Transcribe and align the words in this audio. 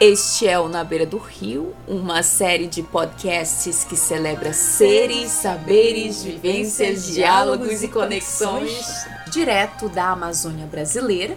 Este 0.00 0.46
é 0.46 0.56
o 0.56 0.68
Na 0.68 0.84
Beira 0.84 1.04
do 1.04 1.18
Rio, 1.18 1.74
uma 1.88 2.22
série 2.22 2.68
de 2.68 2.84
podcasts 2.84 3.82
que 3.82 3.96
celebra 3.96 4.52
seres, 4.52 5.28
saberes, 5.28 6.22
vivências, 6.22 7.08
diálogos 7.08 7.82
e 7.82 7.88
conexões 7.88 9.08
direto 9.28 9.88
da 9.88 10.10
Amazônia 10.10 10.66
brasileira. 10.66 11.36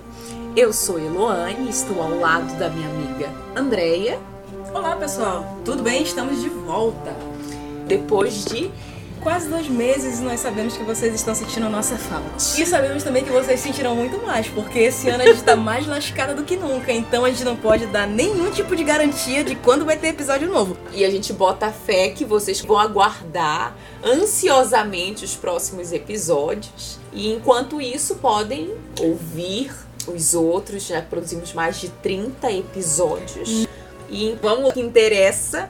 Eu 0.55 0.71
sou 0.71 0.99
Eloane, 0.99 1.71
estou 1.71 2.03
ao 2.03 2.19
lado 2.19 2.55
da 2.59 2.69
minha 2.69 2.87
amiga 2.87 3.31
Andreia. 3.55 4.19
Olá 4.75 4.95
pessoal, 4.95 5.57
tudo 5.65 5.81
bem? 5.81 6.03
Estamos 6.03 6.39
de 6.39 6.49
volta. 6.49 7.15
Depois 7.87 8.45
de 8.45 8.69
quase 9.21 9.47
dois 9.47 9.67
meses 9.67 10.19
e 10.19 10.23
nós 10.23 10.39
sabemos 10.39 10.75
que 10.75 10.83
vocês 10.83 11.13
estão 11.13 11.33
sentindo 11.33 11.67
a 11.67 11.69
nossa 11.69 11.95
falta. 11.97 12.37
E 12.37 12.65
sabemos 12.65 13.03
também 13.03 13.23
que 13.23 13.31
vocês 13.31 13.59
sentirão 13.59 13.95
muito 13.95 14.17
mais, 14.25 14.47
porque 14.47 14.79
esse 14.79 15.07
ano 15.09 15.23
a 15.23 15.27
gente 15.27 15.37
está 15.37 15.55
mais 15.55 15.87
lascada 15.87 16.33
do 16.33 16.43
que 16.43 16.57
nunca, 16.57 16.91
então 16.91 17.23
a 17.23 17.29
gente 17.29 17.43
não 17.43 17.55
pode 17.55 17.85
dar 17.87 18.07
nenhum 18.07 18.51
tipo 18.51 18.75
de 18.75 18.83
garantia 18.83 19.43
de 19.43 19.55
quando 19.55 19.85
vai 19.85 19.95
ter 19.97 20.07
episódio 20.07 20.49
novo. 20.49 20.75
E 20.91 21.05
a 21.05 21.09
gente 21.11 21.31
bota 21.31 21.71
fé 21.71 22.09
que 22.09 22.25
vocês 22.25 22.61
vão 22.61 22.77
aguardar 22.77 23.75
ansiosamente 24.03 25.23
os 25.23 25.35
próximos 25.35 25.91
episódios. 25.91 26.99
E 27.13 27.31
enquanto 27.31 27.79
isso, 27.79 28.15
podem 28.15 28.73
ouvir 28.99 29.71
os 30.07 30.33
outros. 30.33 30.87
Já 30.87 31.01
produzimos 31.01 31.53
mais 31.53 31.79
de 31.79 31.89
30 31.89 32.51
episódios. 32.51 33.67
E 34.09 34.37
vamos 34.41 34.65
ao 34.65 34.71
que 34.73 34.81
interessa 34.81 35.69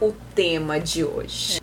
o 0.00 0.12
tema 0.34 0.78
de 0.78 1.04
hoje. 1.04 1.60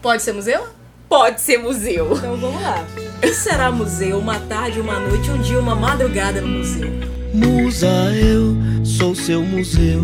Pode 0.00 0.22
ser 0.22 0.32
museu? 0.32 0.77
Pode 1.08 1.40
ser 1.40 1.58
museu. 1.58 2.12
Então 2.16 2.36
vamos 2.36 2.62
lá. 2.62 2.84
O 3.16 3.20
que 3.20 3.34
será 3.34 3.72
museu? 3.72 4.18
Uma 4.18 4.38
tarde, 4.40 4.80
uma 4.80 5.00
noite, 5.00 5.30
um 5.30 5.38
dia, 5.38 5.58
uma 5.58 5.74
madrugada 5.74 6.40
no 6.40 6.58
museu. 6.58 6.88
Musa, 7.32 7.86
eu 8.14 8.56
sou 8.84 9.14
seu 9.14 9.42
museu, 9.42 10.00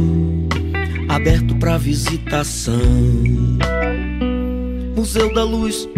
aberto 1.08 1.54
para 1.56 1.78
visitação. 1.78 2.78
Museu 4.96 5.32
da 5.32 5.44
luz, 5.44 5.88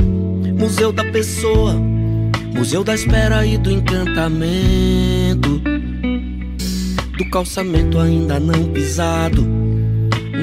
museu 0.59 0.93
da 0.93 1.05
pessoa, 1.05 1.75
museu 2.55 2.85
da 2.85 2.95
espera 2.95 3.47
e 3.47 3.57
do 3.57 3.71
encantamento. 3.71 5.61
Do 7.19 7.31
calçamento 7.31 7.99
ainda 7.99 8.39
não 8.39 8.73
pisado, 8.73 9.47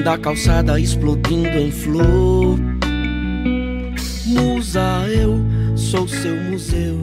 da 0.04 0.18
calçada 0.18 0.78
explodindo 0.78 1.56
em 1.56 1.70
flor 1.70 2.73
Eu 4.76 5.36
sou 5.78 6.08
seu 6.08 6.34
museu. 6.34 6.96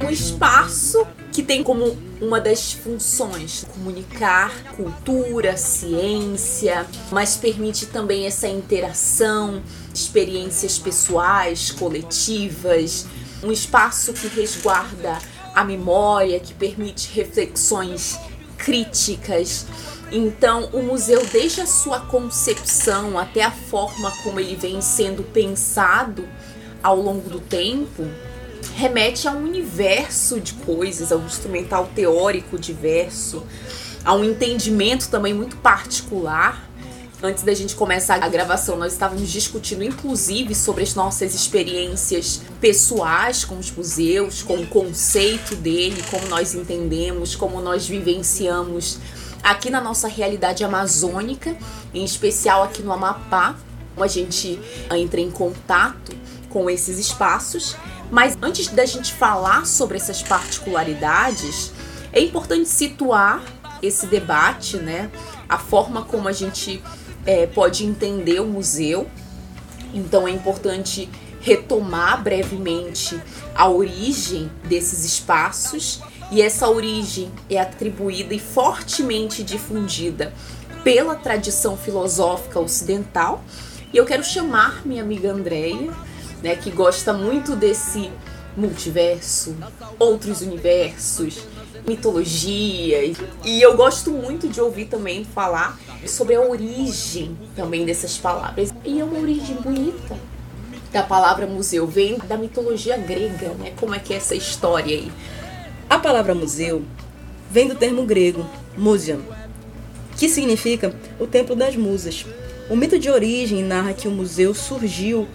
Um 0.00 0.08
espaço 0.08 1.04
que 1.32 1.42
tem 1.42 1.64
como 1.64 1.98
uma 2.20 2.40
das 2.40 2.72
funções 2.72 3.66
comunicar 3.74 4.52
cultura, 4.76 5.56
ciência, 5.56 6.86
mas 7.10 7.36
permite 7.36 7.86
também 7.86 8.24
essa 8.24 8.46
interação, 8.46 9.60
experiências 9.92 10.78
pessoais, 10.78 11.72
coletivas, 11.72 13.04
um 13.42 13.50
espaço 13.50 14.12
que 14.12 14.28
resguarda 14.28 15.18
a 15.52 15.64
memória, 15.64 16.38
que 16.38 16.54
permite 16.54 17.10
reflexões 17.12 18.16
críticas, 18.56 19.66
então, 20.12 20.68
o 20.72 20.82
museu, 20.82 21.24
desde 21.26 21.60
a 21.60 21.66
sua 21.66 22.00
concepção 22.00 23.16
até 23.16 23.44
a 23.44 23.50
forma 23.50 24.10
como 24.22 24.40
ele 24.40 24.56
vem 24.56 24.80
sendo 24.80 25.22
pensado 25.22 26.28
ao 26.82 26.96
longo 26.96 27.28
do 27.28 27.40
tempo, 27.40 28.06
remete 28.74 29.28
a 29.28 29.32
um 29.32 29.44
universo 29.44 30.40
de 30.40 30.54
coisas, 30.54 31.12
a 31.12 31.16
um 31.16 31.26
instrumental 31.26 31.90
teórico 31.94 32.58
diverso, 32.58 33.42
a 34.04 34.14
um 34.14 34.24
entendimento 34.24 35.08
também 35.08 35.34
muito 35.34 35.56
particular. 35.56 36.68
Antes 37.22 37.44
da 37.44 37.52
gente 37.52 37.74
começar 37.74 38.22
a 38.22 38.28
gravação, 38.28 38.78
nós 38.78 38.94
estávamos 38.94 39.28
discutindo 39.28 39.84
inclusive 39.84 40.54
sobre 40.54 40.82
as 40.82 40.94
nossas 40.94 41.34
experiências 41.34 42.40
pessoais 42.62 43.44
com 43.44 43.58
os 43.58 43.70
museus, 43.70 44.42
com 44.42 44.54
o 44.54 44.66
conceito 44.66 45.54
dele, 45.54 46.02
como 46.10 46.26
nós 46.28 46.54
entendemos, 46.54 47.36
como 47.36 47.60
nós 47.60 47.86
vivenciamos 47.86 48.98
aqui 49.42 49.68
na 49.68 49.80
nossa 49.80 50.08
realidade 50.08 50.64
amazônica, 50.64 51.56
em 51.92 52.04
especial 52.04 52.62
aqui 52.62 52.82
no 52.82 52.92
Amapá, 52.92 53.56
a 53.98 54.06
gente 54.06 54.58
entra 54.90 55.20
em 55.20 55.30
contato 55.30 56.16
com 56.50 56.68
esses 56.68 56.98
espaços. 56.98 57.76
Mas 58.10 58.36
antes 58.42 58.68
da 58.68 58.84
gente 58.84 59.14
falar 59.14 59.66
sobre 59.66 59.96
essas 59.96 60.22
particularidades, 60.22 61.72
é 62.12 62.20
importante 62.20 62.68
situar 62.68 63.42
esse 63.82 64.06
debate, 64.06 64.76
né? 64.76 65.10
A 65.48 65.58
forma 65.58 66.02
como 66.02 66.28
a 66.28 66.32
gente 66.32 66.82
é, 67.24 67.46
pode 67.46 67.86
entender 67.86 68.40
o 68.40 68.46
museu. 68.46 69.08
Então 69.94 70.28
é 70.28 70.30
importante 70.30 71.08
retomar 71.40 72.22
brevemente 72.22 73.18
a 73.54 73.68
origem 73.68 74.50
desses 74.64 75.04
espaços 75.04 76.00
e 76.30 76.42
essa 76.42 76.68
origem 76.68 77.30
é 77.48 77.58
atribuída 77.58 78.34
e 78.34 78.38
fortemente 78.38 79.42
difundida 79.42 80.32
pela 80.84 81.14
tradição 81.14 81.76
filosófica 81.76 82.60
ocidental. 82.60 83.42
E 83.92 83.96
eu 83.96 84.04
quero 84.04 84.22
chamar 84.22 84.86
minha 84.86 85.02
amiga 85.02 85.32
Andréia, 85.32 85.90
né, 86.42 86.56
que 86.56 86.70
gosta 86.70 87.12
muito 87.12 87.54
desse 87.54 88.10
multiverso, 88.56 89.56
outros 89.98 90.42
universos, 90.42 91.46
mitologia. 91.86 93.12
E 93.44 93.62
eu 93.62 93.76
gosto 93.76 94.10
muito 94.10 94.48
de 94.48 94.60
ouvir 94.60 94.86
também 94.86 95.24
falar 95.24 95.78
sobre 96.06 96.34
a 96.34 96.40
origem 96.40 97.36
também 97.54 97.84
dessas 97.84 98.18
palavras. 98.18 98.72
E 98.84 99.00
é 99.00 99.04
uma 99.04 99.18
origem 99.18 99.56
bonita 99.56 100.16
da 100.92 101.02
palavra 101.02 101.46
museu, 101.46 101.86
vem 101.86 102.18
da 102.18 102.36
mitologia 102.36 102.96
grega, 102.96 103.50
né? 103.54 103.72
Como 103.78 103.94
é 103.94 103.98
que 103.98 104.12
é 104.12 104.16
essa 104.16 104.34
história 104.34 104.96
aí? 104.96 105.12
A 105.88 105.98
palavra 105.98 106.34
museu 106.34 106.82
vem 107.50 107.68
do 107.68 107.74
termo 107.74 108.04
grego 108.04 108.44
museum, 108.76 109.22
que 110.16 110.28
significa 110.28 110.94
o 111.18 111.26
templo 111.26 111.54
das 111.54 111.76
musas. 111.76 112.26
O 112.68 112.76
mito 112.76 112.98
de 112.98 113.10
origem 113.10 113.62
narra 113.62 113.92
que 113.92 114.08
o 114.08 114.10
museu 114.10 114.54
surgiu 114.54 115.28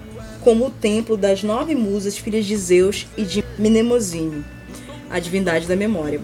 como 0.45 0.67
o 0.67 0.69
templo 0.69 1.17
das 1.17 1.41
nove 1.41 1.73
musas 1.73 2.19
filhas 2.19 2.45
de 2.45 2.55
Zeus 2.55 3.07
e 3.17 3.23
de 3.23 3.43
Mnemosine, 3.57 4.45
a 5.09 5.17
divindade 5.17 5.65
da 5.65 5.75
memória. 5.75 6.21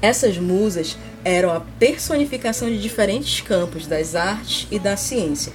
Essas 0.00 0.38
musas 0.38 0.96
eram 1.22 1.52
a 1.52 1.60
personificação 1.60 2.70
de 2.70 2.80
diferentes 2.80 3.42
campos 3.42 3.86
das 3.86 4.14
artes 4.14 4.66
e 4.70 4.78
da 4.78 4.96
ciência. 4.96 5.52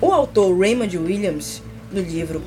O 0.00 0.10
autor 0.10 0.58
Raymond 0.58 0.96
Williams, 0.96 1.62
no 1.92 2.00
livro 2.00 2.42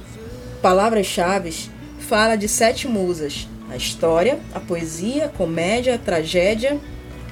Palavras-Chave, 0.64 1.54
fala 2.00 2.36
de 2.36 2.48
sete 2.48 2.88
musas, 2.88 3.48
a 3.70 3.78
história, 3.78 4.40
a 4.52 4.60
poesia, 4.60 5.26
a 5.26 5.30
comédia, 5.30 5.94
a 5.94 6.00
tragédia, 6.00 6.80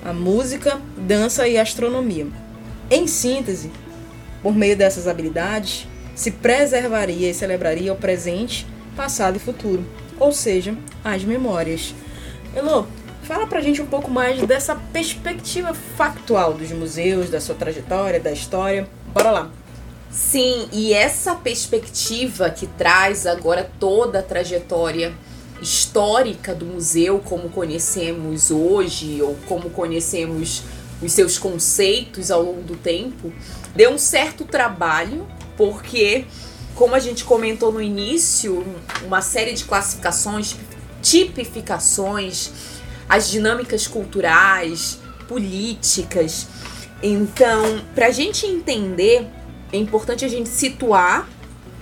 a 0.03 0.13
música, 0.13 0.79
dança 0.95 1.47
e 1.47 1.57
astronomia. 1.57 2.27
Em 2.91 3.07
síntese, 3.07 3.71
por 4.43 4.53
meio 4.53 4.77
dessas 4.77 5.07
habilidades, 5.07 5.87
se 6.15 6.31
preservaria 6.31 7.29
e 7.29 7.33
celebraria 7.33 7.93
o 7.93 7.97
presente, 7.97 8.65
passado 8.95 9.35
e 9.35 9.39
futuro, 9.39 9.85
ou 10.19 10.31
seja, 10.31 10.75
as 11.03 11.23
memórias. 11.23 11.93
Elô, 12.55 12.85
fala 13.23 13.45
pra 13.45 13.61
gente 13.61 13.81
um 13.81 13.85
pouco 13.85 14.09
mais 14.09 14.41
dessa 14.47 14.75
perspectiva 14.75 15.73
factual 15.73 16.53
dos 16.53 16.71
museus, 16.71 17.29
da 17.29 17.41
sua 17.41 17.53
trajetória, 17.53 18.19
da 18.19 18.31
história. 18.31 18.87
Bora 19.13 19.29
lá! 19.29 19.51
Sim, 20.09 20.69
e 20.71 20.93
essa 20.93 21.35
perspectiva 21.35 22.49
que 22.49 22.65
traz 22.65 23.27
agora 23.27 23.69
toda 23.77 24.19
a 24.19 24.23
trajetória 24.23 25.13
histórica 25.61 26.55
do 26.55 26.65
museu 26.65 27.19
como 27.19 27.49
conhecemos 27.49 28.49
hoje 28.49 29.21
ou 29.21 29.35
como 29.47 29.69
conhecemos 29.69 30.63
os 31.01 31.11
seus 31.11 31.37
conceitos 31.37 32.31
ao 32.31 32.41
longo 32.41 32.61
do 32.61 32.75
tempo, 32.75 33.33
deu 33.75 33.91
um 33.91 33.97
certo 33.97 34.45
trabalho, 34.45 35.27
porque 35.57 36.25
como 36.75 36.93
a 36.93 36.99
gente 36.99 37.23
comentou 37.23 37.71
no 37.71 37.81
início, 37.81 38.65
uma 39.03 39.21
série 39.21 39.53
de 39.53 39.63
classificações, 39.63 40.55
tipificações, 41.01 42.51
as 43.07 43.29
dinâmicas 43.29 43.87
culturais, 43.87 44.99
políticas. 45.27 46.47
Então, 47.01 47.81
para 47.93 48.07
a 48.07 48.11
gente 48.11 48.45
entender, 48.45 49.27
é 49.71 49.77
importante 49.77 50.25
a 50.25 50.27
gente 50.27 50.49
situar 50.49 51.27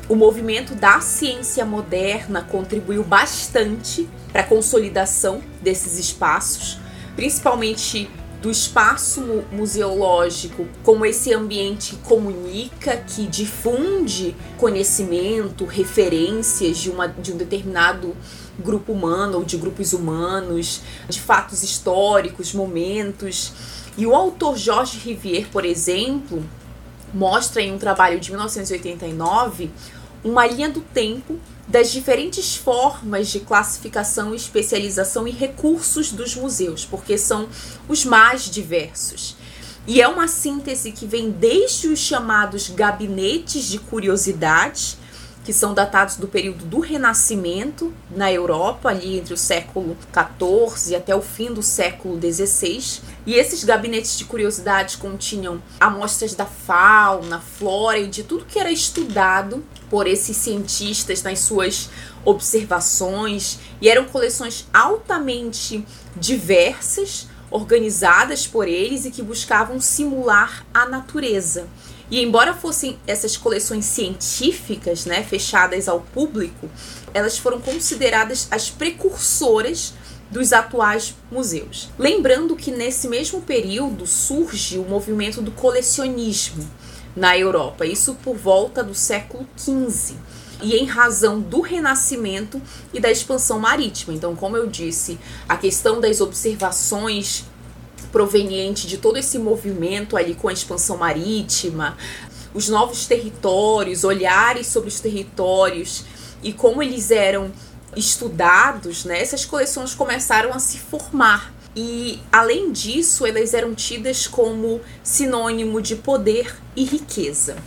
o 0.10 0.16
movimento 0.16 0.76
da 0.76 1.00
ciência 1.00 1.66
moderna 1.66 2.44
contribuiu 2.44 3.04
bastante 3.04 4.08
para 4.32 4.42
a 4.42 4.46
consolidação 4.46 5.42
desses 5.62 5.98
espaços, 5.98 6.78
principalmente 7.16 8.10
do 8.44 8.52
espaço 8.52 9.46
museológico 9.54 10.68
como 10.84 11.06
esse 11.06 11.34
ambiente 11.34 11.92
que 11.92 12.02
comunica, 12.02 12.98
que 12.98 13.26
difunde 13.26 14.36
conhecimento, 14.58 15.64
referências 15.64 16.78
de, 16.78 16.90
uma, 16.90 17.08
de 17.08 17.32
um 17.32 17.38
determinado 17.38 18.14
grupo 18.60 18.92
humano 18.92 19.38
ou 19.38 19.46
de 19.46 19.56
grupos 19.56 19.94
humanos, 19.94 20.82
de 21.08 21.22
fatos 21.22 21.64
históricos, 21.64 22.54
momentos. 22.54 23.54
E 23.98 24.06
o 24.06 24.14
autor 24.14 24.58
Jorge 24.58 25.00
Rivière, 25.00 25.46
por 25.46 25.64
exemplo, 25.64 26.44
mostra 27.14 27.62
em 27.62 27.72
um 27.72 27.78
trabalho 27.78 28.20
de 28.20 28.30
1989 28.30 29.72
uma 30.24 30.46
linha 30.48 30.70
do 30.70 30.82
tempo 30.82 31.40
das 31.68 31.92
diferentes 31.92 32.56
formas 32.56 33.30
de 33.30 33.40
classificação, 33.40 34.34
especialização 34.34 35.28
e 35.28 35.32
recursos 35.32 36.12
dos 36.12 36.36
museus, 36.36 36.86
porque 36.86 37.18
são 37.18 37.48
os 37.88 38.06
mais 38.06 38.50
diversos. 38.50 39.36
E 39.86 40.02
é 40.02 40.08
uma 40.08 40.28
síntese 40.28 40.92
que 40.92 41.06
vem 41.06 41.30
desde 41.30 41.88
os 41.88 42.00
chamados 42.00 42.70
gabinetes 42.70 43.66
de 43.66 43.80
curiosidades, 43.80 44.98
que 45.44 45.52
são 45.52 45.74
datados 45.74 46.16
do 46.16 46.26
período 46.26 46.64
do 46.64 46.80
Renascimento 46.80 47.94
na 48.10 48.32
Europa, 48.32 48.90
ali 48.90 49.20
entre 49.20 49.34
o 49.34 49.38
século 49.38 49.98
XIV 50.14 50.96
até 50.96 51.14
o 51.14 51.22
fim 51.22 51.54
do 51.54 51.62
século 51.62 52.18
XVI. 52.18 53.02
E 53.26 53.36
esses 53.36 53.64
gabinetes 53.66 54.18
de 54.18 54.24
curiosidades 54.24 54.96
continham 54.96 55.62
amostras 55.82 56.34
da 56.34 56.46
fauna, 56.46 57.42
flora 57.42 58.00
e 58.00 58.08
de 58.08 58.24
tudo 58.24 58.46
que 58.46 58.58
era 58.58 58.72
estudado 58.72 59.62
por 59.94 60.08
esses 60.08 60.36
cientistas 60.38 61.22
nas 61.22 61.38
suas 61.38 61.88
observações, 62.26 63.60
e 63.80 63.88
eram 63.88 64.06
coleções 64.06 64.66
altamente 64.74 65.86
diversas, 66.16 67.28
organizadas 67.52 68.48
por 68.48 68.68
eles 68.68 69.06
e 69.06 69.12
que 69.12 69.22
buscavam 69.22 69.80
simular 69.80 70.66
a 70.74 70.88
natureza. 70.88 71.68
E 72.10 72.20
embora 72.24 72.56
fossem 72.56 72.98
essas 73.06 73.38
coleções 73.38 73.86
científicas, 73.86 75.06
né, 75.06 75.22
fechadas 75.22 75.88
ao 75.88 76.02
público, 76.02 76.68
elas 77.14 77.38
foram 77.38 77.62
consideradas 77.62 78.48
as 78.50 78.72
precursoras 78.72 79.94
dos 80.32 80.54
atuais 80.54 81.14
museus. 81.32 81.92
Lembrando 82.00 82.56
que 82.56 82.72
nesse 82.72 83.08
mesmo 83.08 83.42
período 83.42 84.08
surge 84.08 84.80
o 84.80 84.86
movimento 84.86 85.40
do 85.40 85.52
colecionismo 85.52 86.68
na 87.16 87.38
Europa, 87.38 87.86
isso 87.86 88.16
por 88.16 88.36
volta 88.36 88.84
do 88.84 88.96
século 88.96 89.48
XV. 89.58 90.16
E 90.62 90.76
em 90.76 90.86
razão 90.86 91.42
do 91.42 91.62
renascimento 91.62 92.62
e 92.94 93.00
da 93.00 93.12
expansão 93.12 93.60
marítima. 93.60 94.14
Então, 94.14 94.36
como 94.36 94.56
eu 94.56 94.68
disse, 94.68 95.20
a 95.48 95.58
questão 95.58 96.00
das 96.00 96.22
observações 96.22 97.46
proveniente 98.12 98.88
de 98.88 98.98
todo 98.98 99.18
esse 99.18 99.38
movimento 99.38 100.16
ali 100.16 100.36
com 100.36 100.48
a 100.48 100.54
expansão 100.54 100.98
marítima, 100.98 101.98
os 102.54 102.70
novos 102.70 103.08
territórios, 103.08 104.04
olhares 104.04 104.68
sobre 104.68 104.88
os 104.90 105.00
territórios 105.00 106.06
e 106.44 106.54
como 106.54 106.84
eles 106.84 107.10
eram 107.10 107.52
estudados, 107.96 109.06
né, 109.06 109.22
essas 109.22 109.46
coleções 109.46 109.96
começaram 109.96 110.54
a 110.54 110.60
se 110.60 110.78
formar. 110.78 111.53
E 111.76 112.20
além 112.32 112.72
disso, 112.72 113.26
elas 113.26 113.54
eram 113.54 113.74
tidas 113.74 114.28
como 114.28 114.82
sinônimo 115.02 115.82
de 115.82 115.96
poder 115.96 116.56
e 116.76 116.84
riqueza. 116.84 117.58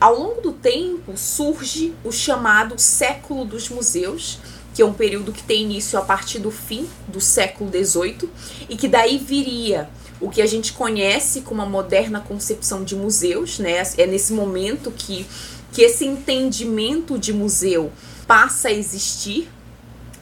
Ao 0.00 0.18
longo 0.18 0.40
do 0.40 0.52
tempo 0.52 1.16
surge 1.16 1.94
o 2.04 2.10
chamado 2.10 2.78
século 2.78 3.44
dos 3.44 3.68
museus, 3.68 4.38
que 4.74 4.82
é 4.82 4.84
um 4.84 4.92
período 4.92 5.32
que 5.32 5.42
tem 5.42 5.62
início 5.62 5.98
a 5.98 6.02
partir 6.02 6.40
do 6.40 6.50
fim 6.50 6.88
do 7.06 7.20
século 7.20 7.70
XVIII 7.70 8.28
e 8.68 8.76
que 8.76 8.88
daí 8.88 9.18
viria 9.18 9.88
o 10.20 10.28
que 10.28 10.42
a 10.42 10.46
gente 10.46 10.72
conhece 10.72 11.42
como 11.42 11.62
a 11.62 11.66
moderna 11.66 12.20
concepção 12.20 12.82
de 12.82 12.96
museus, 12.96 13.58
né? 13.58 13.82
É 13.96 14.06
nesse 14.06 14.32
momento 14.32 14.90
que, 14.90 15.26
que 15.72 15.82
esse 15.82 16.04
entendimento 16.04 17.18
de 17.18 17.32
museu 17.32 17.92
passa 18.26 18.68
a 18.68 18.72
existir, 18.72 19.48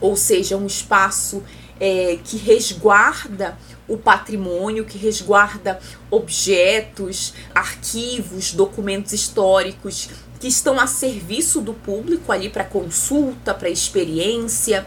ou 0.00 0.16
seja, 0.16 0.56
um 0.56 0.66
espaço 0.66 1.42
é, 1.82 2.16
que 2.22 2.36
resguarda 2.36 3.58
o 3.88 3.96
patrimônio, 3.96 4.84
que 4.84 4.96
resguarda 4.96 5.80
objetos, 6.08 7.34
arquivos, 7.52 8.52
documentos 8.52 9.12
históricos 9.12 10.08
que 10.38 10.46
estão 10.46 10.78
a 10.78 10.86
serviço 10.86 11.60
do 11.60 11.74
público 11.74 12.30
ali 12.30 12.48
para 12.48 12.62
consulta, 12.62 13.52
para 13.52 13.68
experiência. 13.68 14.86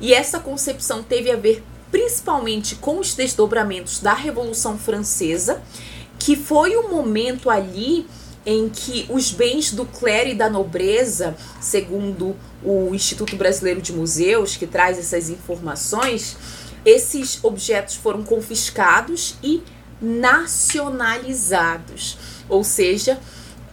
E 0.00 0.14
essa 0.14 0.38
concepção 0.38 1.02
teve 1.02 1.32
a 1.32 1.36
ver 1.36 1.64
principalmente 1.90 2.76
com 2.76 3.00
os 3.00 3.14
desdobramentos 3.14 3.98
da 3.98 4.14
Revolução 4.14 4.78
Francesa, 4.78 5.60
que 6.16 6.36
foi 6.36 6.76
o 6.76 6.88
momento 6.88 7.50
ali 7.50 8.06
em 8.46 8.68
que 8.68 9.06
os 9.10 9.32
bens 9.32 9.72
do 9.72 9.84
clero 9.84 10.30
e 10.30 10.34
da 10.34 10.48
nobreza, 10.48 11.36
segundo 11.60 12.36
o 12.62 12.94
Instituto 12.94 13.34
Brasileiro 13.34 13.82
de 13.82 13.92
Museus, 13.92 14.56
que 14.56 14.68
traz 14.68 14.96
essas 14.98 15.28
informações, 15.28 16.36
esses 16.84 17.42
objetos 17.42 17.96
foram 17.96 18.22
confiscados 18.22 19.34
e 19.42 19.60
nacionalizados, 20.00 22.16
ou 22.48 22.62
seja, 22.62 23.18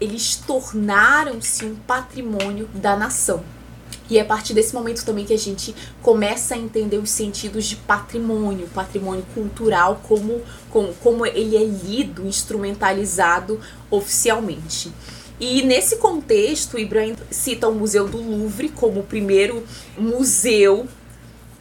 eles 0.02 0.36
tornaram-se 0.36 1.64
um 1.66 1.76
patrimônio 1.76 2.68
da 2.74 2.96
nação. 2.96 3.44
E 4.13 4.19
é 4.19 4.21
a 4.21 4.25
partir 4.25 4.54
desse 4.54 4.75
momento 4.75 5.04
também 5.04 5.25
que 5.25 5.33
a 5.33 5.38
gente 5.39 5.74
começa 6.04 6.54
a 6.54 6.57
entender 6.57 6.98
os 6.98 7.10
sentidos 7.10 7.65
de 7.65 7.77
patrimônio, 7.77 8.68
patrimônio 8.68 9.25
cultural, 9.33 10.01
como, 10.04 10.39
como, 10.69 10.94
como 11.01 11.25
ele 11.25 11.57
é 11.57 11.65
lido, 11.65 12.27
instrumentalizado 12.27 13.60
oficialmente. 13.89 14.94
E 15.39 15.63
nesse 15.63 15.95
contexto, 15.95 16.77
Ibrahim 16.77 17.15
cita 17.31 17.68
o 17.68 17.74
Museu 17.74 18.07
do 18.07 18.21
Louvre 18.21 18.69
como 18.69 19.00
o 19.00 19.04
primeiro 19.04 19.63
museu 19.98 20.88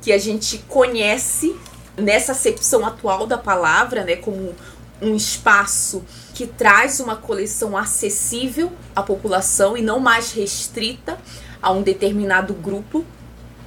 que 0.02 0.12
a 0.12 0.18
gente 0.18 0.58
conhece 0.68 1.56
nessa 1.96 2.32
acepção 2.32 2.84
atual 2.84 3.26
da 3.26 3.38
palavra, 3.38 4.04
né, 4.04 4.16
como 4.16 4.54
um 5.00 5.16
espaço 5.16 6.04
que 6.34 6.46
traz 6.46 7.00
uma 7.00 7.16
coleção 7.16 7.78
acessível 7.78 8.70
à 8.94 9.02
população 9.02 9.74
e 9.74 9.80
não 9.80 9.98
mais 9.98 10.32
restrita 10.32 11.18
a 11.62 11.70
um 11.70 11.82
determinado 11.82 12.52
grupo. 12.52 13.04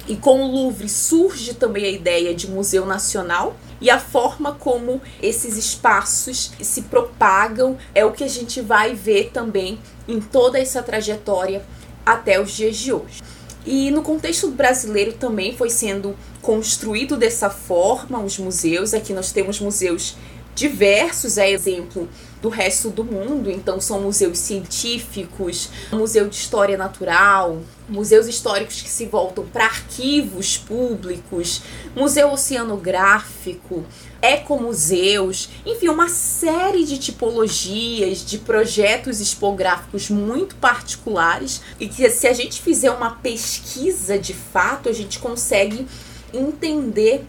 E 0.06 0.14
com 0.14 0.40
o 0.40 0.46
Louvre 0.46 0.88
surge 0.88 1.54
também 1.54 1.84
a 1.86 1.90
ideia 1.90 2.32
de 2.32 2.48
museu 2.48 2.86
nacional 2.86 3.56
e 3.80 3.90
a 3.90 3.98
forma 3.98 4.52
como 4.52 5.00
esses 5.20 5.56
espaços 5.56 6.52
se 6.60 6.82
propagam 6.82 7.76
é 7.94 8.04
o 8.04 8.12
que 8.12 8.22
a 8.22 8.28
gente 8.28 8.60
vai 8.60 8.94
ver 8.94 9.30
também 9.32 9.80
em 10.06 10.20
toda 10.20 10.58
essa 10.58 10.82
trajetória 10.82 11.64
até 12.04 12.40
os 12.40 12.52
dias 12.52 12.76
de 12.76 12.92
hoje. 12.92 13.20
E 13.66 13.90
no 13.90 14.00
contexto 14.00 14.48
brasileiro 14.48 15.12
também 15.14 15.56
foi 15.56 15.70
sendo 15.70 16.14
construído 16.40 17.16
dessa 17.16 17.50
forma 17.50 18.20
os 18.20 18.38
museus. 18.38 18.94
Aqui 18.94 19.12
nós 19.12 19.32
temos 19.32 19.58
museus 19.58 20.16
diversos, 20.56 21.36
é 21.36 21.50
exemplo 21.50 22.08
do 22.40 22.48
resto 22.48 22.88
do 22.88 23.04
mundo. 23.04 23.50
Então, 23.50 23.78
são 23.78 24.00
museus 24.00 24.38
científicos, 24.38 25.68
museu 25.92 26.28
de 26.28 26.34
história 26.34 26.78
natural, 26.78 27.60
museus 27.88 28.26
históricos 28.26 28.80
que 28.80 28.88
se 28.88 29.04
voltam 29.04 29.44
para 29.46 29.66
arquivos 29.66 30.56
públicos, 30.56 31.60
museu 31.94 32.32
oceanográfico, 32.32 33.84
ecomuseus, 34.22 35.50
enfim, 35.64 35.88
uma 35.88 36.08
série 36.08 36.84
de 36.84 36.98
tipologias, 36.98 38.24
de 38.24 38.38
projetos 38.38 39.20
expográficos 39.20 40.08
muito 40.08 40.56
particulares 40.56 41.60
e 41.78 41.86
que, 41.86 42.08
se 42.08 42.26
a 42.26 42.32
gente 42.32 42.62
fizer 42.62 42.90
uma 42.90 43.10
pesquisa 43.10 44.18
de 44.18 44.32
fato, 44.32 44.88
a 44.88 44.92
gente 44.92 45.18
consegue 45.18 45.86
entender 46.32 47.26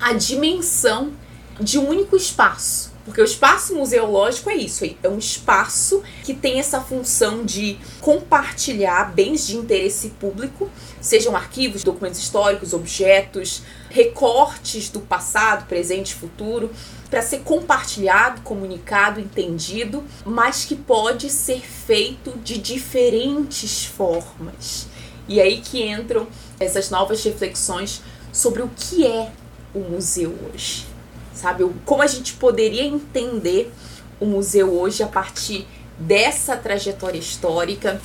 a 0.00 0.14
dimensão 0.14 1.12
de 1.60 1.78
um 1.78 1.88
único 1.88 2.16
espaço. 2.16 2.92
Porque 3.04 3.20
o 3.20 3.24
espaço 3.24 3.74
museológico 3.74 4.48
é 4.48 4.54
isso, 4.54 4.84
é 5.02 5.08
um 5.08 5.18
espaço 5.18 6.02
que 6.22 6.32
tem 6.32 6.60
essa 6.60 6.80
função 6.80 7.44
de 7.44 7.76
compartilhar 8.00 9.12
bens 9.12 9.44
de 9.44 9.56
interesse 9.56 10.10
público, 10.10 10.70
sejam 11.00 11.34
arquivos, 11.34 11.82
documentos 11.82 12.20
históricos, 12.20 12.72
objetos, 12.72 13.62
recortes 13.90 14.88
do 14.88 15.00
passado, 15.00 15.66
presente 15.66 16.14
futuro, 16.14 16.70
para 17.10 17.22
ser 17.22 17.40
compartilhado, 17.40 18.40
comunicado, 18.42 19.18
entendido, 19.18 20.04
mas 20.24 20.64
que 20.64 20.76
pode 20.76 21.28
ser 21.28 21.60
feito 21.60 22.38
de 22.38 22.56
diferentes 22.56 23.84
formas. 23.84 24.86
E 25.26 25.40
aí 25.40 25.60
que 25.60 25.82
entram 25.82 26.28
essas 26.60 26.88
novas 26.88 27.22
reflexões 27.24 28.00
sobre 28.32 28.62
o 28.62 28.70
que 28.76 29.04
é 29.04 29.32
o 29.74 29.80
museu 29.80 30.34
hoje 30.52 30.91
sabe? 31.42 31.68
Como 31.84 32.02
a 32.02 32.06
gente 32.06 32.34
poderia 32.34 32.84
entender 32.84 33.72
o 34.20 34.24
museu 34.24 34.72
hoje 34.72 35.02
a 35.02 35.08
partir 35.08 35.66
dessa 35.98 36.56
trajetória 36.56 37.18
histórica. 37.18 38.00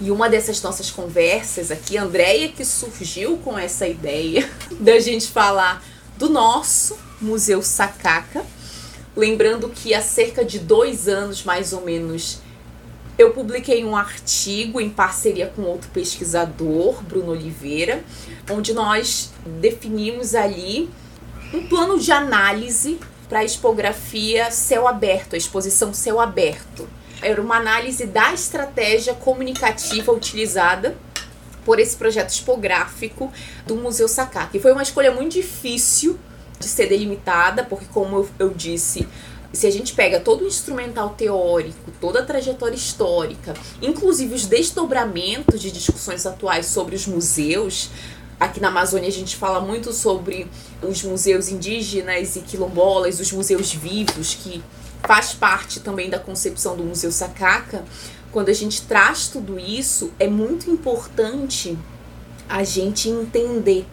E 0.00 0.10
uma 0.10 0.30
dessas 0.30 0.62
nossas 0.62 0.90
conversas 0.90 1.70
aqui, 1.70 1.98
a 1.98 2.04
Andrea 2.04 2.48
que 2.48 2.64
surgiu 2.64 3.36
com 3.36 3.58
essa 3.58 3.86
ideia 3.86 4.48
da 4.80 4.98
gente 4.98 5.26
falar 5.26 5.84
do 6.16 6.30
nosso 6.30 6.96
Museu 7.20 7.62
Sacaca. 7.62 8.42
Lembrando 9.14 9.68
que 9.68 9.92
há 9.92 10.00
cerca 10.00 10.42
de 10.42 10.58
dois 10.58 11.06
anos, 11.06 11.44
mais 11.44 11.74
ou 11.74 11.82
menos, 11.82 12.38
eu 13.18 13.32
publiquei 13.32 13.84
um 13.84 13.94
artigo 13.94 14.80
em 14.80 14.88
parceria 14.88 15.52
com 15.54 15.60
outro 15.62 15.90
pesquisador, 15.90 17.02
Bruno 17.02 17.32
Oliveira, 17.32 18.02
onde 18.50 18.72
nós 18.72 19.30
definimos 19.60 20.34
ali 20.34 20.88
um 21.52 21.66
plano 21.66 21.98
de 21.98 22.12
análise 22.12 22.98
para 23.28 23.40
a 23.40 23.44
expografia 23.44 24.50
céu 24.50 24.86
aberto, 24.86 25.34
a 25.34 25.38
exposição 25.38 25.92
céu 25.92 26.20
aberto. 26.20 26.88
Era 27.22 27.40
uma 27.40 27.56
análise 27.56 28.06
da 28.06 28.32
estratégia 28.32 29.14
comunicativa 29.14 30.10
utilizada 30.12 30.96
por 31.64 31.78
esse 31.78 31.96
projeto 31.96 32.30
expográfico 32.30 33.30
do 33.66 33.76
Museu 33.76 34.08
Sakaki. 34.08 34.58
Foi 34.58 34.72
uma 34.72 34.82
escolha 34.82 35.12
muito 35.12 35.32
difícil 35.32 36.18
de 36.58 36.66
ser 36.66 36.86
delimitada, 36.86 37.64
porque, 37.64 37.86
como 37.92 38.28
eu, 38.38 38.50
disse, 38.50 39.06
se 39.52 39.66
a 39.66 39.70
gente 39.70 39.94
pega 39.94 40.20
todo 40.20 40.44
o 40.44 40.46
instrumental 40.46 41.10
teórico, 41.10 41.90
toda 42.00 42.20
a 42.20 42.24
trajetória 42.24 42.76
histórica, 42.76 43.54
inclusive 43.82 44.34
os 44.34 44.46
desdobramentos 44.46 45.60
de 45.60 45.70
discussões 45.70 46.24
atuais 46.24 46.66
sobre 46.66 46.94
os 46.94 47.06
museus, 47.06 47.90
aqui 48.40 48.58
na 48.58 48.68
Amazônia 48.68 49.08
a 49.08 49.12
gente 49.12 49.36
fala 49.36 49.60
muito 49.60 49.92
sobre 49.92 50.48
os 50.82 51.02
museus 51.02 51.50
indígenas 51.50 52.36
e 52.36 52.40
quilombolas, 52.40 53.20
os 53.20 53.30
museus 53.30 53.72
vivos, 53.74 54.34
que 54.34 54.62
faz 55.02 55.34
parte 55.34 55.80
também 55.80 56.08
da 56.08 56.18
concepção 56.18 56.74
do 56.74 56.82
Museu 56.82 57.12
Sakaka. 57.12 57.84
Quando 58.32 58.48
a 58.48 58.54
gente 58.54 58.82
traz 58.82 59.28
tudo 59.28 59.58
isso, 59.58 60.10
é 60.18 60.26
muito 60.26 60.70
importante 60.70 61.76
a 62.48 62.64
gente 62.64 63.10
entender 63.10 63.86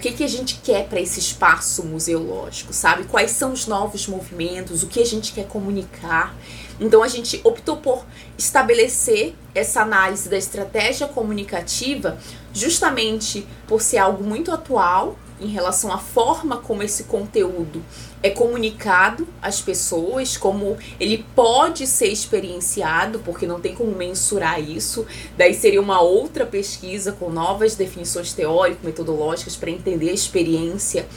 o 0.00 0.02
que, 0.02 0.12
que 0.12 0.24
a 0.24 0.28
gente 0.28 0.58
quer 0.64 0.88
para 0.88 0.98
esse 0.98 1.20
espaço 1.20 1.84
museológico, 1.84 2.72
sabe? 2.72 3.04
Quais 3.04 3.32
são 3.32 3.52
os 3.52 3.66
novos 3.66 4.06
movimentos, 4.06 4.82
o 4.82 4.86
que 4.86 4.98
a 4.98 5.04
gente 5.04 5.30
quer 5.30 5.46
comunicar. 5.46 6.34
Então 6.80 7.02
a 7.02 7.08
gente 7.08 7.38
optou 7.44 7.76
por 7.76 8.06
estabelecer 8.38 9.34
essa 9.54 9.82
análise 9.82 10.26
da 10.30 10.38
estratégia 10.38 11.06
comunicativa 11.06 12.18
justamente 12.50 13.46
por 13.68 13.82
ser 13.82 13.98
algo 13.98 14.24
muito 14.24 14.50
atual 14.50 15.18
em 15.38 15.48
relação 15.48 15.92
à 15.92 15.98
forma 15.98 16.56
como 16.56 16.82
esse 16.82 17.04
conteúdo 17.04 17.84
é 18.22 18.30
comunicado 18.30 19.26
às 19.40 19.60
pessoas, 19.60 20.36
como 20.36 20.76
ele 20.98 21.24
pode 21.34 21.86
ser 21.86 22.08
experienciado, 22.08 23.20
porque 23.20 23.46
não 23.46 23.60
tem 23.60 23.74
como 23.74 23.92
mensurar 23.92 24.60
isso. 24.60 25.06
Daí 25.36 25.54
seria 25.54 25.80
uma 25.80 26.00
outra 26.00 26.44
pesquisa 26.44 27.12
com 27.12 27.30
novas 27.30 27.74
definições 27.74 28.32
teórico-metodológicas 28.32 29.56
para 29.56 29.70
entender 29.70 30.10
a 30.10 30.14
experiência 30.14 31.08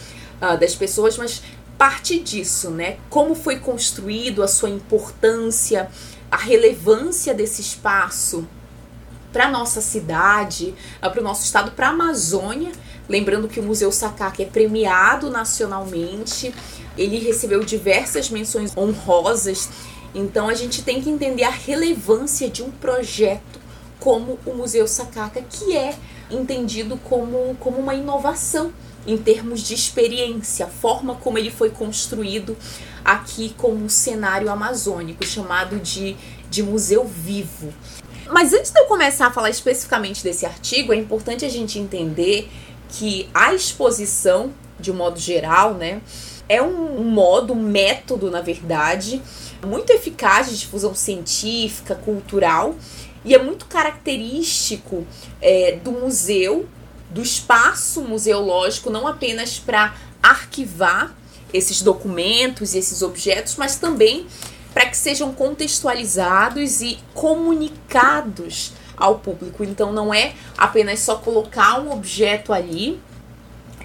uh, 0.41 0.57
das 0.57 0.75
pessoas, 0.75 1.17
mas 1.17 1.43
parte 1.77 2.19
disso, 2.19 2.69
né? 2.69 2.98
Como 3.10 3.36
foi 3.36 3.60
construído, 3.60 4.41
a 4.41 4.48
sua 4.48 4.69
importância, 4.69 5.89
a 6.31 6.38
relevância 6.38 7.33
desse 7.33 7.62
espaço 7.62 8.48
para 9.33 9.50
nossa 9.50 9.81
cidade, 9.81 10.74
uh, 11.03 11.10
para 11.10 11.19
o 11.19 11.24
nosso 11.24 11.43
estado, 11.43 11.72
para 11.72 11.88
a 11.88 11.89
Amazônia 11.89 12.72
Lembrando 13.07 13.50
que 13.50 13.60
o 13.60 13.63
Museu 13.63 13.91
Sakaki 13.91 14.43
é 14.43 14.45
premiado 14.45 15.29
nacionalmente, 15.29 16.53
ele 16.97 17.19
recebeu 17.19 17.63
diversas 17.63 18.29
menções 18.29 18.75
honrosas, 18.75 19.69
então 20.13 20.47
a 20.47 20.53
gente 20.53 20.83
tem 20.83 21.01
que 21.01 21.09
entender 21.09 21.43
a 21.43 21.50
relevância 21.50 22.50
de 22.50 22.62
um 22.62 22.71
projeto 22.71 23.62
como 24.00 24.38
o 24.45 24.53
Museu 24.53 24.88
Sakaka, 24.88 25.41
que 25.41 25.75
é 25.75 25.95
entendido 26.29 26.97
como, 26.97 27.55
como 27.59 27.77
uma 27.77 27.95
inovação 27.95 28.73
em 29.05 29.17
termos 29.17 29.62
de 29.62 29.73
experiência, 29.73 30.65
a 30.65 30.69
forma 30.69 31.15
como 31.15 31.38
ele 31.38 31.51
foi 31.51 31.69
construído 31.69 32.55
aqui 33.03 33.53
como 33.57 33.83
um 33.83 33.89
cenário 33.89 34.50
amazônico, 34.50 35.25
chamado 35.25 35.79
de, 35.79 36.15
de 36.50 36.63
museu 36.63 37.05
vivo. 37.05 37.73
Mas 38.29 38.53
antes 38.53 38.71
de 38.71 38.79
eu 38.79 38.85
começar 38.85 39.27
a 39.27 39.31
falar 39.31 39.50
especificamente 39.50 40.23
desse 40.23 40.45
artigo, 40.45 40.93
é 40.93 40.95
importante 40.95 41.45
a 41.45 41.50
gente 41.50 41.77
entender 41.77 42.50
que 42.89 43.29
a 43.33 43.53
exposição, 43.53 44.53
de 44.79 44.91
um 44.91 44.95
modo 44.95 45.19
geral, 45.19 45.73
né, 45.73 46.01
é 46.47 46.62
um, 46.62 47.03
modo, 47.03 47.53
um 47.53 47.62
método, 47.62 48.29
na 48.29 48.41
verdade, 48.41 49.21
muito 49.65 49.91
eficaz 49.91 50.50
de 50.50 50.57
difusão 50.57 50.93
científica, 50.93 51.95
cultural, 51.95 52.75
e 53.25 53.33
é 53.33 53.41
muito 53.41 53.65
característico 53.65 55.05
é, 55.41 55.79
do 55.83 55.91
museu, 55.91 56.67
do 57.09 57.21
espaço 57.21 58.01
museológico, 58.01 58.89
não 58.89 59.07
apenas 59.07 59.59
para 59.59 59.95
arquivar 60.21 61.15
esses 61.53 61.81
documentos 61.81 62.73
e 62.73 62.79
esses 62.79 63.01
objetos, 63.01 63.55
mas 63.55 63.75
também 63.75 64.25
para 64.73 64.88
que 64.88 64.97
sejam 64.97 65.31
contextualizados 65.31 66.81
e 66.81 66.97
comunicados 67.13 68.73
ao 68.97 69.19
público. 69.19 69.63
Então 69.63 69.93
não 69.93 70.13
é 70.13 70.33
apenas 70.57 71.00
só 71.00 71.15
colocar 71.15 71.79
um 71.79 71.91
objeto 71.91 72.51
ali 72.51 73.00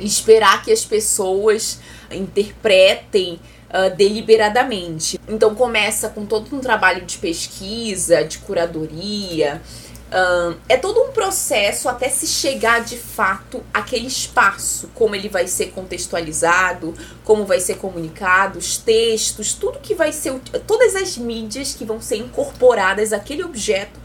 esperar 0.01 0.63
que 0.65 0.73
as 0.73 0.85
pessoas 0.85 1.81
interpretem 2.11 3.41
uh, 3.69 3.95
deliberadamente. 3.97 5.21
Então 5.29 5.55
começa 5.55 6.09
com 6.09 6.25
todo 6.27 6.55
um 6.55 6.61
trabalho 6.61 7.05
de 7.05 7.19
pesquisa, 7.19 8.25
de 8.25 8.39
curadoria. 8.39 9.63
Uh, 10.09 10.57
é 10.69 10.77
todo 10.79 11.03
um 11.03 11.13
processo 11.13 11.87
até 11.87 12.09
se 12.09 12.27
chegar 12.27 12.83
de 12.83 12.97
fato 12.97 13.63
àquele 13.75 14.07
espaço, 14.07 14.91
como 14.95 15.15
ele 15.15 15.29
vai 15.29 15.47
ser 15.47 15.67
contextualizado, 15.67 16.95
como 17.25 17.45
vai 17.45 17.61
ser 17.61 17.77
comunicado, 17.77 18.59
os 18.59 18.79
textos, 18.79 19.53
tudo 19.53 19.81
que 19.81 19.95
vai 19.95 20.11
ser, 20.11 20.33
todas 20.67 20.97
as 20.97 21.19
mídias 21.19 21.75
que 21.75 21.85
vão 21.85 22.01
ser 22.01 22.17
incorporadas 22.17 23.13
àquele 23.13 23.45
objeto 23.45 24.01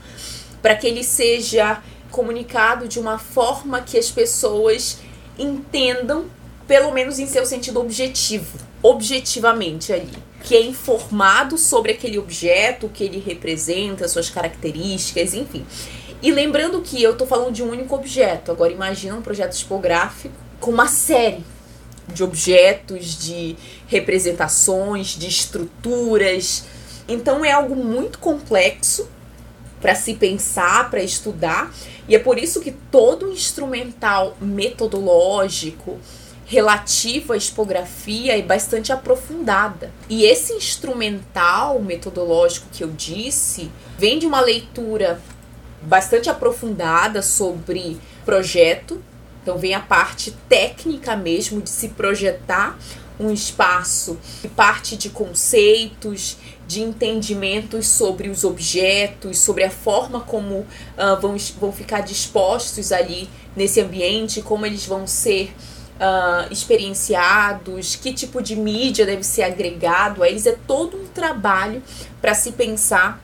para 0.62 0.76
que 0.76 0.88
ele 0.88 1.04
seja 1.04 1.82
comunicado 2.12 2.88
de 2.88 3.00
uma 3.00 3.18
forma 3.18 3.82
que 3.82 3.98
as 3.98 4.12
pessoas 4.12 4.98
entendam, 5.38 6.26
pelo 6.68 6.92
menos 6.92 7.20
em 7.20 7.28
seu 7.28 7.46
sentido 7.46 7.80
objetivo, 7.80 8.58
objetivamente 8.82 9.92
ali, 9.92 10.14
que 10.44 10.56
é 10.56 10.62
informado 10.62 11.58
sobre 11.58 11.92
aquele 11.92 12.18
objeto, 12.18 12.88
o 12.88 12.90
que 12.90 13.04
ele 13.04 13.20
representa, 13.26 14.08
suas 14.08 14.30
características, 14.30 15.34
enfim. 15.34 15.66
E 16.22 16.32
lembrando 16.32 16.82
que 16.82 17.02
eu 17.02 17.12
estou 17.12 17.28
falando 17.28 17.52
de 17.52 17.62
um 17.62 17.70
único 17.70 17.94
objeto. 17.96 18.52
Agora 18.52 18.72
imagina 18.72 19.16
um 19.16 19.22
projeto 19.22 19.56
tipográfico 19.56 20.34
com 20.60 20.72
uma 20.72 20.88
série 20.88 21.44
de 22.08 22.24
objetos, 22.24 23.18
de 23.18 23.56
representações, 23.88 25.18
de 25.18 25.28
estruturas. 25.28 26.66
Então 27.08 27.44
é 27.44 27.52
algo 27.52 27.76
muito 27.76 28.20
complexo 28.20 29.10
para 29.84 29.96
se 29.96 30.14
pensar, 30.14 30.90
para 30.90 31.04
estudar, 31.04 31.70
e 32.08 32.16
é 32.16 32.20
por 32.20 32.40
isso 32.40 32.62
que 32.62 32.72
todo 32.72 33.30
instrumental 33.30 34.38
metodológico 34.40 36.00
relativo 36.46 37.34
à 37.34 37.38
expografia 37.38 38.40
é 38.40 38.42
bastante 38.42 38.94
aprofundada. 38.94 39.92
E 40.08 40.24
esse 40.24 40.54
instrumental 40.54 41.82
metodológico 41.82 42.68
que 42.72 42.82
eu 42.82 42.92
disse 42.92 43.70
vem 43.98 44.18
de 44.18 44.26
uma 44.26 44.40
leitura 44.40 45.22
bastante 45.82 46.30
aprofundada 46.30 47.22
sobre 47.22 48.00
projeto, 48.24 49.04
então 49.42 49.58
vem 49.58 49.74
a 49.74 49.82
parte 49.82 50.32
técnica 50.48 51.14
mesmo 51.18 51.60
de 51.60 51.70
se 51.70 51.90
projetar 51.90 52.80
um 53.20 53.32
espaço 53.32 54.18
que 54.42 54.48
parte 54.48 54.96
de 54.96 55.10
conceitos, 55.10 56.38
de 56.68 56.82
entendimentos 56.82 57.88
sobre 57.88 58.30
os 58.30 58.44
objetos, 58.44 59.38
sobre 59.38 59.64
a 59.64 59.70
forma 59.70 60.22
como 60.22 60.60
uh, 60.60 61.22
vão, 61.22 61.36
vão 61.60 61.72
ficar 61.72 62.02
dispostos 62.02 62.92
ali 62.92 63.30
nesse 63.56 63.82
ambiente, 63.82 64.42
como 64.42 64.66
eles 64.66 64.86
vão 64.86 65.06
ser 65.06 65.54
uh, 65.96 66.52
experienciados, 66.52 67.96
que 67.96 68.14
tipo 68.14 68.42
de 68.42 68.56
mídia 68.56 69.06
deve 69.06 69.24
ser 69.24 69.44
agregado 69.44 70.24
a 70.24 70.30
eles. 70.30 70.46
É 70.46 70.56
todo 70.68 70.98
um 70.98 71.06
trabalho 71.08 71.82
para 72.22 72.34
se 72.34 72.52
pensar 72.54 73.22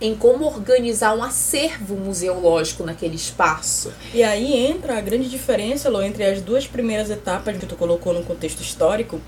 em 0.00 0.16
como 0.16 0.44
organizar 0.46 1.16
um 1.16 1.22
acervo 1.22 1.94
museológico 1.94 2.82
naquele 2.82 3.14
espaço. 3.14 3.92
E 4.12 4.22
aí 4.24 4.66
entra 4.66 4.98
a 4.98 5.00
grande 5.00 5.30
diferença, 5.30 5.88
Lô, 5.88 6.02
entre 6.02 6.24
as 6.24 6.40
duas 6.40 6.66
primeiras 6.66 7.08
etapas 7.08 7.56
que 7.56 7.66
tu 7.66 7.76
colocou 7.76 8.12
no 8.12 8.24
contexto 8.24 8.60
histórico 8.60 9.20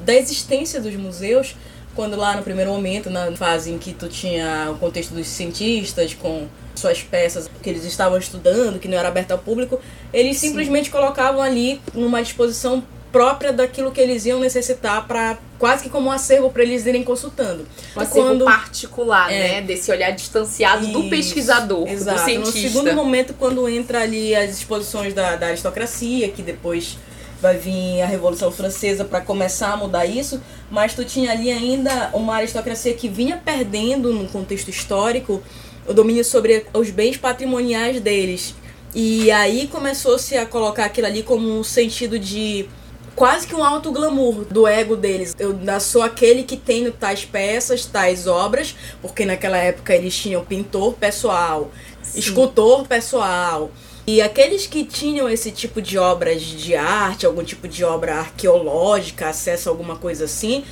da 0.00 0.14
existência 0.14 0.80
dos 0.80 0.94
museus, 0.94 1.54
quando 1.98 2.14
lá 2.14 2.36
no 2.36 2.44
primeiro 2.44 2.70
momento, 2.70 3.10
na 3.10 3.32
fase 3.32 3.72
em 3.72 3.76
que 3.76 3.92
tu 3.92 4.06
tinha 4.06 4.70
o 4.70 4.78
contexto 4.78 5.12
dos 5.12 5.26
cientistas 5.26 6.14
com 6.14 6.46
suas 6.72 7.02
peças 7.02 7.50
que 7.60 7.68
eles 7.68 7.82
estavam 7.82 8.16
estudando, 8.16 8.78
que 8.78 8.86
não 8.86 8.96
era 8.96 9.08
aberta 9.08 9.34
ao 9.34 9.40
público, 9.40 9.80
eles 10.12 10.36
Sim. 10.36 10.50
simplesmente 10.50 10.90
colocavam 10.90 11.42
ali 11.42 11.80
numa 11.92 12.22
disposição 12.22 12.84
própria 13.10 13.52
daquilo 13.52 13.90
que 13.90 14.00
eles 14.00 14.26
iam 14.26 14.38
necessitar 14.38 15.08
para 15.08 15.38
quase 15.58 15.82
que 15.82 15.90
como 15.90 16.08
um 16.08 16.12
acervo 16.12 16.52
para 16.52 16.62
eles 16.62 16.86
irem 16.86 17.02
consultando. 17.02 17.66
Um 17.96 18.00
acervo 18.00 18.28
quando, 18.28 18.44
particular, 18.44 19.32
é, 19.32 19.54
né? 19.54 19.62
Desse 19.62 19.90
olhar 19.90 20.12
distanciado 20.12 20.84
isso, 20.84 20.92
do 20.92 21.10
pesquisador, 21.10 21.88
exato. 21.88 22.16
do 22.16 22.24
cientista. 22.24 22.60
No 22.60 22.68
segundo 22.68 22.92
momento, 22.94 23.34
quando 23.36 23.68
entra 23.68 24.02
ali 24.02 24.36
as 24.36 24.52
exposições 24.52 25.12
da, 25.12 25.34
da 25.34 25.48
aristocracia, 25.48 26.28
que 26.28 26.42
depois 26.42 26.96
vai 27.40 27.56
vir 27.56 28.02
a 28.02 28.06
Revolução 28.06 28.50
Francesa 28.50 29.04
para 29.04 29.20
começar 29.20 29.72
a 29.72 29.76
mudar 29.76 30.06
isso, 30.06 30.40
mas 30.70 30.94
tu 30.94 31.04
tinha 31.04 31.30
ali 31.30 31.50
ainda 31.50 32.10
uma 32.12 32.36
aristocracia 32.36 32.94
que 32.94 33.08
vinha 33.08 33.40
perdendo 33.42 34.12
no 34.12 34.28
contexto 34.28 34.68
histórico 34.68 35.42
o 35.86 35.94
domínio 35.94 36.24
sobre 36.24 36.66
os 36.74 36.90
bens 36.90 37.16
patrimoniais 37.16 38.00
deles. 38.00 38.54
E 38.94 39.30
aí 39.30 39.68
começou-se 39.68 40.36
a 40.36 40.44
colocar 40.44 40.86
aquilo 40.86 41.06
ali 41.06 41.22
como 41.22 41.58
um 41.58 41.62
sentido 41.62 42.18
de 42.18 42.68
quase 43.14 43.46
que 43.46 43.54
um 43.54 43.64
alto 43.64 43.90
glamour 43.90 44.44
do 44.44 44.66
ego 44.66 44.96
deles. 44.96 45.34
Eu 45.38 45.58
sou 45.80 46.02
aquele 46.02 46.42
que 46.42 46.56
tenho 46.56 46.92
tais 46.92 47.24
peças, 47.24 47.84
tais 47.84 48.26
obras, 48.26 48.76
porque 49.02 49.24
naquela 49.24 49.58
época 49.58 49.94
eles 49.94 50.16
tinham 50.16 50.44
pintor 50.44 50.94
pessoal, 50.94 51.70
Sim. 52.02 52.18
escultor 52.18 52.86
pessoal. 52.86 53.70
E 54.10 54.22
aqueles 54.22 54.66
que 54.66 54.86
tinham 54.86 55.28
esse 55.28 55.50
tipo 55.50 55.82
de 55.82 55.98
obras 55.98 56.40
de 56.40 56.74
arte, 56.74 57.26
algum 57.26 57.44
tipo 57.44 57.68
de 57.68 57.84
obra 57.84 58.14
arqueológica, 58.14 59.28
acesso 59.28 59.68
a 59.68 59.72
alguma 59.72 59.96
coisa 59.96 60.24
assim, 60.24 60.64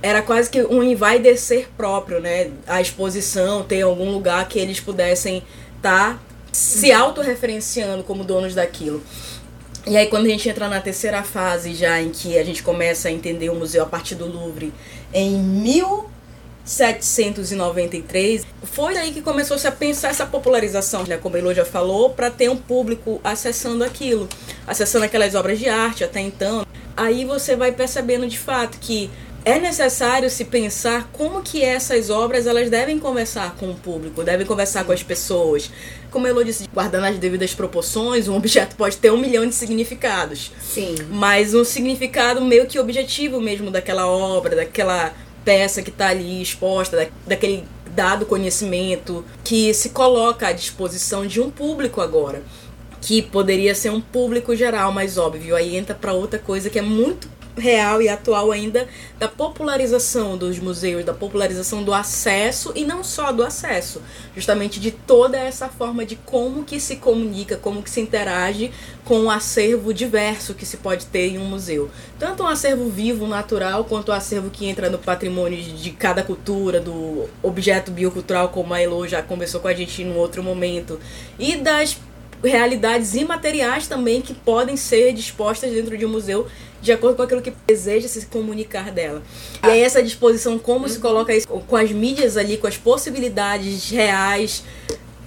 era 0.00 0.22
quase 0.22 0.48
que 0.48 0.62
um 0.62 0.82
ir 0.82 0.94
vai 0.94 1.18
descer 1.18 1.68
próprio, 1.76 2.20
né? 2.20 2.50
A 2.66 2.80
exposição, 2.80 3.62
ter 3.62 3.82
algum 3.82 4.10
lugar 4.10 4.48
que 4.48 4.58
eles 4.58 4.80
pudessem 4.80 5.42
estar 5.76 6.14
tá 6.14 6.20
se 6.50 6.90
autorreferenciando 6.90 8.02
como 8.02 8.24
donos 8.24 8.54
daquilo. 8.54 9.02
E 9.86 9.94
aí 9.94 10.06
quando 10.06 10.24
a 10.24 10.30
gente 10.30 10.48
entra 10.48 10.66
na 10.66 10.80
terceira 10.80 11.22
fase 11.22 11.74
já 11.74 12.00
em 12.00 12.08
que 12.08 12.38
a 12.38 12.42
gente 12.42 12.62
começa 12.62 13.08
a 13.08 13.12
entender 13.12 13.50
o 13.50 13.54
museu 13.56 13.82
a 13.82 13.86
partir 13.86 14.14
do 14.14 14.24
Louvre 14.24 14.72
em 15.12 15.36
1793, 16.70 18.46
foi 18.62 18.96
aí 18.96 19.12
que 19.12 19.20
começou-se 19.20 19.66
a 19.66 19.72
pensar 19.72 20.10
essa 20.10 20.24
popularização, 20.24 21.02
né, 21.04 21.16
como 21.16 21.34
a 21.34 21.38
Elo 21.40 21.52
já 21.52 21.64
falou, 21.64 22.10
para 22.10 22.30
ter 22.30 22.48
um 22.48 22.56
público 22.56 23.20
acessando 23.24 23.82
aquilo, 23.82 24.28
acessando 24.66 25.04
aquelas 25.04 25.34
obras 25.34 25.58
de 25.58 25.68
arte 25.68 26.04
até 26.04 26.20
então. 26.20 26.64
Aí 26.96 27.24
você 27.24 27.56
vai 27.56 27.72
percebendo 27.72 28.28
de 28.28 28.38
fato 28.38 28.78
que 28.78 29.10
é 29.44 29.58
necessário 29.58 30.28
se 30.28 30.44
pensar 30.44 31.08
como 31.12 31.42
que 31.42 31.64
essas 31.64 32.10
obras 32.10 32.46
elas 32.46 32.68
devem 32.68 32.98
conversar 32.98 33.56
com 33.56 33.70
o 33.70 33.74
público, 33.74 34.22
devem 34.22 34.46
conversar 34.46 34.84
com 34.84 34.92
as 34.92 35.02
pessoas. 35.02 35.70
Como 36.10 36.26
Elo 36.26 36.44
disse, 36.44 36.68
guardando 36.72 37.06
as 37.06 37.18
devidas 37.18 37.54
proporções, 37.54 38.28
um 38.28 38.36
objeto 38.36 38.76
pode 38.76 38.98
ter 38.98 39.10
um 39.10 39.16
milhão 39.16 39.46
de 39.46 39.54
significados. 39.54 40.52
Sim. 40.60 40.94
Mas 41.10 41.54
um 41.54 41.64
significado 41.64 42.40
meio 42.42 42.66
que 42.66 42.78
objetivo 42.78 43.40
mesmo 43.40 43.70
daquela 43.70 44.06
obra, 44.06 44.54
daquela 44.54 45.12
peça 45.44 45.82
que 45.82 45.90
está 45.90 46.08
ali 46.08 46.42
exposta, 46.42 46.96
da, 46.96 47.06
daquele 47.26 47.64
dado 47.94 48.24
conhecimento 48.24 49.24
que 49.44 49.74
se 49.74 49.90
coloca 49.90 50.48
à 50.48 50.52
disposição 50.52 51.26
de 51.26 51.40
um 51.40 51.50
público 51.50 52.00
agora. 52.00 52.42
Que 53.00 53.22
poderia 53.22 53.74
ser 53.74 53.90
um 53.90 54.00
público 54.00 54.54
geral, 54.54 54.92
mais 54.92 55.16
óbvio. 55.16 55.56
Aí 55.56 55.76
entra 55.76 55.94
para 55.94 56.12
outra 56.12 56.38
coisa 56.38 56.68
que 56.68 56.78
é 56.78 56.82
muito 56.82 57.28
real 57.60 58.02
e 58.02 58.08
atual 58.08 58.50
ainda 58.50 58.88
da 59.18 59.28
popularização 59.28 60.36
dos 60.36 60.58
museus, 60.58 61.04
da 61.04 61.14
popularização 61.14 61.82
do 61.84 61.94
acesso 61.94 62.72
e 62.74 62.84
não 62.84 63.04
só 63.04 63.30
do 63.30 63.44
acesso, 63.44 64.02
justamente 64.34 64.80
de 64.80 64.90
toda 64.90 65.38
essa 65.38 65.68
forma 65.68 66.04
de 66.04 66.16
como 66.16 66.64
que 66.64 66.80
se 66.80 66.96
comunica, 66.96 67.56
como 67.56 67.82
que 67.82 67.90
se 67.90 68.00
interage 68.00 68.72
com 69.04 69.24
o 69.24 69.30
acervo 69.30 69.92
diverso 69.92 70.54
que 70.54 70.66
se 70.66 70.78
pode 70.78 71.06
ter 71.06 71.28
em 71.28 71.38
um 71.38 71.44
museu. 71.44 71.90
Tanto 72.18 72.42
um 72.42 72.46
acervo 72.46 72.88
vivo, 72.88 73.26
natural, 73.26 73.84
quanto 73.84 74.08
o 74.08 74.12
acervo 74.12 74.50
que 74.50 74.66
entra 74.66 74.88
no 74.88 74.98
patrimônio 74.98 75.60
de 75.60 75.90
cada 75.90 76.22
cultura, 76.22 76.80
do 76.80 77.28
objeto 77.42 77.90
biocultural, 77.90 78.48
como 78.48 78.74
a 78.74 78.80
Elo 78.80 79.06
já 79.06 79.22
conversou 79.22 79.60
com 79.60 79.68
a 79.68 79.74
gente 79.74 80.02
em 80.02 80.16
outro 80.16 80.42
momento, 80.42 80.98
e 81.38 81.56
das 81.56 81.98
realidades 82.42 83.14
imateriais 83.14 83.86
também 83.86 84.20
que 84.22 84.34
podem 84.34 84.76
ser 84.76 85.12
dispostas 85.12 85.70
dentro 85.72 85.96
de 85.96 86.06
um 86.06 86.08
museu 86.08 86.46
de 86.80 86.92
acordo 86.92 87.16
com 87.16 87.22
aquilo 87.22 87.42
que 87.42 87.52
deseja 87.66 88.08
se 88.08 88.24
comunicar 88.26 88.90
dela. 88.90 89.22
E 89.62 89.66
aí 89.66 89.82
essa 89.82 90.02
disposição, 90.02 90.58
como 90.58 90.88
se 90.88 90.98
coloca 90.98 91.34
isso 91.34 91.46
com 91.46 91.76
as 91.76 91.90
mídias 91.90 92.36
ali, 92.36 92.56
com 92.56 92.66
as 92.66 92.76
possibilidades 92.76 93.90
reais, 93.90 94.64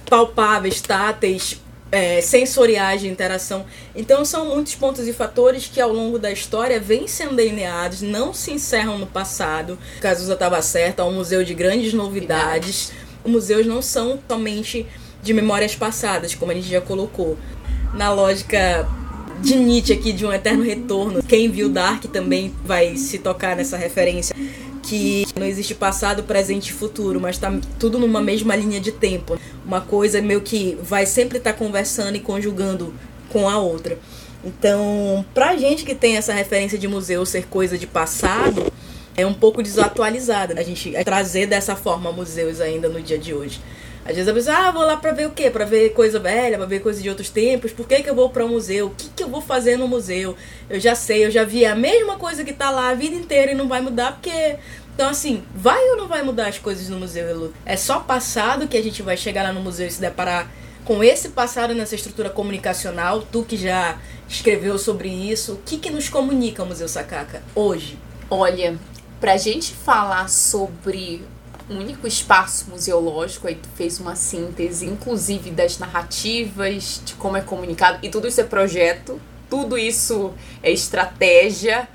palpáveis, 0.08 0.80
táteis, 0.80 1.60
é, 1.92 2.20
sensoriais 2.20 3.00
de 3.00 3.08
interação. 3.08 3.64
Então 3.94 4.24
são 4.24 4.46
muitos 4.46 4.74
pontos 4.74 5.06
e 5.06 5.12
fatores 5.12 5.70
que 5.72 5.80
ao 5.80 5.92
longo 5.92 6.18
da 6.18 6.32
história 6.32 6.80
vêm 6.80 7.06
sendo 7.06 7.36
delineados, 7.36 8.02
não 8.02 8.34
se 8.34 8.50
encerram 8.50 8.98
no 8.98 9.06
passado. 9.06 9.78
Cazuza 10.00 10.34
estava 10.34 10.60
certo, 10.60 11.00
é 11.00 11.04
um 11.04 11.12
museu 11.12 11.44
de 11.44 11.54
grandes 11.54 11.92
novidades. 11.94 12.92
Os 13.24 13.30
museus 13.30 13.64
não 13.64 13.80
são 13.80 14.18
somente 14.28 14.86
de 15.24 15.32
memórias 15.32 15.74
passadas, 15.74 16.34
como 16.34 16.52
a 16.52 16.54
gente 16.54 16.68
já 16.68 16.80
colocou. 16.80 17.36
Na 17.94 18.12
lógica 18.12 18.86
de 19.40 19.56
Nietzsche 19.56 19.92
aqui, 19.92 20.12
de 20.12 20.24
um 20.24 20.32
eterno 20.32 20.62
retorno. 20.62 21.22
Quem 21.22 21.50
viu 21.50 21.68
Dark 21.68 22.04
também 22.04 22.54
vai 22.64 22.96
se 22.96 23.18
tocar 23.18 23.56
nessa 23.56 23.76
referência. 23.76 24.36
Que 24.82 25.26
não 25.38 25.46
existe 25.46 25.74
passado, 25.74 26.22
presente 26.24 26.68
e 26.68 26.72
futuro, 26.72 27.18
mas 27.18 27.38
tá 27.38 27.50
tudo 27.78 27.98
numa 27.98 28.20
mesma 28.20 28.54
linha 28.54 28.78
de 28.78 28.92
tempo. 28.92 29.38
Uma 29.64 29.80
coisa 29.80 30.20
meio 30.20 30.42
que 30.42 30.78
vai 30.82 31.06
sempre 31.06 31.38
estar 31.38 31.52
tá 31.52 31.58
conversando 31.58 32.16
e 32.16 32.20
conjugando 32.20 32.92
com 33.30 33.48
a 33.48 33.58
outra. 33.58 33.98
Então, 34.44 35.24
pra 35.32 35.56
gente 35.56 35.84
que 35.84 35.94
tem 35.94 36.16
essa 36.16 36.34
referência 36.34 36.78
de 36.78 36.86
museu 36.86 37.24
ser 37.24 37.46
coisa 37.46 37.78
de 37.78 37.86
passado, 37.86 38.70
é 39.16 39.24
um 39.24 39.32
pouco 39.32 39.62
desatualizada 39.62 40.54
né? 40.54 40.60
a 40.60 40.64
gente 40.64 40.92
trazer 41.04 41.46
dessa 41.46 41.74
forma 41.74 42.12
museus 42.12 42.60
ainda 42.60 42.88
no 42.88 43.00
dia 43.00 43.18
de 43.18 43.32
hoje. 43.32 43.60
Às 44.04 44.16
vezes 44.16 44.28
a 44.28 44.34
pessoa, 44.34 44.56
ah, 44.56 44.70
vou 44.70 44.84
lá 44.84 44.98
pra 44.98 45.12
ver 45.12 45.26
o 45.26 45.30
quê? 45.30 45.50
Pra 45.50 45.64
ver 45.64 45.94
coisa 45.94 46.18
velha, 46.18 46.58
pra 46.58 46.66
ver 46.66 46.80
coisa 46.80 47.00
de 47.00 47.08
outros 47.08 47.30
tempos. 47.30 47.72
Por 47.72 47.88
que, 47.88 48.02
que 48.02 48.10
eu 48.10 48.14
vou 48.14 48.28
pra 48.28 48.44
um 48.44 48.50
museu? 48.50 48.88
O 48.88 48.90
que, 48.90 49.08
que 49.08 49.22
eu 49.24 49.28
vou 49.28 49.40
fazer 49.40 49.78
no 49.78 49.88
museu? 49.88 50.36
Eu 50.68 50.78
já 50.78 50.94
sei, 50.94 51.24
eu 51.24 51.30
já 51.30 51.42
vi 51.42 51.64
a 51.64 51.74
mesma 51.74 52.16
coisa 52.16 52.44
que 52.44 52.52
tá 52.52 52.70
lá 52.70 52.90
a 52.90 52.94
vida 52.94 53.16
inteira 53.16 53.52
e 53.52 53.54
não 53.54 53.66
vai 53.66 53.80
mudar 53.80 54.12
porque. 54.12 54.56
Então, 54.94 55.08
assim, 55.08 55.42
vai 55.54 55.82
ou 55.90 55.96
não 55.96 56.06
vai 56.06 56.22
mudar 56.22 56.48
as 56.48 56.58
coisas 56.58 56.88
no 56.88 56.98
museu, 56.98 57.28
Elu? 57.28 57.54
É 57.66 57.76
só 57.76 57.98
passado 57.98 58.68
que 58.68 58.76
a 58.76 58.82
gente 58.82 59.02
vai 59.02 59.16
chegar 59.16 59.42
lá 59.42 59.52
no 59.52 59.60
museu 59.60 59.88
e 59.88 59.90
se 59.90 60.00
deparar 60.00 60.48
com 60.84 61.02
esse 61.02 61.30
passado 61.30 61.74
nessa 61.74 61.94
estrutura 61.94 62.30
comunicacional. 62.30 63.22
Tu 63.22 63.42
que 63.42 63.56
já 63.56 63.98
escreveu 64.28 64.78
sobre 64.78 65.08
isso, 65.08 65.54
o 65.54 65.56
que, 65.56 65.78
que 65.78 65.90
nos 65.90 66.08
comunica 66.08 66.62
o 66.62 66.66
Museu 66.66 66.88
Sacaca 66.88 67.42
hoje? 67.54 67.98
Olha, 68.30 68.78
pra 69.20 69.36
gente 69.36 69.72
falar 69.72 70.28
sobre 70.28 71.22
único 71.68 72.06
espaço 72.06 72.68
museológico, 72.68 73.46
aí 73.46 73.54
tu 73.54 73.68
fez 73.74 73.98
uma 73.98 74.14
síntese, 74.14 74.86
inclusive 74.86 75.50
das 75.50 75.78
narrativas, 75.78 77.00
de 77.04 77.14
como 77.14 77.36
é 77.36 77.40
comunicado, 77.40 77.98
e 78.02 78.08
tudo 78.08 78.28
isso 78.28 78.40
é 78.40 78.44
projeto, 78.44 79.20
tudo 79.48 79.78
isso 79.78 80.32
é 80.62 80.70
estratégia. 80.70 81.88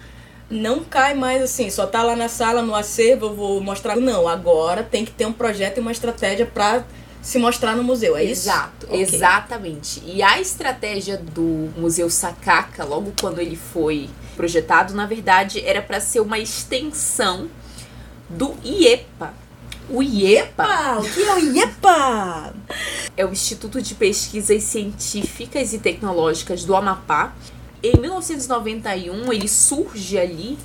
Não 0.50 0.84
cai 0.84 1.14
mais 1.14 1.44
assim, 1.44 1.70
só 1.70 1.86
tá 1.86 2.02
lá 2.02 2.16
na 2.16 2.28
sala, 2.28 2.64
no 2.64 2.74
acervo, 2.74 3.28
eu 3.28 3.36
vou 3.36 3.62
mostrar. 3.62 3.96
Não, 3.96 4.28
agora 4.28 4.82
tem 4.82 5.06
que 5.06 5.12
ter 5.12 5.28
um 5.28 5.34
projeto 5.34 5.78
e 5.78 5.80
uma 5.80 5.92
estratégia 5.92 6.46
para 6.46 6.84
se 7.22 7.38
mostrar 7.38 7.76
no 7.76 7.84
museu, 7.84 8.16
é 8.16 8.24
Exato, 8.24 8.86
isso? 8.86 8.94
Okay. 8.94 9.04
exatamente. 9.04 10.02
E 10.06 10.24
a 10.24 10.40
estratégia 10.40 11.18
do 11.18 11.70
Museu 11.78 12.10
Sakaka, 12.10 12.84
logo 12.84 13.14
quando 13.20 13.40
ele 13.40 13.58
foi 13.58 14.10
projetado, 14.36 14.94
na 14.94 15.06
verdade, 15.06 15.62
era 15.64 15.82
para 15.82 16.00
ser 16.00 16.22
uma 16.22 16.40
extensão 16.40 17.50
do 18.30 18.56
IEPA, 18.64 19.34
o 19.90 20.04
IEPA? 20.04 21.00
O 21.00 21.04
que 21.04 21.24
é 21.24 21.36
o 21.36 21.40
IEPA? 21.40 22.54
É 23.18 23.26
o 23.26 23.32
Instituto 23.32 23.82
de 23.82 23.96
Pesquisas 23.96 24.64
Científicas 24.64 25.74
e 25.74 25.80
Tecnológicas 25.80 26.64
do 26.64 26.76
Amapá. 26.76 27.34
Em 27.82 28.00
1991, 28.00 29.34
ele 29.34 29.48
surge 29.48 30.18
ali 30.18 30.58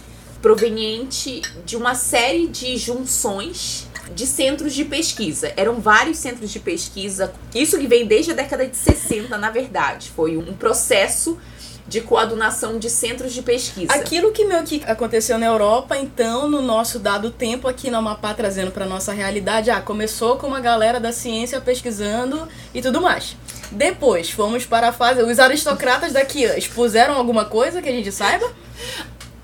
proveniente 0.42 1.40
de 1.64 1.76
uma 1.76 1.94
série 1.94 2.46
de 2.46 2.76
junções 2.76 3.88
de 4.14 4.26
centros 4.26 4.74
de 4.74 4.84
pesquisa. 4.84 5.52
Eram 5.56 5.80
vários 5.80 6.18
centros 6.18 6.50
de 6.50 6.60
pesquisa. 6.60 7.32
Isso 7.54 7.78
que 7.78 7.86
vem 7.86 8.06
desde 8.06 8.32
a 8.32 8.34
década 8.34 8.66
de 8.66 8.76
60, 8.76 9.38
na 9.38 9.50
verdade. 9.50 10.12
Foi 10.14 10.36
um 10.36 10.52
processo 10.52 11.38
de 11.86 12.00
coadunação 12.00 12.78
de 12.78 12.88
centros 12.88 13.32
de 13.32 13.42
pesquisa. 13.42 13.92
Aquilo 13.92 14.32
que 14.32 14.44
meio 14.44 14.64
que 14.64 14.82
aconteceu 14.86 15.38
na 15.38 15.46
Europa, 15.46 15.96
então, 15.96 16.48
no 16.48 16.62
nosso 16.62 16.98
dado 16.98 17.30
tempo 17.30 17.68
aqui 17.68 17.90
no 17.90 17.98
Amapá, 17.98 18.32
trazendo 18.32 18.70
para 18.70 18.86
nossa 18.86 19.12
realidade, 19.12 19.70
ah, 19.70 19.80
começou 19.80 20.36
com 20.36 20.46
uma 20.46 20.60
galera 20.60 20.98
da 20.98 21.12
ciência 21.12 21.60
pesquisando 21.60 22.48
e 22.72 22.80
tudo 22.80 23.00
mais. 23.00 23.36
Depois, 23.70 24.30
fomos 24.30 24.64
para 24.64 24.88
a 24.88 24.92
fase. 24.92 25.22
Os 25.22 25.38
aristocratas 25.38 26.12
daqui 26.12 26.44
expuseram 26.44 27.14
alguma 27.14 27.44
coisa 27.44 27.82
que 27.82 27.88
a 27.88 27.92
gente 27.92 28.10
saiba? 28.10 28.50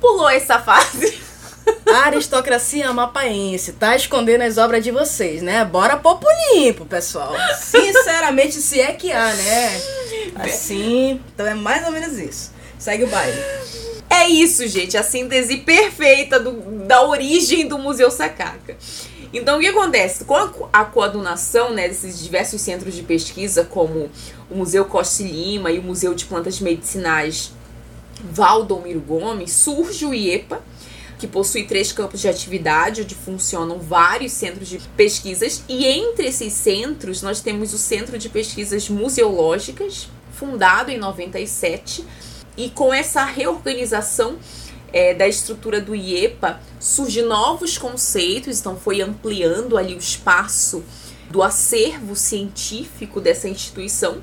Pulou 0.00 0.28
essa 0.28 0.58
fase. 0.58 1.29
A 1.86 2.06
aristocracia 2.06 2.88
amapaense 2.88 3.72
tá 3.72 3.96
escondendo 3.96 4.42
as 4.42 4.58
obras 4.58 4.82
de 4.82 4.90
vocês, 4.90 5.42
né? 5.42 5.64
Bora 5.64 5.96
popo 5.96 6.26
limpo, 6.52 6.84
pessoal. 6.84 7.32
Sinceramente, 7.60 8.54
se 8.54 8.80
é 8.80 8.92
que 8.92 9.12
há, 9.12 9.34
né? 9.34 9.80
Assim, 10.36 11.20
então 11.34 11.46
é 11.46 11.54
mais 11.54 11.84
ou 11.86 11.92
menos 11.92 12.18
isso. 12.18 12.52
Segue 12.78 13.04
o 13.04 13.08
baile. 13.08 13.38
É 14.08 14.26
isso, 14.28 14.66
gente. 14.66 14.96
A 14.96 15.02
síntese 15.02 15.58
perfeita 15.58 16.40
do, 16.40 16.52
da 16.86 17.06
origem 17.06 17.68
do 17.68 17.78
Museu 17.78 18.10
Sacaca. 18.10 18.76
Então, 19.32 19.58
o 19.58 19.60
que 19.60 19.68
acontece? 19.68 20.24
Com 20.24 20.34
a, 20.72 20.84
coadunação 20.84 21.72
né, 21.72 21.86
desses 21.86 22.20
diversos 22.20 22.60
centros 22.60 22.94
de 22.94 23.02
pesquisa, 23.02 23.64
como 23.64 24.10
o 24.50 24.56
Museu 24.56 24.84
Costa 24.84 25.22
Lima 25.22 25.70
e 25.70 25.78
o 25.78 25.82
Museu 25.82 26.14
de 26.14 26.24
Plantas 26.24 26.58
Medicinais 26.60 27.52
Valdomiro 28.22 29.00
Gomes, 29.00 29.52
surge 29.52 30.04
o 30.04 30.12
IEPA, 30.12 30.60
que 31.20 31.26
possui 31.26 31.64
três 31.64 31.92
campos 31.92 32.18
de 32.18 32.28
atividade, 32.28 33.02
onde 33.02 33.14
funcionam 33.14 33.78
vários 33.78 34.32
centros 34.32 34.66
de 34.66 34.78
pesquisas, 34.96 35.62
e 35.68 35.84
entre 35.86 36.26
esses 36.26 36.54
centros 36.54 37.20
nós 37.20 37.42
temos 37.42 37.74
o 37.74 37.78
Centro 37.78 38.16
de 38.16 38.30
Pesquisas 38.30 38.88
Museológicas, 38.88 40.08
fundado 40.32 40.90
em 40.90 40.98
97, 40.98 42.04
E 42.56 42.68
com 42.70 42.92
essa 42.92 43.24
reorganização 43.24 44.36
é, 44.92 45.14
da 45.14 45.28
estrutura 45.28 45.80
do 45.80 45.94
IEPA, 45.94 46.60
surgem 46.78 47.24
novos 47.24 47.78
conceitos, 47.78 48.58
então 48.58 48.76
foi 48.76 49.00
ampliando 49.00 49.76
ali 49.76 49.94
o 49.94 49.98
espaço 49.98 50.82
do 51.30 51.42
acervo 51.42 52.16
científico 52.16 53.20
dessa 53.20 53.48
instituição 53.48 54.20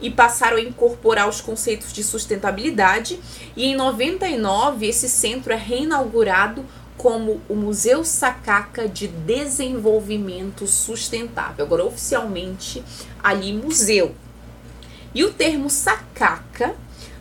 e 0.00 0.10
passaram 0.10 0.56
a 0.56 0.60
incorporar 0.60 1.28
os 1.28 1.40
conceitos 1.40 1.92
de 1.92 2.02
sustentabilidade. 2.02 3.18
E 3.56 3.66
em 3.66 3.76
99, 3.76 4.86
esse 4.86 5.08
centro 5.08 5.52
é 5.52 5.56
reinaugurado 5.56 6.64
como 6.96 7.40
o 7.48 7.54
Museu 7.54 8.04
Sacaca 8.04 8.88
de 8.88 9.06
Desenvolvimento 9.06 10.66
Sustentável. 10.66 11.64
Agora, 11.64 11.84
oficialmente, 11.84 12.82
ali 13.22 13.52
museu. 13.52 14.14
E 15.14 15.24
o 15.24 15.32
termo 15.32 15.70
sacaca 15.70 16.74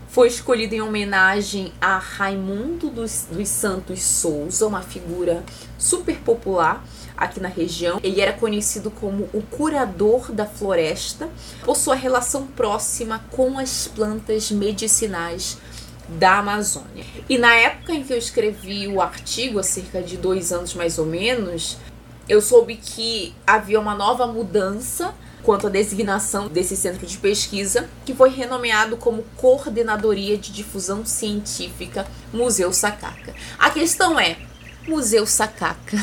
foi 0.10 0.28
escolhido 0.28 0.74
em 0.74 0.82
homenagem 0.82 1.72
a 1.80 2.00
Raimundo 2.00 2.90
dos, 2.90 3.28
dos 3.30 3.48
Santos 3.48 4.02
Souza, 4.02 4.66
uma 4.66 4.82
figura 4.82 5.44
super 5.78 6.18
popular 6.18 6.84
aqui 7.18 7.40
na 7.40 7.50
região. 7.50 8.00
Ele 8.04 8.22
era 8.22 8.34
conhecido 8.34 8.92
como 8.92 9.30
o 9.34 9.42
curador 9.42 10.32
da 10.32 10.46
floresta 10.46 11.28
por 11.66 11.76
sua 11.76 11.96
relação 11.96 12.46
próxima 12.48 13.26
com 13.32 13.58
as 13.58 13.88
plantas 13.88 14.52
medicinais 14.52 15.58
da 16.08 16.38
Amazônia. 16.38 17.04
E 17.28 17.38
na 17.38 17.54
época 17.56 17.94
em 17.94 18.04
que 18.04 18.14
eu 18.14 18.18
escrevi 18.18 18.88
o 18.88 19.02
artigo, 19.02 19.60
há 19.60 19.64
cerca 19.64 20.02
de 20.02 20.16
dois 20.16 20.54
anos 20.54 20.74
mais 20.74 20.98
ou 20.98 21.06
menos, 21.06 21.78
eu 22.30 22.42
soube 22.42 22.76
que 22.76 23.34
havia 23.46 23.80
uma 23.80 23.96
nova 23.96 24.28
mudança 24.28 25.14
quanto 25.44 25.68
à 25.68 25.70
designação 25.70 26.50
desse 26.50 26.76
centro 26.76 27.06
de 27.06 27.18
pesquisa, 27.18 27.90
que 28.06 28.14
foi 28.14 28.30
renomeado 28.30 28.98
como 28.98 29.24
Coordenadoria 29.38 30.38
de 30.38 30.52
Difusão 30.52 31.06
Científica 31.06 32.06
Museu 32.34 32.74
Sacaca. 32.74 33.34
A 33.58 33.70
questão 33.70 34.20
é: 34.20 34.38
Museu 34.86 35.26
Sacaca, 35.26 35.98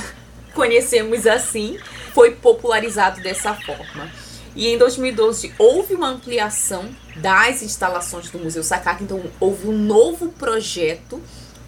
conhecemos 0.54 1.26
assim, 1.26 1.78
foi 2.14 2.30
popularizado 2.32 3.20
dessa 3.20 3.54
forma. 3.54 4.10
E 4.56 4.68
em 4.68 4.78
2012 4.78 5.52
houve 5.58 5.94
uma 5.94 6.08
ampliação 6.08 6.88
das 7.16 7.62
instalações 7.62 8.30
do 8.30 8.38
Museu 8.38 8.62
Sacaca, 8.62 9.02
então 9.02 9.20
houve 9.40 9.68
um 9.68 9.76
novo 9.76 10.28
projeto 10.28 11.20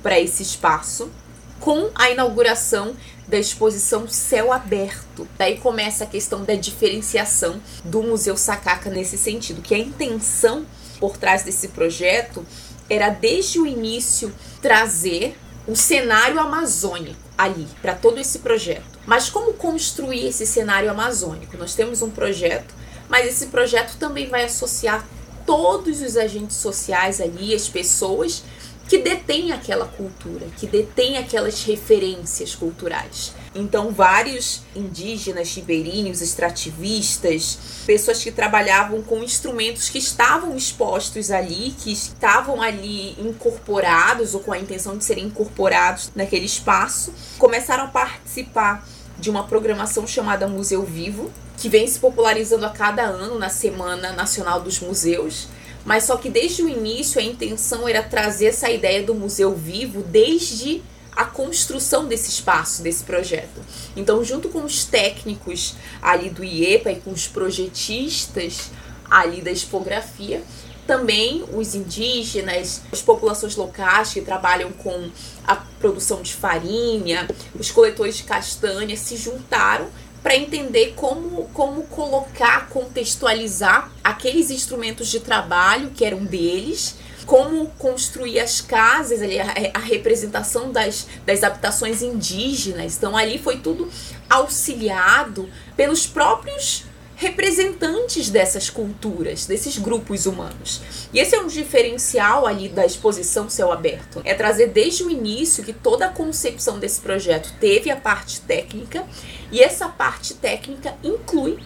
para 0.02 0.20
esse 0.20 0.42
espaço 0.42 1.10
com 1.58 1.90
a 1.94 2.10
inauguração 2.10 2.96
da 3.26 3.38
exposição 3.38 4.06
Céu 4.06 4.52
Aberto. 4.52 5.26
Daí 5.36 5.58
começa 5.58 6.04
a 6.04 6.06
questão 6.06 6.44
da 6.44 6.54
diferenciação 6.54 7.60
do 7.84 8.02
Museu 8.02 8.36
Sacaca 8.36 8.88
nesse 8.88 9.18
sentido, 9.18 9.62
que 9.62 9.74
a 9.74 9.78
intenção 9.78 10.64
por 11.00 11.16
trás 11.16 11.42
desse 11.42 11.68
projeto 11.68 12.46
era 12.88 13.10
desde 13.10 13.58
o 13.58 13.66
início 13.66 14.32
trazer 14.62 15.36
o 15.66 15.74
cenário 15.74 16.38
amazônico 16.38 17.25
ali 17.36 17.66
para 17.82 17.94
todo 17.94 18.18
esse 18.18 18.38
projeto. 18.38 18.98
Mas 19.06 19.28
como 19.28 19.54
construir 19.54 20.26
esse 20.26 20.46
cenário 20.46 20.90
amazônico? 20.90 21.56
Nós 21.56 21.74
temos 21.74 22.02
um 22.02 22.10
projeto, 22.10 22.74
mas 23.08 23.26
esse 23.26 23.46
projeto 23.46 23.96
também 23.98 24.28
vai 24.28 24.44
associar 24.44 25.06
todos 25.44 26.00
os 26.00 26.16
agentes 26.16 26.56
sociais 26.56 27.20
ali, 27.20 27.54
as 27.54 27.68
pessoas 27.68 28.42
que 28.88 28.98
detêm 28.98 29.52
aquela 29.52 29.86
cultura, 29.86 30.46
que 30.56 30.66
detêm 30.66 31.18
aquelas 31.18 31.62
referências 31.64 32.54
culturais. 32.54 33.32
Então, 33.56 33.90
vários 33.90 34.62
indígenas, 34.74 35.54
ribeirinhos, 35.54 36.20
extrativistas, 36.20 37.58
pessoas 37.86 38.22
que 38.22 38.30
trabalhavam 38.30 39.02
com 39.02 39.22
instrumentos 39.22 39.88
que 39.88 39.98
estavam 39.98 40.56
expostos 40.56 41.30
ali, 41.30 41.74
que 41.78 41.90
estavam 41.90 42.60
ali 42.60 43.12
incorporados 43.18 44.34
ou 44.34 44.40
com 44.40 44.52
a 44.52 44.58
intenção 44.58 44.98
de 44.98 45.04
serem 45.04 45.26
incorporados 45.26 46.10
naquele 46.14 46.44
espaço, 46.44 47.12
começaram 47.38 47.84
a 47.84 47.88
participar 47.88 48.86
de 49.18 49.30
uma 49.30 49.44
programação 49.44 50.06
chamada 50.06 50.46
Museu 50.46 50.84
Vivo, 50.84 51.32
que 51.56 51.70
vem 51.70 51.86
se 51.86 51.98
popularizando 51.98 52.66
a 52.66 52.70
cada 52.70 53.04
ano 53.04 53.38
na 53.38 53.48
Semana 53.48 54.12
Nacional 54.12 54.60
dos 54.60 54.78
Museus 54.80 55.48
mas 55.86 56.02
só 56.02 56.16
que 56.16 56.28
desde 56.28 56.64
o 56.64 56.68
início 56.68 57.20
a 57.20 57.24
intenção 57.24 57.88
era 57.88 58.02
trazer 58.02 58.46
essa 58.46 58.68
ideia 58.68 59.04
do 59.04 59.14
museu 59.14 59.54
vivo 59.54 60.02
desde 60.02 60.82
a 61.16 61.24
construção 61.24 62.06
desse 62.06 62.28
espaço, 62.28 62.82
desse 62.82 63.02
projeto. 63.02 63.60
Então, 63.96 64.22
junto 64.22 64.50
com 64.50 64.62
os 64.62 64.84
técnicos 64.84 65.74
ali 66.02 66.28
do 66.28 66.44
IEPA 66.44 66.92
e 66.92 67.00
com 67.00 67.10
os 67.10 67.26
projetistas 67.26 68.70
ali 69.10 69.40
da 69.40 69.50
expografia, 69.50 70.42
também 70.86 71.44
os 71.52 71.74
indígenas, 71.74 72.82
as 72.92 73.02
populações 73.02 73.56
locais 73.56 74.12
que 74.12 74.20
trabalham 74.20 74.70
com 74.72 75.10
a 75.44 75.56
produção 75.56 76.22
de 76.22 76.34
farinha, 76.34 77.26
os 77.58 77.70
coletores 77.70 78.18
de 78.18 78.22
castanha 78.22 78.96
se 78.96 79.16
juntaram 79.16 79.88
para 80.22 80.36
entender 80.36 80.92
como, 80.96 81.48
como 81.52 81.84
colocar, 81.84 82.68
contextualizar 82.68 83.90
aqueles 84.02 84.50
instrumentos 84.50 85.08
de 85.08 85.20
trabalho 85.20 85.90
que 85.90 86.04
eram 86.04 86.24
deles, 86.24 86.96
como 87.26 87.66
construir 87.78 88.38
as 88.38 88.60
casas, 88.60 89.20
ali, 89.20 89.38
a, 89.38 89.52
a 89.74 89.78
representação 89.80 90.70
das, 90.70 91.06
das 91.26 91.42
habitações 91.42 92.00
indígenas. 92.00 92.96
Então, 92.96 93.16
ali 93.16 93.36
foi 93.36 93.58
tudo 93.58 93.90
auxiliado 94.30 95.50
pelos 95.76 96.06
próprios 96.06 96.84
representantes 97.16 98.28
dessas 98.28 98.68
culturas, 98.68 99.46
desses 99.46 99.78
grupos 99.78 100.26
humanos. 100.26 100.82
E 101.12 101.18
esse 101.18 101.34
é 101.34 101.40
um 101.40 101.46
diferencial 101.46 102.46
ali 102.46 102.68
da 102.68 102.84
exposição 102.84 103.48
Céu 103.48 103.72
Aberto. 103.72 104.20
É 104.22 104.34
trazer 104.34 104.68
desde 104.68 105.02
o 105.02 105.10
início 105.10 105.64
que 105.64 105.72
toda 105.72 106.06
a 106.06 106.10
concepção 106.10 106.78
desse 106.78 107.00
projeto 107.00 107.52
teve 107.58 107.90
a 107.90 107.96
parte 107.96 108.42
técnica 108.42 109.02
e 109.50 109.62
essa 109.62 109.88
parte 109.88 110.34
técnica 110.34 110.94
inclui 111.02 111.58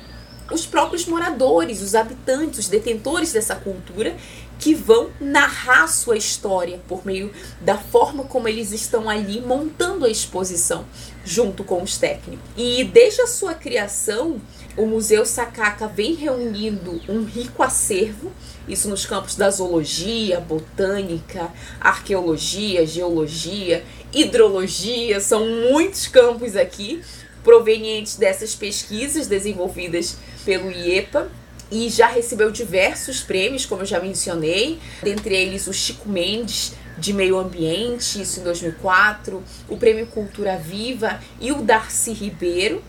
os 0.53 0.67
próprios 0.67 1.07
moradores, 1.07 1.81
os 1.81 1.95
habitantes, 1.95 2.61
os 2.61 2.69
detentores 2.69 3.33
dessa 3.33 3.55
cultura 3.55 4.17
que 4.61 4.75
vão 4.75 5.09
narrar 5.19 5.89
sua 5.89 6.19
história 6.19 6.79
por 6.87 7.05
meio 7.07 7.33
da 7.63 7.79
forma 7.79 8.25
como 8.25 8.47
eles 8.47 8.73
estão 8.73 9.09
ali 9.09 9.41
montando 9.41 10.05
a 10.05 10.11
exposição 10.11 10.85
junto 11.25 11.65
com 11.65 11.83
os 11.83 11.97
técnicos. 11.97 12.45
E 12.57 12.85
desde 12.85 13.23
a 13.23 13.27
sua 13.27 13.55
criação, 13.55 14.39
o 14.77 14.85
Museu 14.85 15.25
Sacaca 15.25 15.89
vem 15.89 16.15
reunindo 16.15 17.01
um 17.09 17.25
rico 17.25 17.63
acervo, 17.63 18.31
isso 18.69 18.89
nos 18.89 19.07
campos 19.07 19.35
da 19.35 19.51
zoologia, 19.51 20.39
botânica, 20.41 21.51
arqueologia, 21.81 22.87
geologia, 22.87 23.83
hidrologia, 24.13 25.21
são 25.21 25.47
muitos 25.47 26.07
campos 26.07 26.55
aqui 26.55 27.03
provenientes 27.43 28.17
dessas 28.17 28.55
pesquisas 28.55 29.27
desenvolvidas 29.27 30.19
pelo 30.45 30.71
IEPA 30.71 31.31
e 31.71 31.89
já 31.89 32.09
recebeu 32.09 32.51
diversos 32.51 33.21
prêmios, 33.21 33.65
como 33.65 33.83
eu 33.83 33.87
já 33.87 34.01
mencionei, 34.01 34.79
dentre 35.03 35.35
eles 35.35 35.67
o 35.67 35.73
Chico 35.73 36.09
Mendes 36.09 36.73
de 36.99 37.13
Meio 37.13 37.39
Ambiente, 37.39 38.21
isso 38.21 38.41
em 38.41 38.43
2004, 38.43 39.43
o 39.69 39.77
Prêmio 39.77 40.07
Cultura 40.07 40.57
Viva 40.57 41.21
e 41.41 41.53
o 41.53 41.63
Darcy 41.63 42.13
Ribeiro 42.13 42.83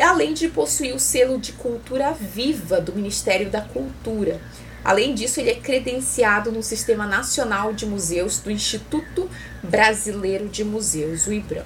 além 0.00 0.32
de 0.32 0.48
possuir 0.48 0.94
o 0.94 0.98
selo 0.98 1.38
de 1.38 1.52
cultura 1.52 2.12
viva 2.12 2.80
do 2.80 2.94
Ministério 2.94 3.50
da 3.50 3.60
Cultura. 3.60 4.40
Além 4.84 5.14
disso, 5.14 5.38
ele 5.40 5.50
é 5.50 5.54
credenciado 5.54 6.50
no 6.50 6.62
Sistema 6.62 7.06
Nacional 7.06 7.72
de 7.72 7.86
Museus 7.86 8.38
do 8.38 8.50
Instituto 8.50 9.28
Brasileiro 9.62 10.48
de 10.48 10.64
Museus, 10.64 11.26
o 11.26 11.32
IBRAM. 11.32 11.64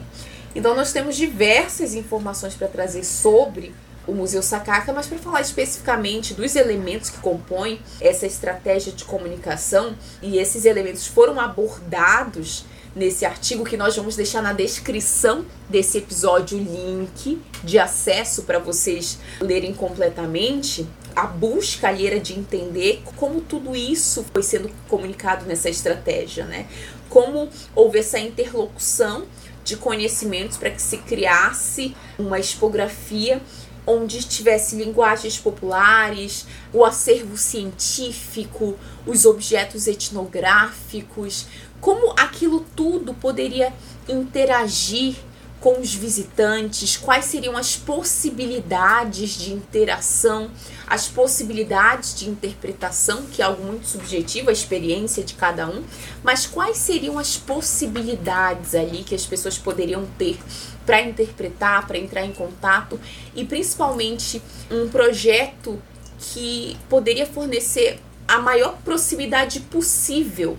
Então, 0.54 0.74
nós 0.74 0.92
temos 0.92 1.16
diversas 1.16 1.94
informações 1.94 2.54
para 2.54 2.68
trazer 2.68 3.04
sobre 3.04 3.74
o 4.06 4.12
Museu 4.12 4.42
Sacaca, 4.42 4.92
mas 4.92 5.06
para 5.06 5.18
falar 5.18 5.40
especificamente 5.40 6.34
dos 6.34 6.54
elementos 6.56 7.10
que 7.10 7.18
compõem 7.18 7.80
essa 8.00 8.26
estratégia 8.26 8.92
de 8.92 9.04
comunicação, 9.04 9.96
e 10.22 10.38
esses 10.38 10.64
elementos 10.64 11.06
foram 11.06 11.40
abordados 11.40 12.64
nesse 12.94 13.26
artigo 13.26 13.62
que 13.62 13.76
nós 13.76 13.94
vamos 13.94 14.16
deixar 14.16 14.42
na 14.42 14.54
descrição 14.54 15.44
desse 15.68 15.98
episódio 15.98 16.56
o 16.56 16.62
link 16.62 17.40
de 17.62 17.78
acesso 17.78 18.44
para 18.44 18.58
vocês 18.58 19.18
lerem 19.38 19.74
completamente. 19.74 20.88
A 21.14 21.26
busca 21.26 21.88
ali 21.88 22.06
era 22.06 22.18
de 22.18 22.32
entender 22.32 23.02
como 23.16 23.42
tudo 23.42 23.76
isso 23.76 24.24
foi 24.32 24.42
sendo 24.42 24.70
comunicado 24.88 25.44
nessa 25.44 25.68
estratégia, 25.68 26.46
né? 26.46 26.66
Como 27.08 27.50
houve 27.74 27.98
essa 27.98 28.18
interlocução 28.18 29.26
de 29.62 29.76
conhecimentos 29.76 30.56
para 30.56 30.70
que 30.70 30.80
se 30.80 30.98
criasse 30.98 31.94
uma 32.18 32.38
expografia 32.38 33.42
onde 33.86 34.22
tivesse 34.24 34.76
linguagens 34.76 35.38
populares, 35.38 36.46
o 36.72 36.84
acervo 36.84 37.36
científico, 37.36 38.76
os 39.06 39.24
objetos 39.24 39.86
etnográficos, 39.86 41.46
como 41.80 42.12
aquilo 42.18 42.66
tudo 42.74 43.14
poderia 43.14 43.72
interagir 44.08 45.16
com 45.60 45.80
os 45.80 45.94
visitantes, 45.94 46.96
quais 46.96 47.24
seriam 47.24 47.56
as 47.56 47.76
possibilidades 47.76 49.36
de 49.36 49.52
interação, 49.52 50.50
as 50.86 51.08
possibilidades 51.08 52.14
de 52.14 52.28
interpretação, 52.28 53.22
que 53.22 53.42
é 53.42 53.44
algo 53.44 53.64
muito 53.64 53.86
subjetivo, 53.86 54.50
a 54.50 54.52
experiência 54.52 55.24
de 55.24 55.34
cada 55.34 55.66
um, 55.68 55.82
mas 56.22 56.46
quais 56.46 56.76
seriam 56.76 57.18
as 57.18 57.36
possibilidades 57.36 58.74
ali 58.74 59.02
que 59.02 59.14
as 59.14 59.26
pessoas 59.26 59.58
poderiam 59.58 60.06
ter 60.18 60.38
para 60.86 61.02
interpretar, 61.02 61.86
para 61.86 61.98
entrar 61.98 62.24
em 62.24 62.32
contato 62.32 62.98
e 63.34 63.44
principalmente 63.44 64.40
um 64.70 64.88
projeto 64.88 65.82
que 66.18 66.76
poderia 66.88 67.26
fornecer 67.26 67.98
a 68.26 68.38
maior 68.38 68.78
proximidade 68.84 69.60
possível 69.60 70.56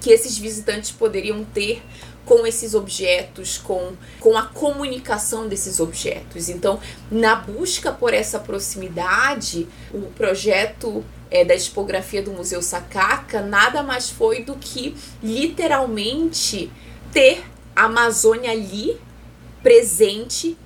que 0.00 0.10
esses 0.10 0.36
visitantes 0.36 0.90
poderiam 0.90 1.44
ter 1.44 1.82
com 2.24 2.44
esses 2.44 2.74
objetos, 2.74 3.56
com, 3.56 3.92
com 4.18 4.36
a 4.36 4.42
comunicação 4.42 5.48
desses 5.48 5.78
objetos. 5.78 6.48
Então, 6.48 6.80
na 7.10 7.36
busca 7.36 7.92
por 7.92 8.12
essa 8.12 8.40
proximidade, 8.40 9.68
o 9.94 10.02
projeto 10.12 11.04
é, 11.30 11.44
da 11.44 11.56
tipografia 11.56 12.20
do 12.20 12.32
Museu 12.32 12.60
Sakaka 12.60 13.40
nada 13.40 13.82
mais 13.82 14.10
foi 14.10 14.42
do 14.42 14.56
que 14.56 14.96
literalmente 15.22 16.70
ter 17.12 17.44
a 17.74 17.84
Amazônia 17.84 18.50
ali 18.50 18.98
presente 19.66 20.56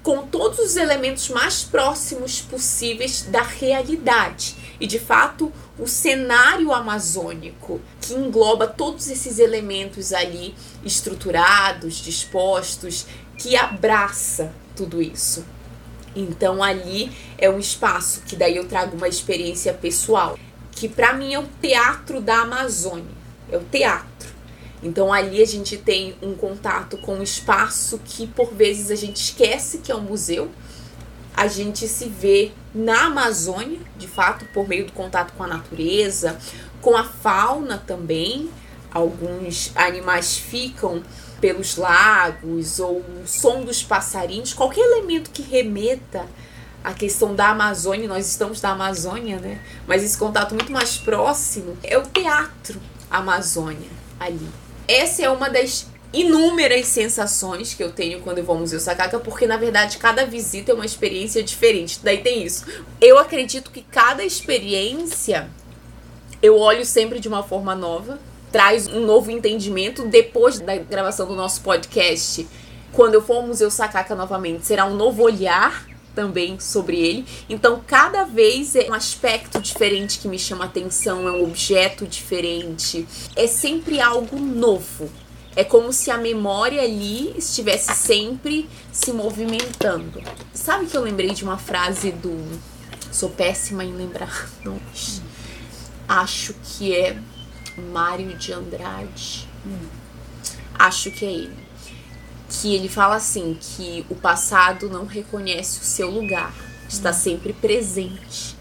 com 0.00 0.28
todos 0.28 0.60
os 0.60 0.76
elementos 0.76 1.28
mais 1.28 1.64
próximos 1.64 2.40
possíveis 2.40 3.22
da 3.22 3.42
realidade. 3.42 4.54
E 4.78 4.86
de 4.86 5.00
fato, 5.00 5.52
o 5.76 5.88
cenário 5.88 6.72
amazônico, 6.72 7.80
que 8.00 8.14
engloba 8.14 8.68
todos 8.68 9.08
esses 9.08 9.40
elementos 9.40 10.12
ali 10.12 10.54
estruturados, 10.84 11.96
dispostos, 11.96 13.06
que 13.36 13.56
abraça 13.56 14.52
tudo 14.76 15.02
isso. 15.02 15.44
Então 16.14 16.62
ali 16.62 17.10
é 17.36 17.50
um 17.50 17.58
espaço 17.58 18.22
que 18.24 18.36
daí 18.36 18.54
eu 18.54 18.68
trago 18.68 18.96
uma 18.96 19.08
experiência 19.08 19.74
pessoal, 19.74 20.38
que 20.70 20.88
para 20.88 21.12
mim 21.12 21.34
é 21.34 21.40
o 21.40 21.48
teatro 21.60 22.20
da 22.20 22.42
Amazônia, 22.42 23.16
é 23.50 23.56
o 23.56 23.64
teatro. 23.64 24.33
Então 24.84 25.10
ali 25.10 25.42
a 25.42 25.46
gente 25.46 25.78
tem 25.78 26.14
um 26.20 26.34
contato 26.34 26.98
com 26.98 27.16
um 27.16 27.22
espaço 27.22 27.98
que 28.04 28.26
por 28.26 28.52
vezes 28.52 28.90
a 28.90 28.94
gente 28.94 29.16
esquece 29.16 29.78
que 29.78 29.90
é 29.90 29.96
um 29.96 30.02
museu, 30.02 30.50
a 31.34 31.48
gente 31.48 31.88
se 31.88 32.08
vê 32.08 32.52
na 32.72 33.06
Amazônia, 33.06 33.80
de 33.96 34.06
fato, 34.06 34.44
por 34.52 34.68
meio 34.68 34.86
do 34.86 34.92
contato 34.92 35.32
com 35.32 35.42
a 35.42 35.48
natureza, 35.48 36.38
com 36.80 36.96
a 36.96 37.02
fauna 37.02 37.82
também. 37.84 38.48
Alguns 38.92 39.72
animais 39.74 40.36
ficam 40.36 41.02
pelos 41.40 41.76
lagos 41.76 42.78
ou 42.78 42.98
o 43.00 43.26
som 43.26 43.62
dos 43.64 43.82
passarinhos, 43.82 44.54
qualquer 44.54 44.82
elemento 44.82 45.30
que 45.30 45.42
remeta 45.42 46.26
à 46.84 46.94
questão 46.94 47.34
da 47.34 47.48
Amazônia, 47.48 48.06
nós 48.06 48.26
estamos 48.28 48.62
na 48.62 48.70
Amazônia, 48.70 49.40
né? 49.40 49.60
Mas 49.86 50.04
esse 50.04 50.16
contato 50.16 50.54
muito 50.54 50.70
mais 50.70 50.96
próximo 50.96 51.76
é 51.82 51.98
o 51.98 52.02
teatro 52.02 52.80
Amazônia 53.10 53.90
ali. 54.20 54.63
Essa 54.86 55.22
é 55.22 55.30
uma 55.30 55.48
das 55.48 55.86
inúmeras 56.12 56.86
sensações 56.86 57.74
que 57.74 57.82
eu 57.82 57.90
tenho 57.90 58.20
quando 58.20 58.38
eu 58.38 58.44
vou 58.44 58.54
ao 58.54 58.60
Museu 58.60 58.78
Sakaka, 58.78 59.18
porque 59.18 59.46
na 59.46 59.56
verdade 59.56 59.98
cada 59.98 60.24
visita 60.24 60.70
é 60.70 60.74
uma 60.74 60.86
experiência 60.86 61.42
diferente. 61.42 61.98
Daí 62.02 62.18
tem 62.18 62.44
isso. 62.44 62.64
Eu 63.00 63.18
acredito 63.18 63.70
que 63.70 63.82
cada 63.82 64.24
experiência 64.24 65.50
eu 66.40 66.58
olho 66.58 66.84
sempre 66.84 67.18
de 67.18 67.26
uma 67.26 67.42
forma 67.42 67.74
nova, 67.74 68.20
traz 68.52 68.86
um 68.86 69.00
novo 69.00 69.30
entendimento 69.30 70.04
depois 70.04 70.60
da 70.60 70.76
gravação 70.76 71.26
do 71.26 71.34
nosso 71.34 71.62
podcast. 71.62 72.46
Quando 72.92 73.14
eu 73.14 73.22
for 73.22 73.36
ao 73.36 73.46
Museu 73.46 73.70
Sakaka 73.70 74.14
novamente, 74.14 74.66
será 74.66 74.84
um 74.84 74.94
novo 74.94 75.22
olhar 75.22 75.84
também 76.14 76.58
sobre 76.60 76.98
ele. 76.98 77.26
Então, 77.48 77.82
cada 77.86 78.24
vez 78.24 78.74
é 78.76 78.88
um 78.88 78.94
aspecto 78.94 79.60
diferente 79.60 80.18
que 80.18 80.28
me 80.28 80.38
chama 80.38 80.64
atenção, 80.64 81.28
é 81.28 81.32
um 81.32 81.44
objeto 81.44 82.06
diferente. 82.06 83.06
É 83.36 83.46
sempre 83.46 84.00
algo 84.00 84.38
novo. 84.38 85.10
É 85.56 85.62
como 85.62 85.92
se 85.92 86.10
a 86.10 86.16
memória 86.18 86.82
ali 86.82 87.32
estivesse 87.36 87.94
sempre 87.94 88.68
se 88.92 89.12
movimentando. 89.12 90.20
Sabe 90.52 90.86
que 90.86 90.96
eu 90.96 91.02
lembrei 91.02 91.30
de 91.30 91.44
uma 91.44 91.58
frase 91.58 92.10
do. 92.10 92.60
Sou 93.12 93.30
péssima 93.30 93.84
em 93.84 93.92
lembrar 93.92 94.50
nomes. 94.64 95.22
Acho 96.08 96.54
que 96.54 96.94
é 96.94 97.16
Mário 97.92 98.36
de 98.36 98.52
Andrade. 98.52 99.48
Acho 100.76 101.10
que 101.12 101.24
é 101.24 101.32
ele. 101.32 101.63
Que 102.48 102.74
ele 102.74 102.88
fala 102.88 103.16
assim: 103.16 103.56
que 103.60 104.04
o 104.08 104.14
passado 104.14 104.88
não 104.88 105.06
reconhece 105.06 105.80
o 105.80 105.84
seu 105.84 106.10
lugar, 106.10 106.54
está 106.88 107.12
sempre 107.12 107.52
presente. 107.52 108.56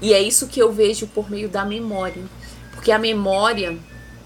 E 0.00 0.12
é 0.12 0.20
isso 0.20 0.48
que 0.48 0.60
eu 0.60 0.72
vejo 0.72 1.06
por 1.06 1.30
meio 1.30 1.48
da 1.48 1.64
memória. 1.64 2.24
Porque 2.72 2.90
a 2.90 2.98
memória 2.98 3.78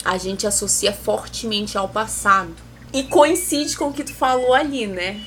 a 0.04 0.16
gente 0.16 0.46
associa 0.46 0.92
fortemente 0.92 1.76
ao 1.76 1.88
passado. 1.88 2.54
E 2.92 3.02
coincide 3.02 3.76
com 3.76 3.88
o 3.88 3.92
que 3.92 4.04
tu 4.04 4.14
falou 4.14 4.54
ali, 4.54 4.87
né? 4.87 5.20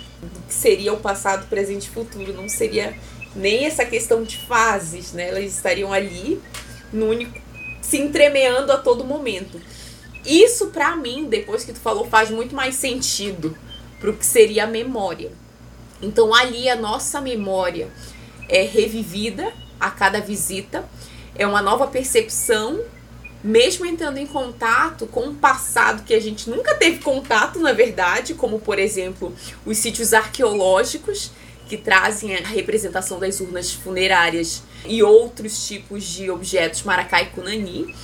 Que 0.47 0.53
seria 0.53 0.93
o 0.93 0.97
passado, 0.97 1.47
presente 1.47 1.86
e 1.86 1.89
futuro. 1.89 2.34
Não 2.34 2.49
seria 2.49 2.97
nem 3.36 3.65
essa 3.65 3.86
questão 3.86 4.23
de 4.23 4.38
fases, 4.38 5.13
né? 5.13 5.29
Elas 5.29 5.43
estariam 5.43 5.93
ali, 5.93 6.41
no 6.91 7.08
único, 7.10 7.39
se 7.82 7.97
entremeando 7.97 8.71
a 8.71 8.77
todo 8.77 9.03
momento. 9.03 9.62
Isso, 10.25 10.67
para 10.67 10.95
mim, 10.95 11.27
depois 11.29 11.63
que 11.63 11.73
tu 11.73 11.79
falou, 11.79 12.05
faz 12.05 12.29
muito 12.29 12.55
mais 12.55 12.75
sentido 12.75 13.58
pro 13.99 14.15
que 14.15 14.25
seria 14.25 14.65
a 14.65 14.67
memória. 14.67 15.32
Então, 16.01 16.34
ali 16.34 16.69
a 16.69 16.75
nossa 16.75 17.19
memória 17.19 17.89
é 18.47 18.63
revivida 18.63 19.51
a 19.79 19.89
cada 19.91 20.19
visita, 20.19 20.88
é 21.36 21.45
uma 21.45 21.62
nova 21.62 21.88
percepção 21.88 22.84
mesmo 23.43 23.86
entrando 23.86 24.17
em 24.17 24.27
contato 24.27 25.08
com 25.08 25.21
um 25.21 25.36
passado 25.36 26.03
que 26.03 26.13
a 26.13 26.19
gente 26.19 26.49
nunca 26.49 26.75
teve 26.75 26.99
contato, 26.99 27.60
na 27.60 27.71
verdade, 27.71 28.34
como 28.34 28.60
por 28.60 28.77
exemplo 28.77 29.34
os 29.65 29.77
sítios 29.77 30.13
arqueológicos 30.13 31.32
que 31.67 31.77
trazem 31.77 32.36
a 32.36 32.41
representação 32.41 33.19
das 33.19 33.39
urnas 33.39 33.71
funerárias 33.71 34.63
e 34.86 35.01
outros 35.03 35.67
tipos 35.67 36.03
de 36.03 36.29
objetos 36.29 36.84
Maracá 36.84 37.21
e 37.21 37.27
Cunani, 37.27 37.95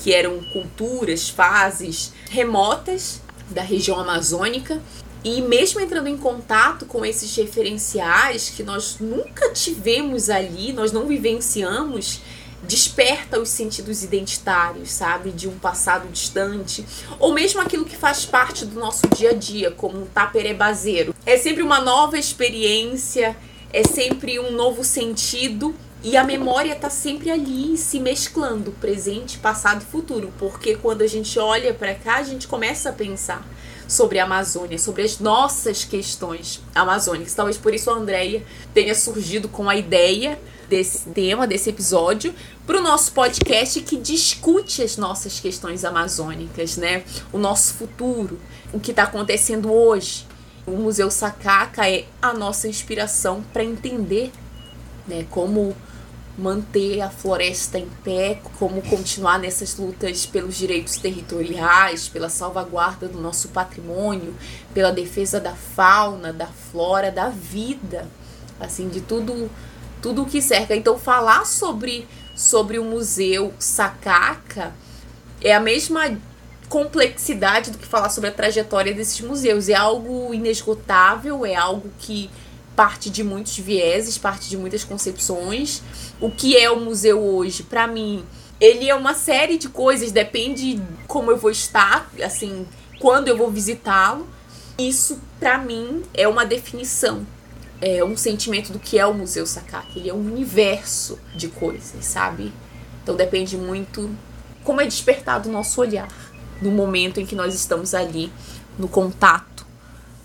que 0.00 0.12
eram 0.12 0.42
culturas, 0.52 1.28
fases 1.28 2.12
remotas 2.28 3.20
da 3.50 3.62
região 3.62 3.98
amazônica. 3.98 4.82
E 5.22 5.42
mesmo 5.42 5.80
entrando 5.80 6.08
em 6.08 6.16
contato 6.16 6.86
com 6.86 7.04
esses 7.04 7.36
referenciais 7.36 8.48
que 8.48 8.62
nós 8.62 8.96
nunca 8.98 9.50
tivemos 9.52 10.30
ali, 10.30 10.72
nós 10.72 10.92
não 10.92 11.06
vivenciamos, 11.06 12.20
desperta 12.62 13.38
os 13.38 13.50
sentidos 13.50 14.02
identitários, 14.02 14.90
sabe? 14.90 15.30
De 15.30 15.46
um 15.46 15.58
passado 15.58 16.08
distante. 16.08 16.86
Ou 17.18 17.34
mesmo 17.34 17.60
aquilo 17.60 17.84
que 17.84 17.96
faz 17.96 18.24
parte 18.24 18.64
do 18.64 18.80
nosso 18.80 19.02
dia 19.14 19.30
a 19.30 19.34
dia, 19.34 19.70
como 19.70 20.02
um 20.02 20.06
taperebazeiro. 20.06 21.14
É 21.26 21.36
sempre 21.36 21.62
uma 21.62 21.80
nova 21.80 22.18
experiência, 22.18 23.36
é 23.72 23.84
sempre 23.84 24.40
um 24.40 24.52
novo 24.52 24.82
sentido. 24.82 25.74
E 26.02 26.16
a 26.16 26.24
memória 26.24 26.72
está 26.72 26.88
sempre 26.88 27.30
ali 27.30 27.76
se 27.76 28.00
mesclando, 28.00 28.72
presente, 28.72 29.38
passado 29.38 29.82
e 29.82 29.84
futuro, 29.84 30.32
porque 30.38 30.74
quando 30.74 31.02
a 31.02 31.06
gente 31.06 31.38
olha 31.38 31.74
para 31.74 31.94
cá, 31.94 32.16
a 32.16 32.22
gente 32.22 32.48
começa 32.48 32.88
a 32.88 32.92
pensar 32.92 33.46
sobre 33.86 34.18
a 34.18 34.24
Amazônia, 34.24 34.78
sobre 34.78 35.02
as 35.02 35.18
nossas 35.18 35.84
questões 35.84 36.62
amazônicas. 36.74 37.34
Talvez 37.34 37.58
por 37.58 37.74
isso 37.74 37.90
a 37.90 37.94
Andrea 37.94 38.42
tenha 38.72 38.94
surgido 38.94 39.46
com 39.46 39.68
a 39.68 39.76
ideia 39.76 40.40
desse 40.70 41.10
tema, 41.10 41.46
desse 41.46 41.68
episódio, 41.68 42.34
para 42.66 42.78
o 42.78 42.82
nosso 42.82 43.12
podcast 43.12 43.78
que 43.82 43.98
discute 43.98 44.82
as 44.82 44.96
nossas 44.96 45.38
questões 45.38 45.84
amazônicas, 45.84 46.78
né? 46.78 47.02
O 47.30 47.36
nosso 47.36 47.74
futuro, 47.74 48.40
o 48.72 48.80
que 48.80 48.92
está 48.92 49.02
acontecendo 49.02 49.70
hoje. 49.70 50.24
O 50.66 50.72
Museu 50.72 51.10
Sakaka 51.10 51.90
é 51.90 52.06
a 52.22 52.32
nossa 52.32 52.68
inspiração 52.68 53.42
para 53.52 53.64
entender 53.64 54.30
né, 55.08 55.26
como 55.28 55.74
manter 56.38 57.00
a 57.00 57.10
floresta 57.10 57.78
em 57.78 57.88
pé, 58.02 58.40
como 58.58 58.80
continuar 58.82 59.38
nessas 59.38 59.76
lutas 59.76 60.24
pelos 60.24 60.56
direitos 60.56 60.96
territoriais, 60.96 62.08
pela 62.08 62.28
salvaguarda 62.28 63.08
do 63.08 63.20
nosso 63.20 63.48
patrimônio, 63.48 64.34
pela 64.72 64.90
defesa 64.90 65.38
da 65.38 65.54
fauna, 65.54 66.32
da 66.32 66.46
flora, 66.46 67.10
da 67.10 67.28
vida, 67.28 68.08
assim, 68.58 68.88
de 68.88 69.00
tudo 69.00 69.50
tudo 70.00 70.22
o 70.22 70.26
que 70.26 70.40
cerca. 70.40 70.74
Então, 70.74 70.98
falar 70.98 71.44
sobre, 71.44 72.08
sobre 72.34 72.78
o 72.78 72.84
museu 72.84 73.52
Sakaka 73.58 74.72
é 75.42 75.54
a 75.54 75.60
mesma 75.60 76.18
complexidade 76.68 77.70
do 77.70 77.78
que 77.78 77.86
falar 77.86 78.10
sobre 78.10 78.30
a 78.30 78.32
trajetória 78.32 78.94
desses 78.94 79.20
museus. 79.20 79.68
É 79.68 79.74
algo 79.74 80.32
inesgotável, 80.32 81.44
é 81.44 81.54
algo 81.54 81.90
que 81.98 82.30
parte 82.74 83.10
de 83.10 83.22
muitos 83.22 83.58
vieses, 83.58 84.16
parte 84.16 84.48
de 84.48 84.56
muitas 84.56 84.84
concepções. 84.84 85.82
O 86.20 86.30
que 86.30 86.56
é 86.56 86.70
o 86.70 86.78
museu 86.78 87.18
hoje, 87.18 87.62
para 87.62 87.86
mim, 87.86 88.24
ele 88.60 88.88
é 88.88 88.94
uma 88.94 89.14
série 89.14 89.56
de 89.56 89.70
coisas, 89.70 90.12
depende 90.12 90.80
como 91.06 91.30
eu 91.30 91.36
vou 91.38 91.50
estar, 91.50 92.10
assim, 92.22 92.66
quando 92.98 93.28
eu 93.28 93.36
vou 93.36 93.50
visitá-lo. 93.50 94.28
Isso, 94.78 95.18
para 95.38 95.56
mim, 95.56 96.02
é 96.12 96.28
uma 96.28 96.44
definição, 96.44 97.26
é 97.80 98.04
um 98.04 98.16
sentimento 98.16 98.72
do 98.72 98.78
que 98.78 98.98
é 98.98 99.06
o 99.06 99.14
Museu 99.14 99.46
Sakaki. 99.46 100.00
Ele 100.00 100.10
é 100.10 100.14
um 100.14 100.26
universo 100.26 101.18
de 101.34 101.48
coisas, 101.48 102.04
sabe? 102.04 102.52
Então 103.02 103.16
depende 103.16 103.56
muito 103.56 104.10
como 104.62 104.80
é 104.80 104.84
despertado 104.84 105.48
o 105.48 105.52
nosso 105.52 105.80
olhar 105.80 106.08
no 106.60 106.70
momento 106.70 107.18
em 107.18 107.24
que 107.24 107.34
nós 107.34 107.54
estamos 107.54 107.94
ali 107.94 108.30
no 108.78 108.88
contato 108.88 109.66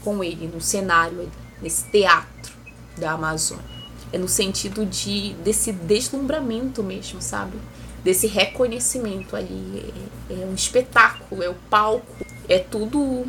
com 0.03 0.21
ele, 0.21 0.47
no 0.47 0.59
cenário, 0.59 1.31
nesse 1.61 1.85
teatro 1.85 2.53
da 2.97 3.11
Amazônia. 3.11 3.74
É 4.15 4.17
no 4.17 4.29
sentido 4.29 4.85
de 4.85 5.33
desse 5.43 5.73
deslumbramento 5.73 6.81
mesmo, 6.81 7.21
sabe? 7.21 7.57
Desse 8.01 8.27
reconhecimento 8.27 9.35
ali. 9.35 9.93
É, 10.29 10.35
é 10.35 10.45
um 10.45 10.55
espetáculo, 10.55 11.43
é 11.43 11.49
o 11.49 11.55
palco, 11.69 12.25
é 12.47 12.57
tudo. 12.57 13.25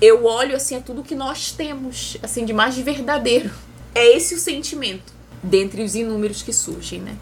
Eu 0.00 0.24
olho 0.24 0.54
assim, 0.54 0.76
é 0.76 0.80
tudo 0.80 1.02
que 1.02 1.16
nós 1.16 1.50
temos, 1.50 2.16
assim, 2.22 2.44
de 2.44 2.52
mais 2.52 2.78
verdadeiro. 2.78 3.50
É 3.92 4.16
esse 4.16 4.36
o 4.36 4.38
sentimento, 4.38 5.12
dentre 5.42 5.82
os 5.82 5.96
inúmeros 5.96 6.42
que 6.42 6.52
surgem, 6.52 7.00
né? 7.00 7.16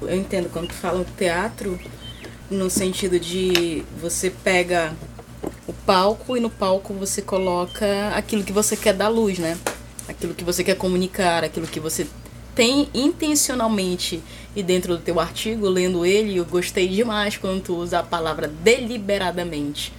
Eu 0.00 0.16
entendo 0.16 0.48
quando 0.50 0.68
tu 0.68 0.74
fala 0.74 1.04
teatro, 1.18 1.78
no 2.50 2.70
sentido 2.70 3.20
de 3.20 3.84
você 4.00 4.30
pega 4.30 4.96
o 5.66 5.74
palco 5.74 6.38
e 6.38 6.40
no 6.40 6.48
palco 6.48 6.94
você 6.94 7.20
coloca 7.20 8.08
aquilo 8.14 8.42
que 8.42 8.52
você 8.52 8.78
quer 8.78 8.94
dar 8.94 9.08
luz, 9.08 9.38
né? 9.38 9.58
Aquilo 10.08 10.32
que 10.32 10.42
você 10.42 10.64
quer 10.64 10.76
comunicar, 10.76 11.44
aquilo 11.44 11.66
que 11.66 11.78
você 11.78 12.06
tem 12.60 12.90
intencionalmente 12.92 14.22
e 14.54 14.62
dentro 14.62 14.94
do 14.94 15.02
teu 15.02 15.18
artigo, 15.18 15.66
lendo 15.66 16.04
ele, 16.04 16.36
eu 16.36 16.44
gostei 16.44 16.86
demais 16.88 17.38
quando 17.38 17.62
tu 17.62 17.74
usa 17.74 18.00
a 18.00 18.02
palavra 18.02 18.48
deliberadamente 18.48 19.90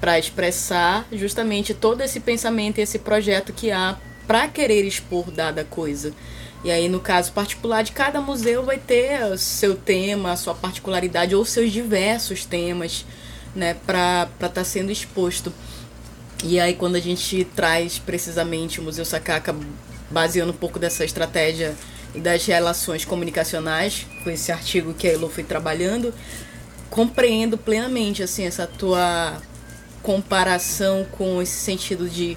para 0.00 0.18
expressar 0.18 1.06
justamente 1.12 1.74
todo 1.74 2.00
esse 2.00 2.18
pensamento 2.18 2.78
e 2.78 2.80
esse 2.80 3.00
projeto 3.00 3.52
que 3.52 3.70
há 3.70 3.98
para 4.26 4.48
querer 4.48 4.86
expor 4.86 5.30
dada 5.30 5.62
coisa. 5.62 6.14
E 6.64 6.70
aí, 6.70 6.88
no 6.88 7.00
caso 7.00 7.32
particular 7.32 7.82
de 7.82 7.92
cada 7.92 8.18
museu, 8.18 8.64
vai 8.64 8.78
ter 8.78 9.22
o 9.24 9.36
seu 9.36 9.74
tema, 9.76 10.32
a 10.32 10.36
sua 10.36 10.54
particularidade 10.54 11.34
ou 11.34 11.44
seus 11.44 11.70
diversos 11.70 12.46
temas 12.46 13.04
né, 13.54 13.74
para 13.74 14.26
estar 14.36 14.48
tá 14.48 14.64
sendo 14.64 14.90
exposto. 14.90 15.52
E 16.42 16.58
aí, 16.58 16.72
quando 16.72 16.96
a 16.96 17.00
gente 17.00 17.44
traz 17.54 17.98
precisamente 17.98 18.80
o 18.80 18.82
Museu 18.82 19.04
Sakaka, 19.04 19.54
baseando 20.10 20.52
um 20.52 20.56
pouco 20.56 20.78
dessa 20.78 21.04
estratégia 21.04 21.74
das 22.14 22.44
relações 22.44 23.04
comunicacionais, 23.04 24.06
com 24.24 24.30
esse 24.30 24.50
artigo 24.50 24.92
que 24.92 25.06
a 25.06 25.12
Elo 25.12 25.28
foi 25.28 25.44
trabalhando, 25.44 26.12
compreendo 26.90 27.56
plenamente 27.56 28.22
assim 28.22 28.44
essa 28.44 28.66
tua 28.66 29.40
comparação 30.02 31.06
com 31.12 31.40
esse 31.40 31.56
sentido 31.56 32.08
de 32.08 32.36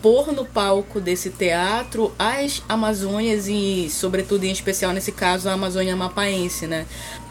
pôr 0.00 0.32
no 0.32 0.44
palco 0.44 1.00
desse 1.00 1.30
teatro 1.30 2.12
as 2.18 2.60
Amazônias 2.68 3.46
e, 3.46 3.88
sobretudo, 3.88 4.44
em 4.44 4.50
especial 4.50 4.92
nesse 4.92 5.12
caso, 5.12 5.48
a 5.48 5.52
Amazônia 5.52 5.94
Mapaense, 5.94 6.66
né? 6.66 6.86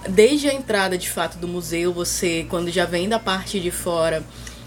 Desde 0.08 0.48
a 0.48 0.54
entrada, 0.54 0.98
de 0.98 1.10
fato, 1.10 1.38
do 1.38 1.48
museu, 1.48 1.92
você, 1.92 2.46
quando 2.50 2.72
já 2.72 2.86
vem 2.86 3.10
da 3.10 3.20
parte 3.20 3.60
de 3.60 3.70
fora, 3.70 4.24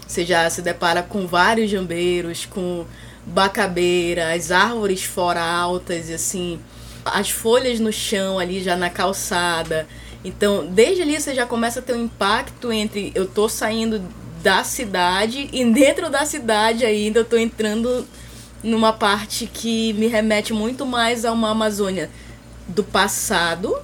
você 0.07 0.23
já 0.23 0.47
se 0.51 0.61
depara 0.61 1.01
com 1.01 1.25
vários 1.25 1.71
jambeiros, 1.71 2.45
com 2.45 2.85
bacabeira, 3.25 4.33
as 4.33 4.51
árvores 4.51 5.03
fora 5.03 5.41
altas 5.43 6.09
e 6.09 6.13
assim, 6.13 6.59
as 7.03 7.29
folhas 7.29 7.79
no 7.79 7.91
chão 7.91 8.39
ali 8.39 8.63
já 8.63 8.75
na 8.75 8.89
calçada. 8.89 9.87
Então, 10.23 10.65
desde 10.65 11.01
ali 11.01 11.19
você 11.19 11.33
já 11.35 11.45
começa 11.45 11.79
a 11.79 11.83
ter 11.83 11.93
um 11.93 12.03
impacto 12.05 12.71
entre 12.71 13.11
eu 13.15 13.27
tô 13.27 13.47
saindo 13.47 14.01
da 14.41 14.63
cidade 14.63 15.49
e 15.51 15.65
dentro 15.65 16.09
da 16.09 16.25
cidade 16.25 16.85
ainda 16.85 17.19
eu 17.19 17.25
tô 17.25 17.37
entrando 17.37 18.05
numa 18.63 18.93
parte 18.93 19.47
que 19.47 19.93
me 19.93 20.07
remete 20.07 20.53
muito 20.53 20.85
mais 20.85 21.25
a 21.25 21.31
uma 21.31 21.49
Amazônia 21.49 22.09
do 22.67 22.83
passado 22.83 23.75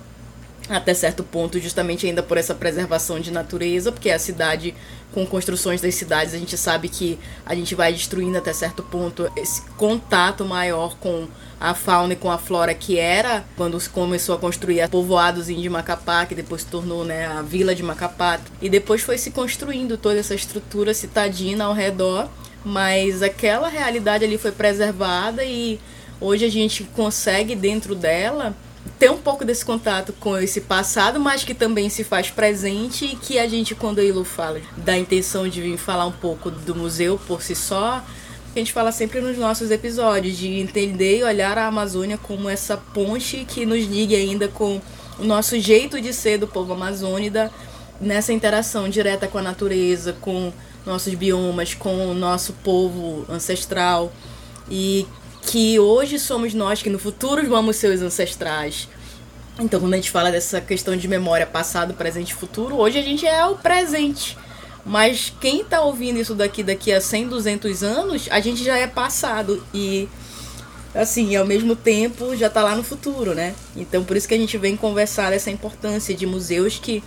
até 0.69 0.93
certo 0.93 1.23
ponto, 1.23 1.59
justamente 1.59 2.05
ainda 2.05 2.23
por 2.23 2.37
essa 2.37 2.55
preservação 2.55 3.19
de 3.19 3.31
natureza, 3.31 3.91
porque 3.91 4.09
a 4.09 4.19
cidade, 4.19 4.73
com 5.13 5.25
construções 5.25 5.81
das 5.81 5.95
cidades, 5.95 6.33
a 6.33 6.37
gente 6.37 6.57
sabe 6.57 6.87
que 6.87 7.19
a 7.45 7.55
gente 7.55 7.75
vai 7.75 7.91
destruindo 7.91 8.37
até 8.37 8.53
certo 8.53 8.83
ponto 8.83 9.31
esse 9.35 9.61
contato 9.77 10.45
maior 10.45 10.95
com 10.97 11.27
a 11.59 11.73
fauna 11.73 12.13
e 12.13 12.15
com 12.15 12.31
a 12.31 12.37
flora 12.37 12.73
que 12.73 12.97
era 12.97 13.45
quando 13.55 13.79
se 13.79 13.89
começou 13.89 14.33
a 14.33 14.39
construir 14.39 14.87
povoados 14.89 15.47
de 15.47 15.69
Macapá, 15.69 16.25
que 16.25 16.33
depois 16.33 16.61
se 16.61 16.67
tornou 16.67 17.03
né, 17.03 17.27
a 17.27 17.41
vila 17.41 17.75
de 17.75 17.83
Macapá, 17.83 18.39
e 18.61 18.69
depois 18.69 19.01
foi 19.01 19.17
se 19.17 19.31
construindo 19.31 19.97
toda 19.97 20.19
essa 20.19 20.33
estrutura 20.33 20.93
citadina 20.93 21.65
ao 21.65 21.73
redor, 21.73 22.29
mas 22.63 23.21
aquela 23.21 23.67
realidade 23.67 24.23
ali 24.23 24.37
foi 24.37 24.51
preservada 24.51 25.43
e 25.43 25.79
hoje 26.19 26.45
a 26.45 26.49
gente 26.49 26.83
consegue 26.83 27.55
dentro 27.55 27.95
dela 27.95 28.55
ter 28.97 29.09
um 29.09 29.17
pouco 29.17 29.43
desse 29.43 29.65
contato 29.65 30.13
com 30.13 30.37
esse 30.37 30.61
passado, 30.61 31.19
mas 31.19 31.43
que 31.43 31.53
também 31.53 31.89
se 31.89 32.03
faz 32.03 32.29
presente 32.29 33.05
e 33.05 33.15
que 33.15 33.39
a 33.39 33.47
gente, 33.47 33.73
quando 33.75 33.99
a 33.99 34.03
Ilu 34.03 34.23
fala 34.23 34.61
da 34.77 34.97
intenção 34.97 35.47
de 35.47 35.61
vir 35.61 35.77
falar 35.77 36.05
um 36.05 36.11
pouco 36.11 36.51
do 36.51 36.75
museu 36.75 37.19
por 37.27 37.41
si 37.41 37.55
só, 37.55 38.03
a 38.53 38.59
gente 38.59 38.73
fala 38.73 38.91
sempre 38.91 39.21
nos 39.21 39.37
nossos 39.37 39.71
episódios, 39.71 40.37
de 40.37 40.47
entender 40.59 41.19
e 41.19 41.23
olhar 41.23 41.57
a 41.57 41.67
Amazônia 41.67 42.17
como 42.17 42.49
essa 42.49 42.75
ponte 42.75 43.45
que 43.47 43.65
nos 43.65 43.85
ligue 43.85 44.15
ainda 44.15 44.47
com 44.47 44.81
o 45.17 45.23
nosso 45.23 45.59
jeito 45.59 46.01
de 46.01 46.13
ser 46.13 46.37
do 46.37 46.47
povo 46.47 46.73
amazônida, 46.73 47.51
nessa 47.99 48.33
interação 48.33 48.89
direta 48.89 49.27
com 49.27 49.37
a 49.37 49.41
natureza, 49.41 50.13
com 50.19 50.51
nossos 50.85 51.13
biomas, 51.13 51.73
com 51.73 52.07
o 52.07 52.13
nosso 52.13 52.53
povo 52.53 53.25
ancestral. 53.29 54.11
E 54.69 55.05
que 55.41 55.79
hoje 55.79 56.19
somos 56.19 56.53
nós 56.53 56.81
que 56.81 56.89
no 56.89 56.99
futuro 56.99 57.47
vamos 57.47 57.75
ser 57.75 57.93
os 57.93 58.01
ancestrais. 58.01 58.87
Então, 59.59 59.79
quando 59.79 59.93
a 59.93 59.97
gente 59.97 60.11
fala 60.11 60.31
dessa 60.31 60.61
questão 60.61 60.95
de 60.95 61.07
memória 61.07 61.45
passado, 61.45 61.93
presente 61.93 62.31
e 62.31 62.35
futuro, 62.35 62.77
hoje 62.77 62.97
a 62.97 63.01
gente 63.01 63.25
é 63.25 63.45
o 63.45 63.55
presente. 63.55 64.37
Mas 64.85 65.31
quem 65.39 65.61
está 65.61 65.81
ouvindo 65.81 66.19
isso 66.19 66.33
daqui 66.33 66.63
daqui 66.63 66.91
a 66.91 66.99
100, 66.99 67.27
200 67.27 67.83
anos, 67.83 68.27
a 68.31 68.39
gente 68.39 68.63
já 68.63 68.77
é 68.77 68.87
passado 68.87 69.63
e 69.73 70.09
assim, 70.93 71.35
ao 71.35 71.45
mesmo 71.45 71.75
tempo 71.75 72.35
já 72.35 72.47
está 72.47 72.63
lá 72.63 72.75
no 72.75 72.83
futuro, 72.83 73.33
né? 73.33 73.53
Então 73.75 74.03
por 74.03 74.17
isso 74.17 74.27
que 74.27 74.33
a 74.33 74.37
gente 74.37 74.57
vem 74.57 74.75
conversar 74.75 75.31
essa 75.33 75.51
importância 75.51 76.15
de 76.15 76.25
museus 76.25 76.79
que 76.79 77.03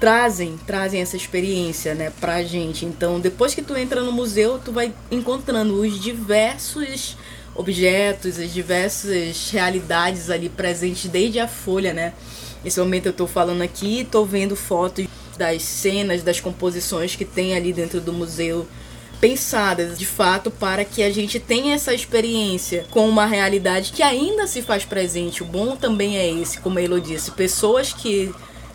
trazem, 0.00 0.58
trazem 0.66 1.02
essa 1.02 1.16
experiência, 1.16 1.94
né, 1.94 2.10
pra 2.18 2.42
gente. 2.42 2.86
Então, 2.86 3.20
depois 3.20 3.54
que 3.54 3.60
tu 3.60 3.76
entra 3.76 4.00
no 4.00 4.10
museu, 4.10 4.58
tu 4.58 4.72
vai 4.72 4.92
encontrando 5.10 5.78
os 5.78 6.00
diversos 6.00 7.16
objetos, 7.54 8.38
as 8.38 8.52
diversas 8.52 9.50
realidades 9.50 10.30
ali 10.30 10.48
presentes 10.48 11.10
desde 11.10 11.38
a 11.38 11.46
folha, 11.46 11.92
né? 11.92 12.14
Nesse 12.64 12.80
momento 12.80 13.06
eu 13.06 13.12
tô 13.12 13.26
falando 13.26 13.60
aqui, 13.60 14.06
tô 14.10 14.24
vendo 14.24 14.56
fotos 14.56 15.06
das 15.36 15.62
cenas, 15.62 16.22
das 16.22 16.40
composições 16.40 17.14
que 17.16 17.24
tem 17.24 17.54
ali 17.54 17.72
dentro 17.72 18.00
do 18.00 18.12
museu 18.12 18.66
pensadas 19.20 19.98
de 19.98 20.06
fato 20.06 20.50
para 20.50 20.82
que 20.82 21.02
a 21.02 21.10
gente 21.10 21.38
tenha 21.38 21.74
essa 21.74 21.92
experiência 21.92 22.86
com 22.90 23.06
uma 23.06 23.26
realidade 23.26 23.92
que 23.92 24.02
ainda 24.02 24.46
se 24.46 24.62
faz 24.62 24.84
presente. 24.84 25.42
O 25.42 25.46
bom 25.46 25.76
também 25.76 26.16
é 26.16 26.30
esse, 26.30 26.58
como 26.60 26.78
a 26.78 26.82
Elo 26.82 27.00
disse, 27.00 27.30
pessoas 27.32 27.92
que 27.92 28.32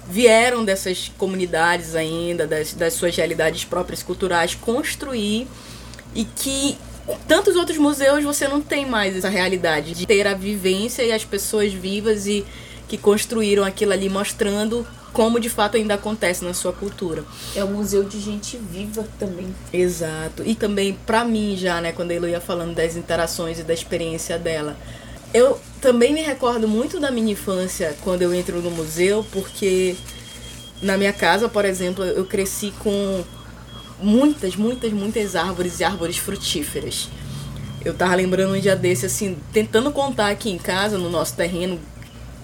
vieram 0.08 0.64
dessas 0.64 1.12
comunidades 1.18 1.96
ainda, 1.96 2.46
das, 2.46 2.74
das 2.74 2.94
suas 2.94 3.16
realidades 3.16 3.66
próprias 3.66 4.04
culturais, 4.04 4.56
construir 4.56 5.48
e 6.14 6.24
que 6.24 6.78
tantos 7.28 7.56
outros 7.56 7.78
museus 7.78 8.24
você 8.24 8.48
não 8.48 8.62
tem 8.62 8.86
mais 8.86 9.16
essa 9.16 9.30
realidade 9.30 9.94
de 9.94 10.06
ter 10.06 10.26
a 10.28 10.34
vivência 10.34 11.04
e 11.04 11.12
as 11.12 11.24
pessoas 11.24 11.74
vivas 11.74 12.28
e 12.28 12.46
que 12.88 12.98
construíram 12.98 13.64
aquilo 13.64 13.94
ali 13.94 14.10
mostrando 14.10 14.86
como 15.12 15.40
de 15.40 15.50
fato 15.50 15.78
ainda 15.78 15.94
acontece 15.94 16.44
na 16.44 16.54
sua 16.54 16.74
cultura. 16.74 17.24
É 17.56 17.64
um 17.64 17.74
museu 17.74 18.04
de 18.04 18.20
gente 18.20 18.58
viva 18.58 19.08
também. 19.18 19.56
Exato. 19.72 20.44
E 20.46 20.54
também 20.54 20.98
para 21.06 21.24
mim 21.24 21.56
já, 21.56 21.80
né, 21.80 21.94
quando 21.94 22.12
a 22.12 22.14
Elo 22.14 22.28
ia 22.28 22.42
falando 22.42 22.76
das 22.76 22.96
interações 22.98 23.60
e 23.60 23.64
da 23.64 23.74
experiência 23.74 24.38
dela, 24.38 24.76
eu 25.36 25.60
também 25.82 26.14
me 26.14 26.22
recordo 26.22 26.66
muito 26.66 26.98
da 26.98 27.12
minha 27.12 27.34
infância 27.34 27.94
quando 28.06 28.22
eu 28.22 28.34
entro 28.34 28.62
no 28.62 28.72
museu, 28.72 29.26
porque 29.34 29.94
na 30.82 30.98
minha 30.98 31.12
casa, 31.12 31.50
por 31.50 31.66
exemplo, 31.66 32.06
eu 32.06 32.24
cresci 32.24 32.74
com 32.80 33.22
muitas, 34.02 34.56
muitas, 34.56 34.94
muitas 34.94 35.36
árvores 35.36 35.82
e 35.82 35.84
árvores 35.84 36.18
frutíferas. 36.18 37.10
Eu 37.84 37.94
tava 37.94 38.16
lembrando 38.16 38.56
um 38.56 38.60
dia 38.60 38.78
desse, 38.78 39.08
assim, 39.08 39.38
tentando 39.52 39.92
contar 39.92 40.30
aqui 40.30 40.50
em 40.50 40.58
casa, 40.58 40.98
no 40.98 41.10
nosso 41.10 41.36
terreno, 41.36 41.82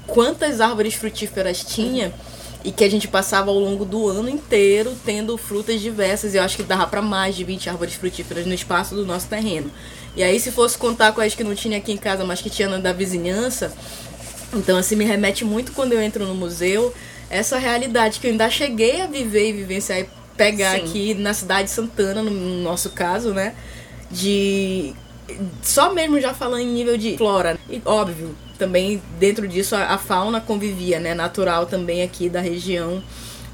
quantas 0.06 0.60
árvores 0.60 0.94
frutíferas 0.94 1.64
tinha 1.64 2.14
e 2.62 2.74
que 2.74 2.84
a 2.84 2.92
gente 2.92 3.08
passava 3.08 3.52
ao 3.52 3.58
longo 3.58 3.86
do 3.86 4.10
ano 4.10 4.28
inteiro 4.28 4.94
tendo 5.06 5.38
frutas 5.38 5.80
diversas. 5.80 6.36
Eu 6.36 6.44
acho 6.44 6.58
que 6.58 6.64
dava 6.64 6.86
para 6.88 7.02
mais 7.02 7.38
de 7.38 7.46
20 7.46 7.70
árvores 7.70 7.94
frutíferas 7.94 8.46
no 8.46 8.54
espaço 8.54 8.96
do 8.96 9.06
nosso 9.06 9.28
terreno. 9.28 9.72
E 10.16 10.24
aí, 10.24 10.40
se 10.40 10.52
fosse 10.52 10.78
contar 10.78 11.14
com 11.14 11.22
as 11.22 11.34
que 11.34 11.44
não 11.44 11.56
tinha 11.56 11.78
aqui 11.78 11.92
em 11.92 11.98
casa, 11.98 12.24
mas 12.24 12.42
que 12.42 12.50
tinha 12.50 12.68
na 12.68 12.78
da 12.78 12.92
vizinhança, 12.92 13.74
então 14.54 14.78
assim 14.78 14.96
me 14.96 15.06
remete 15.06 15.46
muito 15.46 15.72
quando 15.72 15.94
eu 15.94 16.02
entro 16.02 16.26
no 16.26 16.36
museu 16.36 16.94
essa 17.30 17.58
realidade 17.58 18.20
que 18.20 18.28
eu 18.28 18.32
ainda 18.32 18.50
cheguei 18.50 19.02
a 19.02 19.08
viver 19.08 19.50
e 19.50 19.54
vivenciar 19.54 20.00
e 20.00 20.10
pegar 20.36 20.76
Sim. 20.76 20.82
aqui 20.82 21.14
na 21.14 21.34
cidade 21.34 21.70
de 21.70 21.74
Santana, 21.74 22.22
no 22.22 22.62
nosso 22.62 22.90
caso, 22.90 23.34
né? 23.34 23.56
de 24.12 24.94
só 25.64 25.94
mesmo 25.94 26.20
já 26.20 26.34
falando 26.34 26.62
em 26.62 26.68
nível 26.68 26.98
de 26.98 27.18
flora. 27.18 27.58
E 27.70 27.82
óbvio, 27.86 28.36
também 28.60 29.02
dentro 29.18 29.48
disso 29.48 29.76
a, 29.76 29.94
a 29.94 29.98
fauna 29.98 30.42
convivia, 30.42 31.00
né? 31.00 31.14
Natural 31.14 31.66
também 31.66 32.04
aqui 32.04 32.28
da 32.28 32.42
região. 32.42 33.02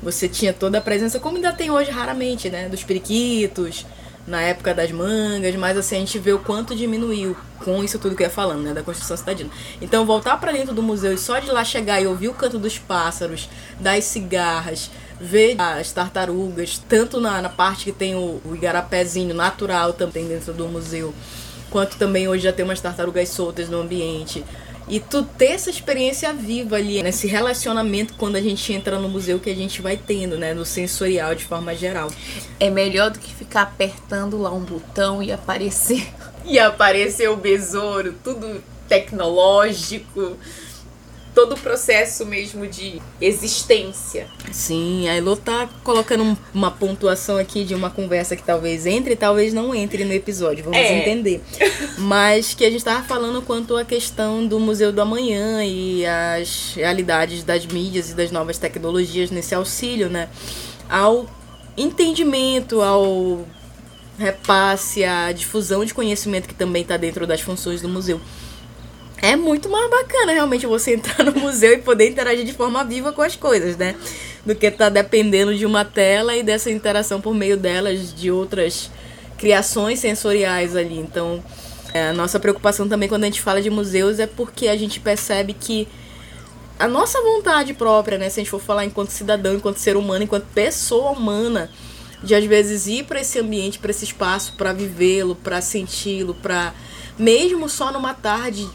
Você 0.01 0.27
tinha 0.27 0.53
toda 0.53 0.79
a 0.79 0.81
presença, 0.81 1.19
como 1.19 1.37
ainda 1.37 1.53
tem 1.53 1.69
hoje 1.69 1.91
raramente, 1.91 2.49
né? 2.49 2.67
Dos 2.67 2.83
periquitos, 2.83 3.85
na 4.27 4.41
época 4.41 4.73
das 4.73 4.91
mangas, 4.91 5.55
mas 5.55 5.77
assim, 5.77 5.95
a 5.95 5.99
gente 5.99 6.19
vê 6.19 6.33
o 6.33 6.39
quanto 6.39 6.75
diminuiu 6.75 7.35
com 7.63 7.81
isso 7.81 7.97
tudo 7.97 8.13
que 8.13 8.23
eu 8.23 8.27
ia 8.27 8.31
falando, 8.31 8.61
né, 8.61 8.73
da 8.73 8.83
construção 8.83 9.15
cidadina. 9.15 9.49
Então, 9.81 10.05
voltar 10.05 10.37
para 10.37 10.51
dentro 10.51 10.75
do 10.75 10.83
museu 10.83 11.13
e 11.13 11.17
só 11.17 11.39
de 11.39 11.49
lá 11.49 11.63
chegar 11.63 12.01
e 12.01 12.07
ouvir 12.07 12.27
o 12.27 12.33
canto 12.33 12.59
dos 12.59 12.77
pássaros, 12.77 13.49
das 13.79 14.03
cigarras, 14.03 14.91
ver 15.19 15.55
as 15.59 15.93
tartarugas, 15.93 16.77
tanto 16.89 17.21
na, 17.21 17.41
na 17.41 17.49
parte 17.49 17.85
que 17.85 17.91
tem 17.93 18.15
o, 18.15 18.41
o 18.43 18.53
igarapézinho 18.53 19.33
natural 19.33 19.93
também 19.93 20.27
dentro 20.27 20.53
do 20.53 20.67
museu, 20.67 21.13
quanto 21.69 21.97
também 21.97 22.27
hoje 22.27 22.43
já 22.43 22.53
tem 22.53 22.65
umas 22.65 22.81
tartarugas 22.81 23.29
soltas 23.29 23.69
no 23.69 23.79
ambiente. 23.79 24.43
E 24.89 24.99
tu 24.99 25.23
ter 25.23 25.47
essa 25.47 25.69
experiência 25.69 26.31
viva 26.33 26.77
ali, 26.77 27.03
nesse 27.03 27.27
relacionamento 27.27 28.13
quando 28.13 28.37
a 28.37 28.41
gente 28.41 28.71
entra 28.71 28.99
no 28.99 29.09
museu 29.09 29.39
que 29.39 29.49
a 29.49 29.55
gente 29.55 29.81
vai 29.81 29.97
tendo, 29.97 30.37
né? 30.37 30.53
No 30.53 30.65
sensorial 30.65 31.35
de 31.35 31.43
forma 31.43 31.75
geral. 31.75 32.09
É 32.59 32.69
melhor 32.69 33.11
do 33.11 33.19
que 33.19 33.33
ficar 33.33 33.63
apertando 33.63 34.37
lá 34.37 34.51
um 34.51 34.61
botão 34.61 35.21
e 35.21 35.31
aparecer. 35.31 36.07
E 36.49 36.57
aparecer 36.57 37.29
o 37.29 37.35
besouro, 37.35 38.15
tudo 38.23 38.63
tecnológico 38.87 40.37
todo 41.37 41.53
o 41.53 41.59
processo 41.59 42.25
mesmo 42.25 42.65
de 42.65 42.99
existência. 43.21 44.25
Sim, 44.51 45.07
a 45.07 45.13
Elo 45.13 45.37
tá 45.37 45.69
colocando 45.83 46.35
uma 46.51 46.71
pontuação 46.71 47.37
aqui 47.37 47.63
de 47.63 47.75
uma 47.75 47.91
conversa 47.91 48.35
que 48.35 48.41
talvez 48.41 48.87
entre 48.87 49.13
e 49.13 49.15
talvez 49.15 49.53
não 49.53 49.75
entre 49.75 50.03
no 50.03 50.13
episódio, 50.13 50.63
vamos 50.63 50.79
é. 50.79 50.97
entender. 50.97 51.43
Mas 51.99 52.55
que 52.55 52.65
a 52.65 52.71
gente 52.71 52.83
tava 52.83 53.03
falando 53.03 53.39
quanto 53.43 53.77
à 53.77 53.85
questão 53.85 54.47
do 54.47 54.59
Museu 54.59 54.91
do 54.91 54.99
Amanhã 54.99 55.63
e 55.63 56.03
as 56.07 56.73
realidades 56.73 57.43
das 57.43 57.67
mídias 57.67 58.09
e 58.09 58.15
das 58.15 58.31
novas 58.31 58.57
tecnologias 58.57 59.29
nesse 59.29 59.53
auxílio, 59.53 60.09
né? 60.09 60.29
Ao 60.89 61.29
entendimento, 61.77 62.81
ao 62.81 63.45
repasse, 64.17 65.03
à 65.03 65.31
difusão 65.31 65.85
de 65.85 65.93
conhecimento 65.93 66.47
que 66.47 66.55
também 66.55 66.81
está 66.81 66.97
dentro 66.97 67.27
das 67.27 67.41
funções 67.41 67.79
do 67.79 67.87
museu 67.87 68.19
é 69.21 69.35
muito 69.35 69.69
mais 69.69 69.89
bacana 69.89 70.31
realmente 70.31 70.65
você 70.65 70.93
entrar 70.95 71.23
no 71.23 71.33
museu 71.39 71.73
e 71.73 71.77
poder 71.77 72.09
interagir 72.09 72.45
de 72.45 72.53
forma 72.53 72.83
viva 72.83 73.11
com 73.11 73.21
as 73.21 73.35
coisas, 73.35 73.77
né? 73.77 73.95
Do 74.45 74.55
que 74.55 74.67
estar 74.67 74.85
tá 74.85 74.89
dependendo 74.89 75.55
de 75.55 75.65
uma 75.65 75.83
tela 75.83 76.35
e 76.35 76.43
dessa 76.43 76.71
interação 76.71 77.19
por 77.19 77.33
meio 77.33 77.57
delas 77.57 78.13
de 78.13 78.31
outras 78.31 78.89
criações 79.37 79.99
sensoriais 79.99 80.75
ali. 80.75 80.97
Então, 80.97 81.43
é, 81.93 82.09
a 82.09 82.13
nossa 82.13 82.39
preocupação 82.39 82.87
também 82.87 83.09
quando 83.09 83.23
a 83.23 83.27
gente 83.27 83.41
fala 83.41 83.61
de 83.61 83.69
museus 83.69 84.19
é 84.19 84.27
porque 84.27 84.67
a 84.67 84.77
gente 84.77 84.99
percebe 84.99 85.53
que 85.53 85.87
a 86.79 86.87
nossa 86.87 87.19
vontade 87.21 87.73
própria, 87.73 88.17
né, 88.17 88.29
se 88.29 88.39
a 88.39 88.43
gente 88.43 88.51
for 88.51 88.61
falar 88.61 88.85
enquanto 88.85 89.09
cidadão, 89.09 89.55
enquanto 89.55 89.77
ser 89.77 89.97
humano, 89.97 90.23
enquanto 90.23 90.45
pessoa 90.53 91.11
humana, 91.11 91.71
de 92.23 92.35
às 92.35 92.45
vezes 92.45 92.85
ir 92.87 93.03
para 93.03 93.19
esse 93.19 93.39
ambiente, 93.39 93.79
para 93.79 93.89
esse 93.89 94.05
espaço, 94.05 94.53
para 94.53 94.73
vivê-lo, 94.73 95.35
para 95.35 95.59
senti-lo, 95.59 96.35
para 96.35 96.73
mesmo 97.17 97.67
só 97.67 97.91
numa 97.91 98.13
tarde 98.13 98.67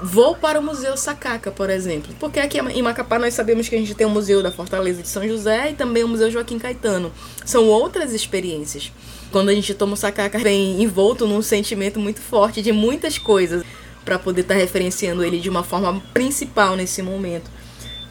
vou 0.00 0.36
para 0.36 0.60
o 0.60 0.62
Museu 0.62 0.96
Sacaca, 0.96 1.50
por 1.50 1.70
exemplo. 1.70 2.14
Porque 2.18 2.38
aqui 2.38 2.58
em 2.58 2.82
Macapá 2.82 3.18
nós 3.18 3.34
sabemos 3.34 3.68
que 3.68 3.74
a 3.74 3.78
gente 3.78 3.94
tem 3.94 4.06
o 4.06 4.10
Museu 4.10 4.42
da 4.42 4.50
Fortaleza 4.50 5.02
de 5.02 5.08
São 5.08 5.26
José 5.26 5.70
e 5.70 5.74
também 5.74 6.04
o 6.04 6.08
Museu 6.08 6.30
Joaquim 6.30 6.58
Caetano. 6.58 7.12
São 7.44 7.66
outras 7.66 8.12
experiências. 8.12 8.92
Quando 9.30 9.50
a 9.50 9.54
gente 9.54 9.74
toma 9.74 9.94
o 9.94 9.96
Sacaca, 9.96 10.38
vem 10.38 10.82
envolto 10.82 11.26
num 11.26 11.42
sentimento 11.42 12.00
muito 12.00 12.20
forte 12.20 12.62
de 12.62 12.72
muitas 12.72 13.18
coisas 13.18 13.62
para 14.04 14.18
poder 14.18 14.42
estar 14.42 14.54
tá 14.54 14.60
referenciando 14.60 15.22
ele 15.22 15.38
de 15.38 15.50
uma 15.50 15.62
forma 15.62 16.00
principal 16.14 16.76
nesse 16.76 17.02
momento. 17.02 17.50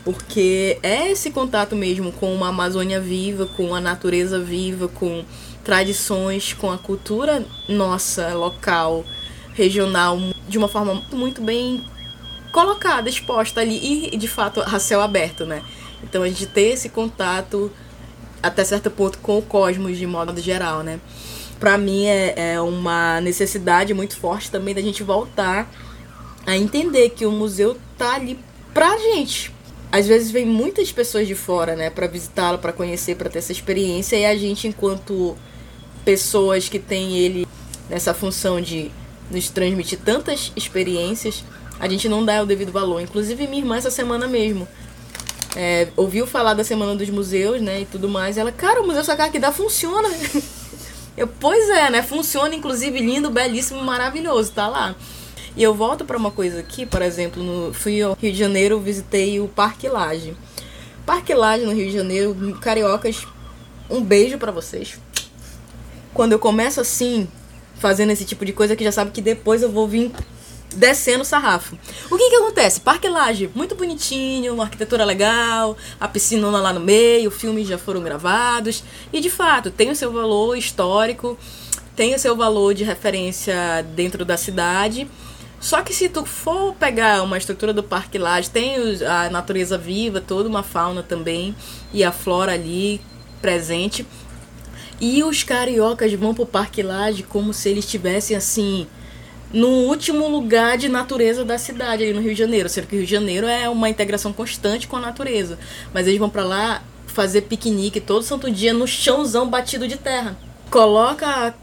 Porque 0.03 0.77
é 0.83 1.11
esse 1.11 1.31
contato 1.31 1.75
mesmo 1.75 2.11
com 2.11 2.33
uma 2.33 2.49
Amazônia 2.49 3.01
viva, 3.01 3.45
com 3.45 3.73
a 3.73 3.81
natureza 3.81 4.39
viva, 4.39 4.87
com 4.87 5.25
tradições, 5.63 6.53
com 6.53 6.71
a 6.71 6.77
cultura 6.77 7.43
nossa 7.67 8.33
local, 8.33 9.03
regional 9.53 10.17
de 10.47 10.57
uma 10.57 10.67
forma 10.67 11.03
muito 11.11 11.41
bem 11.41 11.83
colocada, 12.51 13.09
exposta 13.09 13.61
ali 13.61 14.09
e 14.11 14.17
de 14.17 14.27
fato 14.27 14.61
a 14.61 14.79
céu 14.79 15.01
aberto, 15.01 15.45
né? 15.45 15.61
Então 16.03 16.23
a 16.23 16.27
gente 16.27 16.45
ter 16.45 16.73
esse 16.73 16.89
contato 16.89 17.71
até 18.41 18.63
certo 18.63 18.89
ponto 18.89 19.17
com 19.19 19.37
o 19.37 19.41
cosmos 19.41 19.97
de 19.97 20.07
modo 20.07 20.39
geral, 20.39 20.83
né? 20.83 20.99
Para 21.59 21.77
mim 21.77 22.05
é, 22.05 22.53
é 22.53 22.61
uma 22.61 23.19
necessidade 23.21 23.93
muito 23.93 24.15
forte 24.15 24.51
também 24.51 24.75
da 24.75 24.81
gente 24.81 25.03
voltar 25.03 25.69
a 26.45 26.55
entender 26.55 27.09
que 27.09 27.25
o 27.25 27.31
museu 27.31 27.77
tá 27.97 28.15
ali 28.15 28.39
pra 28.73 28.97
gente. 28.97 29.51
Às 29.91 30.05
vezes 30.05 30.31
vem 30.31 30.45
muitas 30.45 30.91
pessoas 30.91 31.27
de 31.27 31.33
fora, 31.33 31.75
né, 31.75 31.89
para 31.89 32.07
visitá-lo, 32.07 32.57
para 32.57 32.73
conhecer, 32.73 33.15
para 33.15 33.29
ter 33.29 33.39
essa 33.39 33.51
experiência 33.51 34.17
e 34.17 34.25
a 34.25 34.35
gente 34.35 34.67
enquanto 34.67 35.35
pessoas 36.05 36.69
que 36.69 36.77
tem 36.77 37.17
ele 37.17 37.47
nessa 37.89 38.13
função 38.13 38.61
de 38.61 38.91
nos 39.29 39.49
transmitir 39.49 39.99
tantas 39.99 40.51
experiências, 40.55 41.43
a 41.79 41.87
gente 41.87 42.07
não 42.07 42.23
dá 42.25 42.41
o 42.41 42.45
devido 42.45 42.71
valor. 42.71 43.01
Inclusive 43.01 43.47
minha 43.47 43.61
irmã 43.61 43.77
essa 43.77 43.91
semana 43.91 44.27
mesmo 44.27 44.67
é, 45.55 45.87
ouviu 45.97 46.27
falar 46.27 46.53
da 46.53 46.63
semana 46.63 46.95
dos 46.95 47.09
museus, 47.09 47.59
né, 47.59 47.81
e 47.81 47.85
tudo 47.85 48.07
mais. 48.07 48.37
Ela, 48.37 48.51
cara, 48.51 48.81
o 48.81 48.85
museu 48.85 49.03
dá 49.39 49.51
funciona. 49.51 50.07
Eu, 51.17 51.27
pois 51.27 51.67
é, 51.69 51.89
né? 51.89 52.03
Funciona, 52.03 52.53
inclusive 52.53 52.99
lindo, 52.99 53.31
belíssimo, 53.31 53.81
maravilhoso, 53.81 54.51
tá 54.51 54.67
lá. 54.67 54.95
E 55.55 55.63
eu 55.63 55.73
volto 55.73 56.05
para 56.05 56.15
uma 56.15 56.29
coisa 56.29 56.59
aqui, 56.59 56.85
por 56.85 57.01
exemplo, 57.01 57.41
no, 57.41 57.73
fui 57.73 57.99
ao 57.99 58.13
Rio 58.13 58.31
de 58.31 58.37
Janeiro, 58.37 58.79
visitei 58.79 59.39
o 59.39 59.47
Parque 59.47 59.89
Laje. 59.89 60.37
Parque 61.07 61.33
Laje 61.33 61.65
no 61.65 61.73
Rio 61.73 61.87
de 61.87 61.97
Janeiro, 61.97 62.35
cariocas, 62.61 63.25
um 63.89 63.99
beijo 63.99 64.37
para 64.37 64.51
vocês. 64.51 64.99
Quando 66.13 66.33
eu 66.33 66.39
começo 66.39 66.79
assim, 66.79 67.27
fazendo 67.79 68.11
esse 68.11 68.25
tipo 68.25 68.45
de 68.45 68.53
coisa 68.53 68.75
que 68.75 68.83
já 68.83 68.91
sabe 68.91 69.11
que 69.11 69.21
depois 69.21 69.61
eu 69.61 69.71
vou 69.71 69.87
vir 69.87 70.11
descendo 70.75 71.21
o 71.21 71.25
sarrafo. 71.25 71.77
O 72.09 72.17
que 72.17 72.29
que 72.29 72.35
acontece? 72.35 72.81
Parque 72.81 73.07
Laje, 73.07 73.49
muito 73.55 73.75
bonitinho, 73.75 74.53
uma 74.53 74.63
arquitetura 74.63 75.03
legal, 75.05 75.77
a 75.99 76.07
piscina 76.07 76.47
lá 76.49 76.73
no 76.73 76.79
meio, 76.79 77.31
filmes 77.31 77.67
já 77.67 77.77
foram 77.77 78.01
gravados 78.01 78.83
e 79.11 79.19
de 79.19 79.29
fato 79.29 79.71
tem 79.71 79.89
o 79.89 79.95
seu 79.95 80.11
valor 80.11 80.55
histórico, 80.55 81.37
tem 81.95 82.13
o 82.13 82.19
seu 82.19 82.35
valor 82.35 82.73
de 82.73 82.83
referência 82.83 83.55
dentro 83.95 84.23
da 84.23 84.37
cidade. 84.37 85.07
Só 85.59 85.81
que 85.81 85.91
se 85.91 86.07
tu 86.07 86.23
for 86.23 86.75
pegar 86.75 87.23
uma 87.23 87.37
estrutura 87.37 87.73
do 87.73 87.81
Parque 87.81 88.19
Laje, 88.19 88.49
tem 88.49 88.75
a 89.03 89.29
natureza 89.29 89.75
viva, 89.75 90.21
toda 90.21 90.47
uma 90.47 90.61
fauna 90.61 91.01
também 91.01 91.55
e 91.91 92.03
a 92.03 92.11
flora 92.11 92.51
ali 92.51 93.01
presente. 93.41 94.05
E 94.99 95.23
os 95.23 95.43
cariocas 95.43 96.11
vão 96.13 96.33
pro 96.33 96.45
Parque 96.45 96.81
Lage 96.81 97.23
como 97.23 97.53
se 97.53 97.69
eles 97.69 97.85
estivessem 97.85 98.35
assim 98.35 98.87
no 99.53 99.67
último 99.67 100.27
lugar 100.27 100.77
de 100.77 100.89
natureza 100.89 101.45
da 101.45 101.57
cidade 101.57 102.03
ali 102.03 102.13
no 102.13 102.21
Rio 102.21 102.33
de 102.33 102.39
Janeiro, 102.39 102.67
sendo 102.67 102.87
que 102.87 102.95
o 102.95 102.97
Rio 102.97 103.05
de 103.05 103.11
Janeiro 103.11 103.47
é 103.47 103.69
uma 103.69 103.89
integração 103.89 104.33
constante 104.33 104.87
com 104.87 104.97
a 104.97 105.01
natureza, 105.01 105.57
mas 105.93 106.07
eles 106.07 106.19
vão 106.19 106.29
para 106.29 106.43
lá 106.43 106.83
fazer 107.05 107.41
piquenique 107.41 108.01
todo 108.01 108.23
santo 108.23 108.51
dia 108.51 108.73
no 108.73 108.87
chãozão 108.87 109.47
batido 109.47 109.87
de 109.87 109.97
terra. 109.97 110.37
Coloca 110.69 111.25
a 111.25 111.53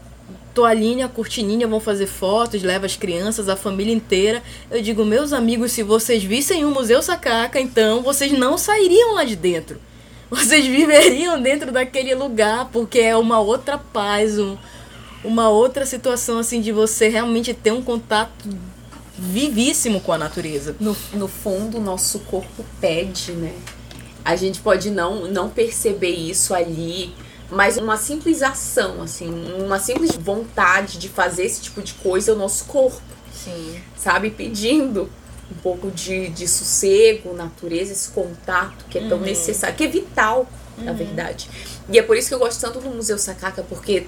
toalhinha, 0.53 1.05
a 1.05 1.09
cortininha, 1.09 1.67
vão 1.67 1.79
fazer 1.79 2.07
fotos, 2.07 2.63
leva 2.63 2.85
as 2.85 2.95
crianças, 2.95 3.49
a 3.49 3.55
família 3.55 3.93
inteira. 3.93 4.41
Eu 4.71 4.81
digo, 4.81 5.05
meus 5.05 5.31
amigos, 5.31 5.73
se 5.73 5.83
vocês 5.83 6.23
vissem 6.23 6.65
o 6.65 6.71
Museu 6.71 7.01
Sacaca, 7.01 7.59
então 7.59 8.01
vocês 8.01 8.31
não 8.31 8.57
sairiam 8.57 9.13
lá 9.13 9.23
de 9.23 9.35
dentro 9.35 9.79
vocês 10.29 10.65
viveriam 10.65 11.41
dentro 11.41 11.71
daquele 11.71 12.15
lugar, 12.15 12.69
porque 12.71 12.99
é 12.99 13.15
uma 13.15 13.39
outra 13.39 13.77
paz, 13.77 14.39
um, 14.39 14.57
uma 15.23 15.49
outra 15.49 15.85
situação 15.85 16.39
assim 16.39 16.61
de 16.61 16.71
você 16.71 17.07
realmente 17.07 17.53
ter 17.53 17.71
um 17.71 17.81
contato 17.81 18.49
vivíssimo 19.17 20.01
com 20.01 20.11
a 20.11 20.17
natureza. 20.17 20.75
No, 20.79 20.95
no 21.13 21.27
fundo, 21.27 21.77
o 21.77 21.81
nosso 21.81 22.19
corpo 22.19 22.65
pede, 22.81 23.31
né? 23.31 23.53
A 24.23 24.35
gente 24.35 24.59
pode 24.59 24.89
não, 24.89 25.27
não 25.27 25.49
perceber 25.49 26.15
isso 26.15 26.53
ali, 26.53 27.13
mas 27.49 27.77
uma 27.77 27.95
simples 27.95 28.41
ação, 28.41 29.01
assim, 29.03 29.29
uma 29.63 29.79
simples 29.79 30.15
vontade 30.15 30.97
de 30.97 31.07
fazer 31.07 31.45
esse 31.45 31.61
tipo 31.61 31.81
de 31.81 31.93
coisa, 31.93 32.33
o 32.33 32.35
nosso 32.35 32.65
corpo, 32.65 33.01
Sim. 33.31 33.79
sabe, 33.95 34.31
pedindo 34.31 35.09
um 35.51 35.55
pouco 35.55 35.91
de, 35.91 36.29
de 36.29 36.47
sossego, 36.47 37.33
natureza, 37.33 37.91
esse 37.91 38.09
contato 38.09 38.85
que 38.89 38.97
é 38.97 39.07
tão 39.07 39.17
uhum. 39.17 39.23
necessário, 39.23 39.75
que 39.75 39.83
é 39.83 39.87
vital, 39.87 40.47
uhum. 40.77 40.85
na 40.85 40.93
verdade. 40.93 41.49
E 41.89 41.99
é 41.99 42.01
por 42.01 42.17
isso 42.17 42.27
que 42.27 42.33
eu 42.33 42.39
gosto 42.39 42.59
tanto 42.59 42.79
do 42.79 42.89
Museu 42.89 43.17
Sacaca, 43.17 43.63
porque 43.63 44.07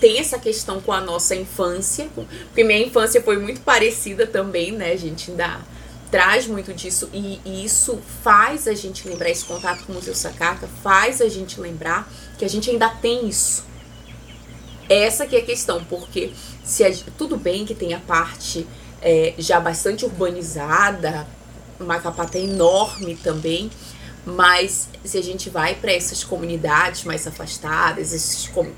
tem 0.00 0.18
essa 0.18 0.38
questão 0.38 0.80
com 0.80 0.92
a 0.92 1.00
nossa 1.00 1.34
infância, 1.34 2.08
porque 2.14 2.64
minha 2.64 2.78
infância 2.78 3.20
foi 3.20 3.38
muito 3.38 3.60
parecida 3.60 4.26
também, 4.26 4.72
né? 4.72 4.92
A 4.92 4.96
gente 4.96 5.30
ainda 5.30 5.60
traz 6.10 6.46
muito 6.46 6.72
disso 6.72 7.08
e, 7.12 7.40
e, 7.44 7.64
isso 7.64 8.00
faz 8.22 8.66
a 8.66 8.74
gente 8.74 9.06
lembrar 9.06 9.30
esse 9.30 9.44
contato 9.44 9.84
com 9.84 9.92
o 9.92 9.94
Museu 9.94 10.14
Sacaca, 10.14 10.68
faz 10.82 11.20
a 11.20 11.28
gente 11.28 11.60
lembrar 11.60 12.10
que 12.36 12.44
a 12.44 12.48
gente 12.48 12.68
ainda 12.68 12.88
tem 12.88 13.28
isso. 13.28 13.64
Essa 14.88 15.24
que 15.24 15.36
é 15.36 15.38
a 15.38 15.44
questão, 15.44 15.84
porque 15.84 16.32
se 16.64 16.82
a, 16.82 16.92
tudo 17.16 17.36
bem 17.36 17.64
que 17.64 17.74
tem 17.74 17.94
a 17.94 18.00
parte 18.00 18.66
é, 19.02 19.34
já 19.38 19.58
bastante 19.60 20.04
urbanizada, 20.04 21.26
Macapá 21.78 22.26
tá 22.26 22.38
enorme 22.38 23.16
também, 23.16 23.70
mas 24.24 24.88
se 25.04 25.16
a 25.16 25.22
gente 25.22 25.48
vai 25.48 25.74
para 25.74 25.92
essas 25.92 26.22
comunidades 26.22 27.04
mais 27.04 27.26
afastadas, 27.26 28.12
esses 28.12 28.48
com, 28.48 28.70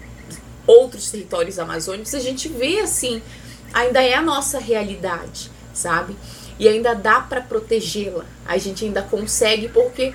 outros 0.67 1.11
territórios 1.11 1.59
amazônicos, 1.59 2.15
a 2.15 2.21
gente 2.21 2.49
vê 2.49 2.81
assim, 2.81 3.23
ainda 3.73 4.03
é 4.03 4.15
a 4.15 4.23
nossa 4.23 4.59
realidade, 4.59 5.51
sabe? 5.75 6.17
E 6.59 6.69
ainda 6.69 6.95
dá 6.95 7.21
para 7.21 7.41
protegê-la. 7.41 8.25
A 8.47 8.57
gente 8.59 8.85
ainda 8.85 9.03
consegue 9.03 9.69
porque 9.69 10.15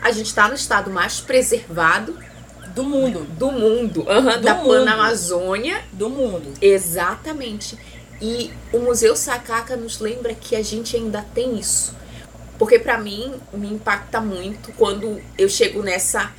a 0.00 0.12
gente 0.12 0.26
está 0.26 0.46
no 0.46 0.54
estado 0.54 0.90
mais 0.90 1.20
preservado 1.20 2.16
do 2.68 2.84
mundo. 2.84 3.26
Do 3.36 3.50
mundo. 3.50 4.06
Uhum, 4.08 4.22
Do 4.22 4.40
da 4.40 4.54
mundo. 4.54 4.68
Panamazônia. 4.68 5.82
Do 5.92 6.08
mundo. 6.08 6.52
Exatamente. 6.60 7.76
E 8.20 8.52
o 8.72 8.78
Museu 8.78 9.14
Sacaca 9.14 9.76
nos 9.76 10.00
lembra 10.00 10.34
que 10.34 10.56
a 10.56 10.62
gente 10.62 10.96
ainda 10.96 11.24
tem 11.34 11.58
isso. 11.58 11.94
Porque 12.58 12.78
pra 12.78 12.98
mim 12.98 13.34
me 13.52 13.68
impacta 13.68 14.20
muito 14.20 14.72
quando 14.72 15.20
eu 15.36 15.48
chego 15.48 15.82
nessa 15.82 16.32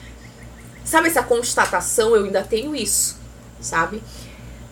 sabe 0.83 1.07
essa 1.07 1.21
constatação, 1.21 2.15
eu 2.15 2.25
ainda 2.25 2.41
tenho 2.41 2.75
isso, 2.75 3.15
sabe? 3.61 4.01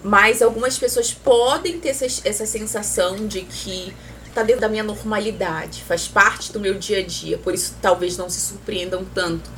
Mas 0.03 0.41
algumas 0.41 0.77
pessoas 0.77 1.13
podem 1.13 1.79
ter 1.79 1.89
essa, 1.89 2.05
essa 2.27 2.45
sensação 2.45 3.27
de 3.27 3.41
que 3.41 3.93
tá 4.33 4.41
dentro 4.41 4.61
da 4.61 4.69
minha 4.69 4.83
normalidade, 4.83 5.83
faz 5.83 6.07
parte 6.07 6.51
do 6.51 6.59
meu 6.59 6.73
dia 6.73 6.99
a 6.99 7.05
dia, 7.05 7.37
por 7.37 7.53
isso 7.53 7.75
talvez 7.81 8.17
não 8.17 8.29
se 8.29 8.39
surpreendam 8.39 9.05
tanto. 9.13 9.49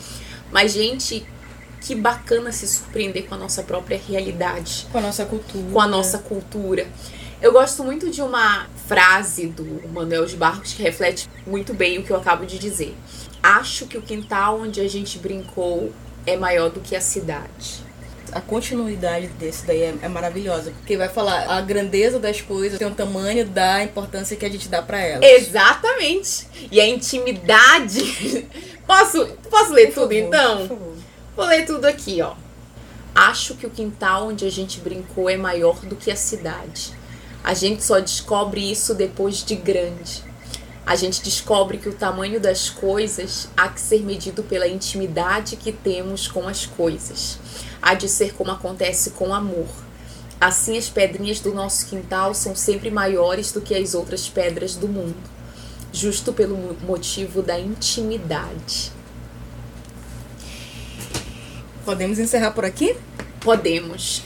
Mas 0.51 0.73
gente, 0.73 1.25
que 1.81 1.95
bacana 1.95 2.51
se 2.51 2.67
surpreender 2.67 3.27
com 3.27 3.35
a 3.35 3.37
nossa 3.37 3.63
própria 3.63 3.99
realidade 4.07 4.87
Com 4.91 4.97
a 4.97 5.01
nossa 5.01 5.25
cultura. 5.25 5.71
com 5.71 5.81
a 5.81 5.87
nossa 5.87 6.17
cultura. 6.17 6.87
Eu 7.41 7.53
gosto 7.53 7.85
muito 7.85 8.09
de 8.09 8.21
uma 8.21 8.67
frase 8.85 9.47
do 9.47 9.63
Manuel 9.93 10.25
de 10.25 10.35
Barros 10.35 10.73
que 10.73 10.83
reflete 10.83 11.29
muito 11.47 11.73
bem 11.73 11.97
o 11.97 12.03
que 12.03 12.11
eu 12.11 12.17
acabo 12.17 12.45
de 12.45 12.59
dizer. 12.59 12.93
Acho 13.41 13.85
que 13.87 13.97
o 13.97 14.01
quintal 14.01 14.59
onde 14.59 14.81
a 14.81 14.89
gente 14.89 15.17
brincou 15.17 15.93
é 16.27 16.35
maior 16.35 16.69
do 16.69 16.81
que 16.81 16.97
a 16.97 17.01
cidade. 17.01 17.81
A 18.33 18.41
continuidade 18.41 19.27
desse 19.39 19.65
daí 19.65 19.83
é, 19.83 19.95
é 20.01 20.07
maravilhosa. 20.09 20.71
Porque 20.71 20.97
vai 20.97 21.07
falar 21.07 21.49
a 21.49 21.61
grandeza 21.61 22.19
das 22.19 22.41
coisas 22.41 22.77
tem 22.77 22.87
o 22.87 22.93
tamanho 22.93 23.45
da 23.45 23.81
importância 23.83 24.35
que 24.35 24.45
a 24.45 24.49
gente 24.49 24.67
dá 24.67 24.81
pra 24.81 24.99
elas. 24.99 25.23
Exatamente. 25.23 26.45
E 26.69 26.81
a 26.81 26.87
intimidade. 26.87 28.47
Posso, 28.85 29.23
posso 29.51 29.71
ler 29.71 29.93
Por 29.93 30.01
tudo 30.01 30.01
favor, 30.01 30.13
então? 30.15 30.79
Vou 31.35 31.45
ler 31.45 31.63
tudo 31.63 31.85
aqui, 31.85 32.23
ó. 32.23 32.33
Acho 33.13 33.53
que 33.53 33.67
o 33.67 33.69
quintal 33.69 34.29
onde 34.29 34.47
a 34.47 34.49
gente 34.49 34.79
brincou 34.79 35.29
é 35.29 35.37
maior 35.37 35.79
do 35.81 35.95
que 35.95 36.09
a 36.09 36.15
cidade. 36.15 36.97
A 37.43 37.53
gente 37.53 37.83
só 37.83 37.99
descobre 37.99 38.71
isso 38.71 38.93
depois 38.93 39.43
de 39.43 39.55
grande. 39.55 40.23
A 40.85 40.95
gente 40.95 41.21
descobre 41.21 41.77
que 41.77 41.87
o 41.87 41.93
tamanho 41.93 42.39
das 42.39 42.69
coisas 42.69 43.47
há 43.55 43.69
que 43.69 43.79
ser 43.79 44.01
medido 44.01 44.43
pela 44.43 44.67
intimidade 44.67 45.55
que 45.55 45.71
temos 45.71 46.27
com 46.27 46.47
as 46.47 46.65
coisas. 46.65 47.37
Há 47.81 47.93
de 47.93 48.09
ser 48.09 48.33
como 48.33 48.51
acontece 48.51 49.11
com 49.11 49.33
amor. 49.33 49.67
Assim, 50.41 50.77
as 50.77 50.89
pedrinhas 50.89 51.39
do 51.39 51.53
nosso 51.53 51.85
quintal 51.87 52.33
são 52.33 52.55
sempre 52.55 52.89
maiores 52.89 53.51
do 53.51 53.61
que 53.61 53.75
as 53.75 53.93
outras 53.93 54.27
pedras 54.27 54.75
do 54.75 54.87
mundo, 54.87 55.17
justo 55.91 56.31
pelo 56.33 56.55
mo- 56.55 56.77
motivo 56.81 57.41
da 57.41 57.59
intimidade. 57.59 58.91
Podemos 61.83 62.19
encerrar 62.19 62.51
por 62.51 62.63
aqui? 62.65 62.95
Podemos. 63.39 64.21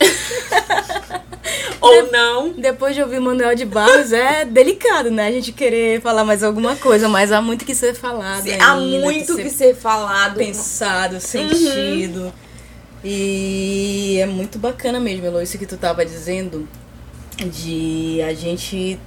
Ou 1.80 2.10
não. 2.10 2.52
Depois 2.52 2.94
de 2.94 3.02
ouvir 3.02 3.20
Manuel 3.20 3.54
de 3.54 3.64
Barros, 3.64 4.12
é 4.12 4.44
delicado, 4.44 5.10
né? 5.10 5.28
A 5.28 5.32
gente 5.32 5.52
querer 5.52 6.00
falar 6.00 6.24
mais 6.24 6.42
alguma 6.42 6.76
coisa, 6.76 7.08
mas 7.08 7.30
há 7.30 7.42
muito 7.42 7.64
que 7.64 7.74
ser 7.74 7.94
falado. 7.94 8.48
Há 8.48 8.72
ainda, 8.72 9.00
muito 9.00 9.36
que 9.36 9.42
que 9.42 9.50
ser 9.50 9.74
ser 9.74 9.76
falado. 9.76 10.36
pensado, 10.36 11.20
sentido. 11.20 12.32
E 13.04 14.18
é 14.18 14.26
muito 14.26 14.58
bacana 14.58 14.98
mesmo, 14.98 15.26
Elo, 15.26 15.42
isso 15.42 15.58
que 15.58 15.66
tu 15.66 15.76
tava 15.76 16.06
dizendo, 16.06 16.66
de 17.36 18.22
a 18.22 18.32
gente 18.32 18.98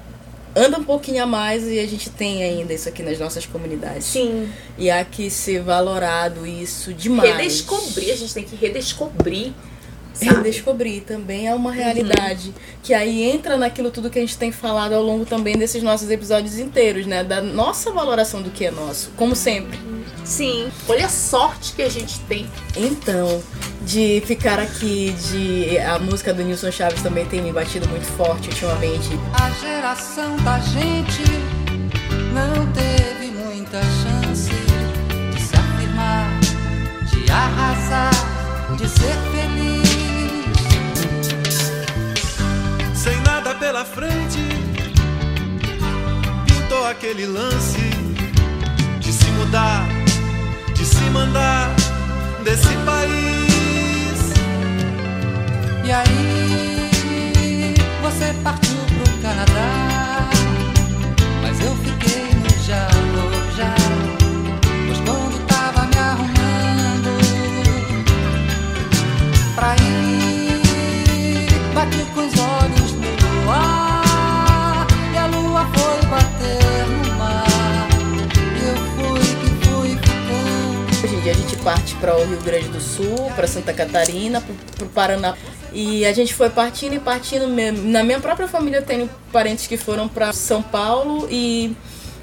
anda 0.55 0.78
um 0.78 0.84
pouquinho 0.84 1.24
a 1.24 1.26
mais 1.26 1.68
e 1.68 1.80
a 1.80 1.88
gente 1.88 2.10
tem 2.10 2.43
ainda 2.43 2.74
isso 2.74 2.88
aqui 2.88 3.01
nas 3.01 3.18
nossas 3.18 3.45
comunidades. 3.45 4.05
Sim. 4.05 4.49
E 4.78 4.91
há 4.91 5.03
que 5.03 5.32
ser 5.32 5.62
valorado 5.62 6.45
isso 6.45 6.93
demais. 6.93 7.36
Redescobrir, 7.36 8.12
a 8.12 8.16
gente 8.16 8.34
tem 8.34 8.43
que 8.43 8.55
redescobrir. 8.55 9.53
Sabe? 10.18 10.36
Redescobrir 10.38 11.03
também 11.03 11.47
é 11.47 11.53
uma 11.53 11.72
realidade. 11.72 12.53
Que 12.82 12.93
aí 12.93 13.24
entra 13.24 13.57
naquilo 13.57 13.91
tudo 13.91 14.09
que 14.09 14.18
a 14.18 14.22
gente 14.22 14.38
tem 14.38 14.51
falado 14.51 14.93
ao 14.93 15.03
longo 15.03 15.26
também 15.26 15.55
desses 15.55 15.84
nossos 15.84 16.09
episódios 16.09 16.57
inteiros, 16.57 17.05
né? 17.05 17.24
Da 17.24 17.41
nossa 17.41 17.91
valoração 17.91 18.41
do 18.41 18.49
que 18.49 18.65
é 18.65 18.72
nosso, 18.72 19.11
como 19.15 19.36
sempre. 19.36 19.78
Sim. 20.24 20.70
Olha 20.88 21.05
a 21.05 21.09
sorte 21.09 21.74
que 21.74 21.82
a 21.82 21.89
gente 21.89 22.20
tem. 22.22 22.49
Então, 22.76 23.41
de 23.84 24.22
ficar 24.26 24.59
aqui, 24.59 25.15
de 25.30 25.78
a 25.78 25.99
música 25.99 26.34
do 26.34 26.43
Nilson 26.43 26.72
Chaves 26.72 27.01
também 27.01 27.26
tem 27.26 27.41
me 27.41 27.51
batido 27.51 27.88
muito 27.88 28.05
forte 28.05 28.49
ultimamente. 28.49 29.09
A 29.34 29.49
geração 29.51 30.36
da 30.38 30.59
gente 30.59 31.24
não 32.34 32.72
teve 32.74 33.32
muita 33.32 33.80
chance 33.82 34.49
de 35.34 35.41
se 35.41 35.55
afirmar, 35.55 36.39
de 37.09 37.32
arrasar, 37.32 38.11
de 38.76 38.89
ser 38.89 39.15
feliz. 39.32 39.86
Pela 43.59 43.85
frente. 43.85 44.39
Pintou 46.45 46.85
aquele 46.88 47.25
lance 47.25 47.79
de 48.99 49.13
se 49.13 49.25
mudar, 49.31 49.88
de 50.73 50.85
se 50.85 51.03
mandar 51.11 51.73
desse 52.43 52.75
país. 52.85 54.33
E 55.85 55.91
aí 55.91 57.75
você 58.01 58.33
partiu 58.43 58.77
pro 59.03 59.13
Canadá, 59.21 60.29
mas 61.41 61.59
eu 61.61 61.75
fiquei 61.77 62.36
gente 81.38 81.55
parte 81.57 81.95
para 81.95 82.17
o 82.17 82.25
Rio 82.25 82.41
Grande 82.41 82.67
do 82.69 82.81
Sul, 82.81 83.31
para 83.35 83.47
Santa 83.47 83.71
Catarina, 83.73 84.41
pro, 84.41 84.55
pro 84.75 84.88
Paraná. 84.88 85.35
E 85.71 86.05
a 86.05 86.13
gente 86.13 86.33
foi 86.33 86.49
partindo 86.49 86.95
e 86.95 86.99
partindo. 86.99 87.47
Na 87.83 88.03
minha 88.03 88.19
própria 88.19 88.47
família 88.47 88.77
eu 88.77 88.85
tenho 88.85 89.09
parentes 89.31 89.67
que 89.67 89.77
foram 89.77 90.07
para 90.07 90.33
São 90.33 90.61
Paulo 90.61 91.27
e 91.29 91.75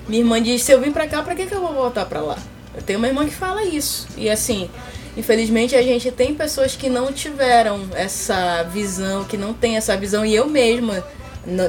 minha 0.08 0.22
irmã 0.22 0.42
diz: 0.42 0.62
se 0.62 0.72
eu 0.72 0.80
vim 0.80 0.90
para 0.90 1.06
cá, 1.06 1.22
para 1.22 1.34
que, 1.34 1.46
que 1.46 1.54
eu 1.54 1.60
vou 1.60 1.72
voltar 1.72 2.06
para 2.06 2.20
lá? 2.20 2.38
Eu 2.74 2.82
tenho 2.82 2.98
uma 2.98 3.06
irmã 3.06 3.24
que 3.24 3.34
fala 3.34 3.62
isso. 3.62 4.08
E 4.16 4.28
assim, 4.28 4.68
infelizmente 5.16 5.76
a 5.76 5.82
gente 5.82 6.10
tem 6.10 6.34
pessoas 6.34 6.74
que 6.74 6.88
não 6.88 7.12
tiveram 7.12 7.82
essa 7.94 8.64
visão, 8.64 9.24
que 9.24 9.36
não 9.36 9.54
tem 9.54 9.76
essa 9.76 9.96
visão. 9.96 10.26
E 10.26 10.34
eu 10.34 10.48
mesma, 10.48 11.04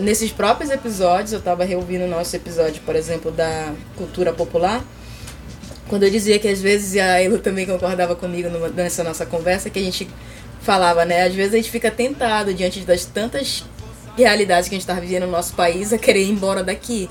nesses 0.02 0.32
próprios 0.32 0.72
episódios, 0.72 1.34
eu 1.34 1.40
estava 1.40 1.64
reouvindo 1.64 2.06
o 2.06 2.10
nosso 2.10 2.36
episódio, 2.36 2.82
por 2.84 2.96
exemplo, 2.96 3.30
da 3.30 3.72
cultura 3.96 4.34
popular. 4.34 4.82
Quando 5.88 6.04
eu 6.04 6.10
dizia 6.10 6.40
que 6.40 6.48
às 6.48 6.62
vezes, 6.62 6.96
e 6.96 7.00
a 7.00 7.22
Elo 7.22 7.38
também 7.40 7.66
concordava 7.66 8.16
comigo 8.16 8.50
numa- 8.50 8.70
nessa 8.70 9.04
nossa 9.04 9.26
conversa, 9.26 9.70
que 9.70 9.78
a 9.80 9.84
gente 9.84 10.08
falava, 10.62 11.06
né? 11.06 11.24
Às 11.24 11.36
vezes 11.36 11.54
a 11.54 11.58
gente 11.58 11.70
fica 11.70 11.92
tentado 11.92 12.54
diante 12.54 12.80
das 12.82 13.06
tantas 13.06 13.64
realidades 14.18 14.68
que 14.68 14.76
a 14.76 14.78
gente 14.80 14.88
está 14.90 15.00
vivendo 15.00 15.26
no 15.26 15.32
nosso 15.32 15.54
país 15.54 15.94
a 15.94 15.98
querer 15.98 16.24
ir 16.24 16.30
embora 16.32 16.64
daqui. 16.64 17.10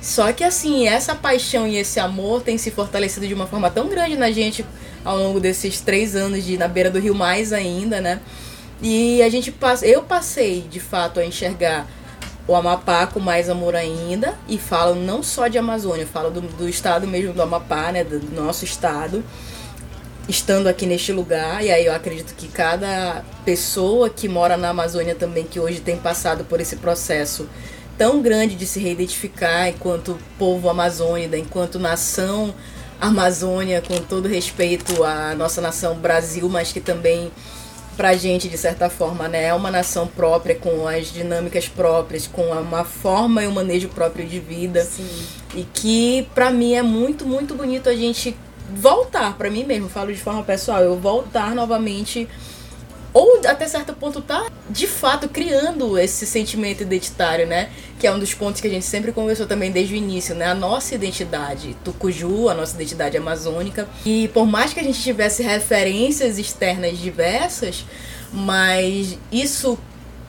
Só 0.00 0.32
que 0.32 0.42
assim, 0.42 0.88
essa 0.88 1.14
paixão 1.14 1.66
e 1.68 1.76
esse 1.76 2.00
amor 2.00 2.42
tem 2.42 2.58
se 2.58 2.72
fortalecido 2.72 3.26
de 3.28 3.34
uma 3.34 3.46
forma 3.46 3.70
tão 3.70 3.88
grande 3.88 4.16
na 4.16 4.32
gente 4.32 4.64
ao 5.04 5.16
longo 5.16 5.38
desses 5.38 5.80
três 5.80 6.16
anos 6.16 6.44
de 6.44 6.58
na 6.58 6.66
beira 6.66 6.90
do 6.90 6.98
rio 6.98 7.14
mais 7.14 7.52
ainda, 7.52 8.00
né? 8.00 8.20
E 8.82 9.22
a 9.22 9.28
gente 9.28 9.52
passa, 9.52 9.86
eu 9.86 10.02
passei 10.02 10.62
de 10.68 10.80
fato 10.80 11.20
a 11.20 11.24
enxergar 11.24 11.86
o 12.46 12.54
Amapá 12.54 13.06
com 13.06 13.20
mais 13.20 13.48
amor 13.48 13.74
ainda 13.74 14.34
e 14.48 14.58
falo 14.58 14.94
não 14.94 15.22
só 15.22 15.48
de 15.48 15.58
Amazônia, 15.58 16.06
falo 16.06 16.30
do, 16.30 16.40
do 16.40 16.68
estado 16.68 17.06
mesmo 17.06 17.32
do 17.32 17.42
Amapá, 17.42 17.92
né, 17.92 18.02
do, 18.02 18.18
do 18.18 18.34
nosso 18.34 18.64
estado, 18.64 19.22
estando 20.28 20.66
aqui 20.66 20.84
neste 20.86 21.12
lugar. 21.12 21.64
E 21.64 21.70
aí 21.70 21.86
eu 21.86 21.94
acredito 21.94 22.34
que 22.34 22.48
cada 22.48 23.24
pessoa 23.44 24.10
que 24.10 24.28
mora 24.28 24.56
na 24.56 24.70
Amazônia 24.70 25.14
também, 25.14 25.44
que 25.44 25.60
hoje 25.60 25.80
tem 25.80 25.96
passado 25.96 26.44
por 26.44 26.60
esse 26.60 26.76
processo 26.76 27.48
tão 27.96 28.20
grande 28.20 28.56
de 28.56 28.66
se 28.66 28.80
reidentificar 28.80 29.68
enquanto 29.68 30.18
povo 30.38 30.68
amazônida, 30.68 31.38
enquanto 31.38 31.78
nação 31.78 32.54
Amazônia, 33.02 33.82
com 33.82 33.96
todo 33.96 34.28
respeito 34.28 35.02
à 35.02 35.34
nossa 35.34 35.60
nação 35.60 35.96
Brasil, 35.96 36.48
mas 36.48 36.70
que 36.70 36.80
também 36.80 37.32
pra 37.96 38.14
gente, 38.14 38.48
de 38.48 38.56
certa 38.58 38.88
forma, 38.88 39.28
né? 39.28 39.46
É 39.46 39.54
uma 39.54 39.70
nação 39.70 40.06
própria, 40.06 40.54
com 40.54 40.86
as 40.86 41.12
dinâmicas 41.12 41.68
próprias, 41.68 42.26
com 42.26 42.46
uma 42.46 42.84
forma 42.84 43.42
e 43.42 43.46
um 43.46 43.52
manejo 43.52 43.88
próprio 43.88 44.26
de 44.26 44.40
vida. 44.40 44.84
Sim. 44.84 45.08
E 45.54 45.64
que, 45.74 46.26
pra 46.34 46.50
mim, 46.50 46.74
é 46.74 46.82
muito, 46.82 47.26
muito 47.26 47.54
bonito 47.54 47.88
a 47.88 47.94
gente 47.94 48.36
voltar, 48.74 49.36
pra 49.36 49.50
mim 49.50 49.64
mesmo, 49.64 49.88
falo 49.88 50.12
de 50.12 50.20
forma 50.20 50.42
pessoal, 50.42 50.82
eu 50.82 50.96
voltar 50.98 51.54
novamente 51.54 52.26
ou 53.12 53.40
até 53.46 53.68
certo 53.68 53.92
ponto 53.92 54.22
tá 54.22 54.46
de 54.70 54.86
fato 54.86 55.28
criando 55.28 55.98
esse 55.98 56.26
sentimento 56.26 56.82
identitário, 56.82 57.46
né? 57.46 57.70
Que 57.98 58.06
é 58.06 58.12
um 58.12 58.18
dos 58.18 58.32
pontos 58.32 58.60
que 58.60 58.66
a 58.66 58.70
gente 58.70 58.86
sempre 58.86 59.12
conversou 59.12 59.46
também 59.46 59.70
desde 59.70 59.94
o 59.94 59.96
início, 59.96 60.34
né? 60.34 60.46
A 60.46 60.54
nossa 60.54 60.94
identidade 60.94 61.76
tucuju, 61.84 62.48
a 62.48 62.54
nossa 62.54 62.74
identidade 62.74 63.16
amazônica. 63.16 63.86
E 64.06 64.28
por 64.28 64.46
mais 64.46 64.72
que 64.72 64.80
a 64.80 64.82
gente 64.82 65.02
tivesse 65.02 65.42
referências 65.42 66.38
externas 66.38 66.98
diversas, 66.98 67.84
mas 68.32 69.18
isso 69.30 69.78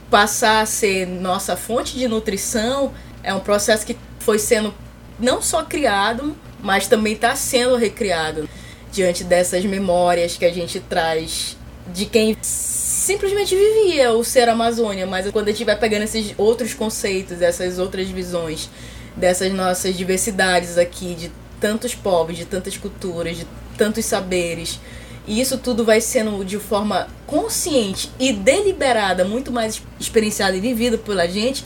passar 0.10 0.62
a 0.62 0.66
ser 0.66 1.08
nossa 1.08 1.56
fonte 1.56 1.98
de 1.98 2.08
nutrição 2.08 2.94
é 3.24 3.34
um 3.34 3.40
processo 3.40 3.86
que 3.86 3.98
foi 4.20 4.38
sendo 4.38 4.74
não 5.20 5.42
só 5.42 5.64
criado, 5.64 6.36
mas 6.62 6.88
também 6.88 7.14
está 7.14 7.36
sendo 7.36 7.76
recriado 7.78 8.48
diante 8.92 9.24
dessas 9.24 9.64
memórias 9.66 10.38
que 10.38 10.46
a 10.46 10.54
gente 10.54 10.80
traz 10.82 11.58
de 11.92 12.06
quem 12.06 12.38
simplesmente 12.42 13.56
vivia 13.56 14.14
o 14.14 14.24
ser 14.24 14.48
Amazônia, 14.48 15.06
mas 15.06 15.30
quando 15.32 15.50
a 15.50 15.52
gente 15.52 15.66
vai 15.66 15.78
pegando 15.78 16.04
esses 16.04 16.34
outros 16.38 16.74
conceitos, 16.74 17.42
essas 17.42 17.80
outras 17.80 18.08
visões, 18.08 18.70
dessas 19.16 19.52
nossas 19.54 19.96
diversidades 19.96 20.78
aqui, 20.78 21.14
de 21.16 21.32
tantos 21.60 21.94
povos, 21.94 22.38
de 22.38 22.46
tantas 22.46 22.78
culturas, 22.78 23.38
de 23.38 23.48
tantos 23.78 24.06
saberes, 24.06 24.80
e 25.26 25.40
isso 25.40 25.58
tudo 25.58 25.86
vai 25.86 26.02
sendo 26.02 26.44
de 26.44 26.58
forma 26.60 27.08
consciente 27.26 28.10
e 28.20 28.34
deliberada, 28.34 29.24
muito 29.24 29.52
mais 29.52 29.82
experienciada 30.00 30.56
e 30.56 30.60
vivida 30.60 30.98
pela 30.98 31.28
gente, 31.28 31.64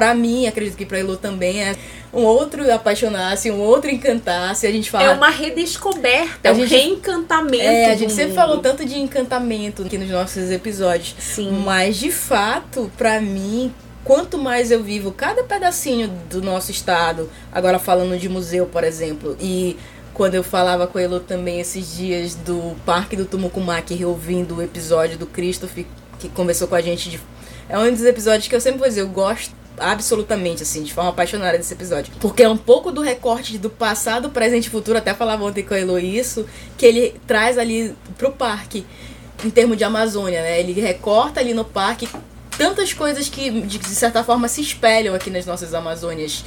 para 0.00 0.14
mim, 0.14 0.46
acredito 0.46 0.76
que 0.78 0.86
para 0.86 0.98
Elo 0.98 1.14
também 1.18 1.62
é 1.62 1.76
um 2.12 2.22
outro 2.22 2.72
apaixonar-se, 2.72 3.50
um 3.50 3.60
outro 3.60 3.90
encantar-se. 3.90 4.66
A 4.66 4.72
gente 4.72 4.90
fala. 4.90 5.04
É 5.04 5.10
uma 5.10 5.28
redescoberta, 5.28 6.48
é 6.48 6.52
um 6.52 6.54
gente- 6.56 6.70
reencantamento. 6.74 7.62
É, 7.62 7.92
a 7.92 7.96
gente 7.96 8.10
sempre 8.12 8.28
mundo. 8.28 8.36
falou 8.36 8.58
tanto 8.58 8.82
de 8.84 8.98
encantamento 8.98 9.82
aqui 9.82 9.98
nos 9.98 10.08
nossos 10.08 10.50
episódios. 10.50 11.14
Sim. 11.18 11.50
Mas 11.64 11.96
de 11.96 12.10
fato, 12.10 12.90
pra 12.96 13.20
mim, 13.20 13.74
quanto 14.02 14.38
mais 14.38 14.70
eu 14.70 14.82
vivo 14.82 15.12
cada 15.12 15.44
pedacinho 15.44 16.08
do 16.30 16.40
nosso 16.40 16.70
estado, 16.70 17.30
agora 17.52 17.78
falando 17.78 18.18
de 18.18 18.26
museu, 18.28 18.64
por 18.64 18.84
exemplo, 18.84 19.36
e 19.38 19.76
quando 20.14 20.34
eu 20.34 20.42
falava 20.42 20.86
com 20.86 20.96
a 20.96 21.02
Elo 21.02 21.20
também 21.20 21.60
esses 21.60 21.94
dias 21.94 22.34
do 22.34 22.74
Parque 22.86 23.16
do 23.16 23.26
Tumucumaque, 23.26 23.94
reouvindo 23.94 24.56
o 24.56 24.62
episódio 24.62 25.18
do 25.18 25.26
Christopher, 25.26 25.84
que 26.18 26.30
conversou 26.30 26.66
com 26.68 26.74
a 26.74 26.80
gente. 26.80 27.10
De, 27.10 27.20
é 27.68 27.78
um 27.78 27.90
dos 27.92 28.02
episódios 28.04 28.48
que 28.48 28.54
eu 28.54 28.60
sempre 28.60 28.78
vou 28.80 28.88
dizer, 28.88 29.02
eu 29.02 29.08
gosto 29.08 29.60
absolutamente, 29.80 30.62
assim, 30.62 30.82
de 30.82 30.92
forma 30.92 31.10
apaixonada 31.10 31.56
desse 31.56 31.72
episódio. 31.72 32.12
Porque 32.20 32.42
é 32.42 32.48
um 32.48 32.56
pouco 32.56 32.92
do 32.92 33.00
recorte 33.00 33.56
do 33.58 33.70
passado, 33.70 34.30
presente 34.30 34.66
e 34.66 34.70
futuro, 34.70 34.98
até 34.98 35.14
falava 35.14 35.44
ontem 35.44 35.64
com 35.64 35.74
a 35.74 35.78
Elo 35.78 35.98
isso, 35.98 36.46
que 36.76 36.86
ele 36.86 37.20
traz 37.26 37.58
ali 37.58 37.96
pro 38.16 38.30
parque, 38.30 38.86
em 39.44 39.50
termos 39.50 39.76
de 39.76 39.84
Amazônia, 39.84 40.42
né? 40.42 40.60
Ele 40.60 40.78
recorta 40.80 41.40
ali 41.40 41.54
no 41.54 41.64
parque 41.64 42.08
tantas 42.56 42.92
coisas 42.92 43.28
que, 43.28 43.50
de, 43.62 43.78
certa 43.88 44.22
forma, 44.22 44.46
se 44.46 44.60
espelham 44.60 45.14
aqui 45.14 45.30
nas 45.30 45.46
nossas 45.46 45.72
Amazônias. 45.72 46.44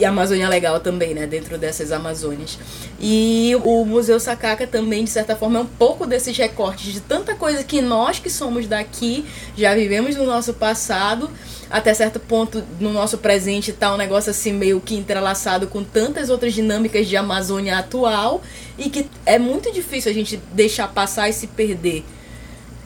E 0.00 0.04
Amazônia 0.06 0.48
Legal 0.48 0.80
também, 0.80 1.12
né? 1.12 1.26
Dentro 1.26 1.58
dessas 1.58 1.92
Amazônias. 1.92 2.58
E 2.98 3.54
o 3.62 3.84
Museu 3.84 4.18
Sacaca 4.18 4.66
também, 4.66 5.04
de 5.04 5.10
certa 5.10 5.36
forma, 5.36 5.58
é 5.58 5.62
um 5.62 5.66
pouco 5.66 6.06
desses 6.06 6.34
recortes 6.38 6.90
de 6.90 7.00
tanta 7.00 7.34
coisa 7.34 7.62
que 7.62 7.82
nós 7.82 8.18
que 8.18 8.30
somos 8.30 8.66
daqui 8.66 9.26
já 9.54 9.74
vivemos 9.74 10.16
no 10.16 10.24
nosso 10.24 10.54
passado, 10.54 11.30
até 11.68 11.92
certo 11.92 12.18
ponto 12.18 12.64
no 12.80 12.94
nosso 12.94 13.18
presente 13.18 13.74
tá 13.74 13.92
um 13.92 13.98
negócio 13.98 14.30
assim 14.30 14.54
meio 14.54 14.80
que 14.80 14.96
entrelaçado 14.96 15.66
com 15.66 15.84
tantas 15.84 16.30
outras 16.30 16.54
dinâmicas 16.54 17.06
de 17.06 17.16
Amazônia 17.16 17.76
atual 17.76 18.42
e 18.78 18.88
que 18.88 19.06
é 19.26 19.38
muito 19.38 19.70
difícil 19.70 20.10
a 20.10 20.14
gente 20.14 20.40
deixar 20.52 20.88
passar 20.88 21.28
e 21.28 21.34
se 21.34 21.46
perder 21.46 22.04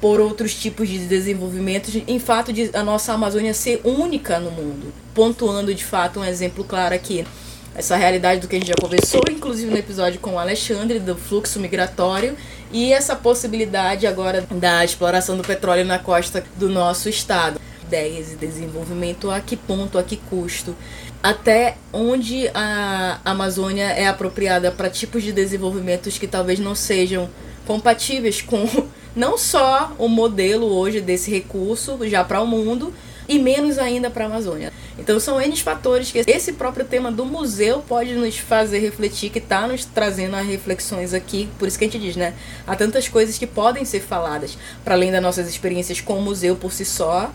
por 0.05 0.21
outros 0.21 0.55
tipos 0.55 0.87
de 0.87 0.99
desenvolvimentos, 0.99 1.95
em 2.07 2.19
fato 2.19 2.53
de 2.53 2.69
a 2.75 2.83
nossa 2.83 3.15
Amazônia 3.15 3.55
ser 3.55 3.81
única 3.83 4.39
no 4.39 4.51
mundo. 4.51 4.93
Pontuando 5.15 5.75
de 5.75 5.83
fato 5.83 6.21
um 6.21 6.25
exemplo 6.27 6.63
claro 6.63 6.95
aqui, 6.95 7.27
essa 7.75 7.97
realidade 7.97 8.43
do 8.43 8.47
que 8.47 8.55
a 8.55 8.59
gente 8.59 8.69
já 8.69 8.75
conversou, 8.79 9.23
inclusive 9.31 9.71
no 9.71 9.79
episódio 9.79 10.21
com 10.21 10.35
o 10.35 10.39
Alexandre, 10.39 10.99
do 10.99 11.17
fluxo 11.17 11.59
migratório, 11.59 12.37
e 12.71 12.93
essa 12.93 13.17
possibilidade 13.17 14.07
agora 14.07 14.47
da 14.51 14.85
exploração 14.85 15.39
do 15.39 15.43
petróleo 15.43 15.87
na 15.87 15.99
costa 15.99 16.45
do 16.59 16.69
nosso 16.69 17.09
estado. 17.09 17.59
Ideias 17.87 18.31
e 18.31 18.37
desenvolvimento, 18.37 19.31
a 19.31 19.41
que 19.41 19.57
ponto, 19.57 19.97
a 19.97 20.03
que 20.03 20.19
custo. 20.19 20.77
Até 21.23 21.79
onde 21.91 22.51
a 22.53 23.21
Amazônia 23.25 23.87
é 23.87 24.07
apropriada 24.07 24.71
para 24.71 24.91
tipos 24.91 25.23
de 25.23 25.33
desenvolvimentos 25.33 26.19
que 26.19 26.27
talvez 26.27 26.59
não 26.59 26.75
sejam 26.75 27.31
compatíveis 27.67 28.43
com 28.43 28.67
não 29.15 29.39
só 29.39 29.93
o 29.99 30.09
modelo 30.09 30.67
hoje 30.67 31.01
desse 31.01 31.31
recurso 31.31 31.99
já 32.09 32.25
para 32.25 32.41
o 32.41 32.47
mundo 32.47 32.93
e 33.29 33.39
menos 33.39 33.79
ainda 33.79 34.11
para 34.11 34.25
a 34.25 34.27
Amazônia. 34.27 34.73
Então 34.99 35.19
são 35.19 35.41
N 35.41 35.57
fatores 35.57 36.11
que 36.11 36.23
esse 36.27 36.53
próprio 36.53 36.85
tema 36.85 37.11
do 37.11 37.25
museu 37.25 37.83
pode 37.87 38.15
nos 38.15 38.39
fazer 38.39 38.79
refletir, 38.79 39.31
que 39.31 39.39
está 39.39 39.67
nos 39.67 39.85
trazendo 39.85 40.37
a 40.37 40.41
reflexões 40.41 41.15
aqui. 41.15 41.49
Por 41.59 41.67
isso 41.67 41.79
que 41.79 41.85
a 41.85 41.89
gente 41.89 42.01
diz, 42.01 42.17
né? 42.17 42.35
Há 42.67 42.77
tantas 42.77 43.09
coisas 43.09 43.39
que 43.39 43.47
podem 43.47 43.85
ser 43.85 44.01
faladas, 44.01 44.57
para 44.85 44.95
além 44.95 45.11
das 45.11 45.23
nossas 45.23 45.49
experiências 45.49 46.01
com 46.01 46.19
o 46.19 46.23
museu 46.23 46.55
por 46.55 46.73
si 46.73 46.85
só, 46.85 47.33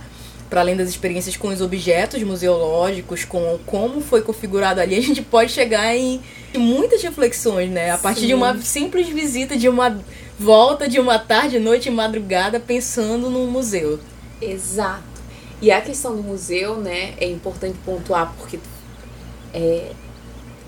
para 0.50 0.62
além 0.62 0.76
das 0.76 0.89
experiências 0.89 1.38
com 1.38 1.50
os 1.50 1.62
objetos 1.62 2.24
museológicos, 2.24 3.24
com 3.24 3.60
como 3.66 4.02
foi 4.02 4.22
configurado 4.22 4.82
ali, 4.82 4.97
a 4.97 5.02
gente 5.02 5.22
pode 5.22 5.52
chegar 5.52 5.95
em 5.95 6.22
muitas 6.58 7.02
reflexões, 7.04 7.70
né? 7.70 7.91
A 7.91 7.97
partir 7.97 8.22
de 8.22 8.28
Sim. 8.28 8.34
uma 8.34 8.60
simples 8.62 9.08
visita, 9.08 9.56
de 9.56 9.70
uma 9.70 10.00
volta 10.39 10.88
de 10.88 11.00
uma 11.00 11.20
tarde, 11.20 11.60
noite 11.60 11.89
e 11.89 11.91
madrugada 11.91 12.60
pensando 12.60 13.30
no 13.30 13.45
museu. 13.45 14.00
Exato. 14.41 15.04
E 15.62 15.72
a 15.72 15.82
questão 15.82 16.16
do 16.16 16.24
museu, 16.24 16.78
né, 16.78 17.14
é 17.20 17.30
importante 17.30 17.78
pontuar 17.86 18.34
porque 18.38 18.58
é, 19.54 19.91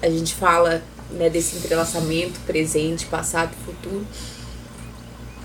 a 0.02 0.10
gente 0.10 0.36
fala 0.36 0.84
né, 1.10 1.30
desse 1.30 1.56
entrelaçamento 1.56 2.40
presente, 2.42 3.06
passado 3.06 3.52
e 3.54 3.66
futuro. 3.66 4.06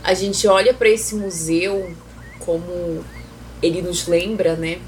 A 0.02 0.14
gente 0.14 0.46
olha 0.48 0.74
para 0.74 0.88
esse 0.88 1.14
museu 1.14 1.94
como 2.40 3.04
ele 3.66 3.82
nos 3.82 4.06
lembra, 4.06 4.54
né, 4.56 4.78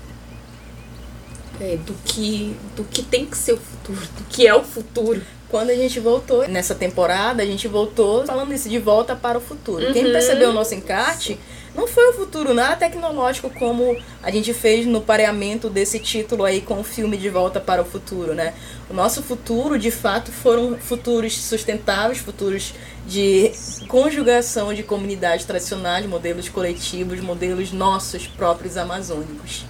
é, 1.61 1.77
do 1.77 1.93
que 2.05 2.57
do 2.77 2.85
que 2.85 3.03
tem 3.03 3.27
que 3.27 3.37
ser 3.37 3.53
o 3.53 3.57
futuro, 3.59 4.01
do 4.01 4.25
que 4.29 4.47
é 4.47 4.55
o 4.55 4.63
futuro. 4.63 5.21
Quando 5.51 5.71
a 5.71 5.75
gente 5.75 5.99
voltou 5.99 6.47
nessa 6.47 6.75
temporada, 6.75 7.43
a 7.43 7.47
gente 7.47 7.67
voltou 7.67 8.27
falando 8.27 8.53
isso 8.53 8.69
de 8.69 8.79
volta 8.79 9.17
para 9.17 9.39
o 9.39 9.41
futuro. 9.41 9.93
Quem 9.95 10.05
Uhum. 10.05 10.13
percebeu 10.13 10.51
o 10.51 10.53
nosso 10.53 10.75
encarte 10.75 11.39
não 11.75 11.87
foi 11.89 12.11
o 12.11 12.13
futuro 12.13 12.53
nada 12.53 12.77
tecnológico 12.77 13.49
como 13.59 13.97
a 14.23 14.31
gente 14.31 14.53
fez 14.53 14.85
no 14.85 15.01
pareamento 15.01 15.71
desse 15.71 15.99
título 15.99 16.45
aí 16.45 16.61
com 16.61 16.79
o 16.81 16.85
filme 16.85 17.17
De 17.17 17.31
Volta 17.31 17.61
para 17.61 17.81
o 17.81 17.85
Futuro, 17.85 18.35
né? 18.35 18.53
O 18.91 18.95
nosso 18.95 19.23
futuro, 19.23 19.79
de 19.79 19.91
fato, 19.91 20.31
foram 20.31 20.77
futuros 20.79 21.35
sustentáveis, 21.41 22.19
futuros 22.19 22.75
de 23.09 23.51
conjugação 23.89 24.73
de 24.75 24.83
comunidades 24.83 25.47
tradicionais, 25.47 26.05
modelos 26.05 26.51
coletivos, 26.51 27.21
modelos 27.21 27.73
nossos 27.73 28.27
próprios 28.27 28.77
amazônicos. 28.77 29.65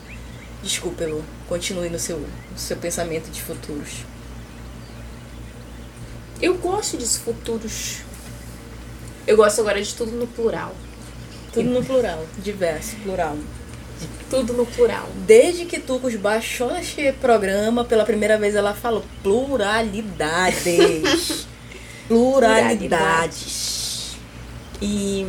Desculpa, 0.60 1.04
Elu, 1.04 1.24
continue 1.48 1.88
no 1.88 2.00
seu, 2.00 2.18
no 2.18 2.58
seu 2.58 2.76
pensamento 2.76 3.30
de 3.30 3.40
futuros. 3.40 4.04
Eu 6.42 6.58
gosto 6.58 6.96
dos 6.96 7.16
futuros. 7.16 7.98
Eu 9.24 9.36
gosto 9.36 9.60
agora 9.60 9.80
de 9.80 9.94
tudo 9.94 10.10
no 10.10 10.26
plural. 10.26 10.74
Tudo 11.52 11.70
no 11.70 11.84
plural, 11.84 12.26
diverso, 12.38 12.96
plural. 13.04 13.38
Tudo 14.28 14.52
no 14.52 14.66
plural. 14.66 15.08
Desde 15.26 15.64
que 15.64 15.78
Tucos 15.78 16.16
baixou 16.16 16.76
este 16.76 17.12
programa, 17.12 17.84
pela 17.84 18.04
primeira 18.04 18.36
vez 18.36 18.56
ela 18.56 18.74
falou 18.74 19.04
pluralidades. 19.22 21.46
Pluralidades. 22.08 24.16
E, 24.80 25.26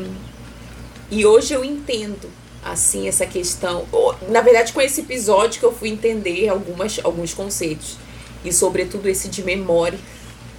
e 1.11 1.25
hoje 1.25 1.53
eu 1.53 1.63
entendo, 1.63 2.29
assim, 2.63 3.07
essa 3.07 3.25
questão. 3.25 3.85
Na 4.29 4.41
verdade, 4.41 4.73
com 4.73 4.81
esse 4.81 5.01
episódio 5.01 5.59
que 5.59 5.65
eu 5.65 5.73
fui 5.73 5.89
entender 5.89 6.49
algumas, 6.49 6.99
alguns 7.03 7.33
conceitos. 7.33 7.97
E 8.43 8.53
sobretudo 8.53 9.07
esse 9.07 9.27
de 9.27 9.43
memória. 9.43 9.99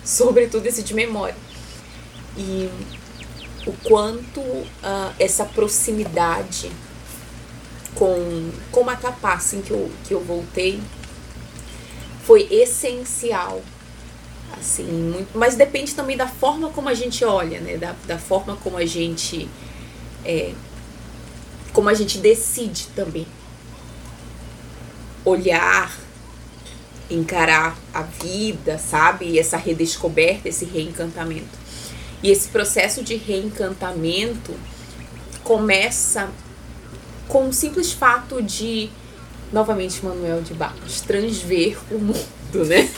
Sobretudo 0.04 0.66
esse 0.66 0.82
de 0.82 0.94
memória. 0.94 1.36
E 2.36 2.70
o 3.66 3.72
quanto 3.84 4.40
ah, 4.82 5.12
essa 5.18 5.44
proximidade 5.44 6.70
com, 7.94 8.50
com 8.70 8.82
Macapá, 8.82 9.34
assim 9.34 9.60
que 9.60 9.70
eu, 9.70 9.90
que 10.06 10.14
eu 10.14 10.20
voltei, 10.20 10.80
foi 12.24 12.48
essencial. 12.50 13.62
Assim, 14.58 14.84
muito, 14.84 15.36
mas 15.36 15.54
depende 15.54 15.94
também 15.94 16.16
da 16.16 16.26
forma 16.26 16.70
como 16.70 16.88
a 16.88 16.94
gente 16.94 17.24
olha, 17.24 17.60
né? 17.60 17.76
Da, 17.76 17.94
da 18.06 18.18
forma 18.18 18.56
como 18.56 18.76
a 18.76 18.84
gente 18.84 19.48
é, 20.24 20.52
como 21.72 21.88
a 21.88 21.94
gente 21.94 22.18
decide 22.18 22.88
também 22.94 23.26
olhar, 25.24 25.96
encarar 27.10 27.76
a 27.92 28.02
vida, 28.02 28.78
sabe? 28.78 29.26
E 29.26 29.38
essa 29.38 29.56
redescoberta, 29.56 30.48
esse 30.48 30.64
reencantamento. 30.64 31.58
E 32.22 32.30
esse 32.30 32.48
processo 32.48 33.02
de 33.02 33.16
reencantamento 33.16 34.54
começa 35.42 36.30
com 37.28 37.48
o 37.48 37.52
simples 37.52 37.92
fato 37.92 38.42
de, 38.42 38.90
novamente, 39.52 40.04
Manuel 40.04 40.42
de 40.42 40.54
Barros, 40.54 41.00
transver 41.00 41.78
o 41.90 41.98
mundo, 41.98 42.64
né? 42.66 42.88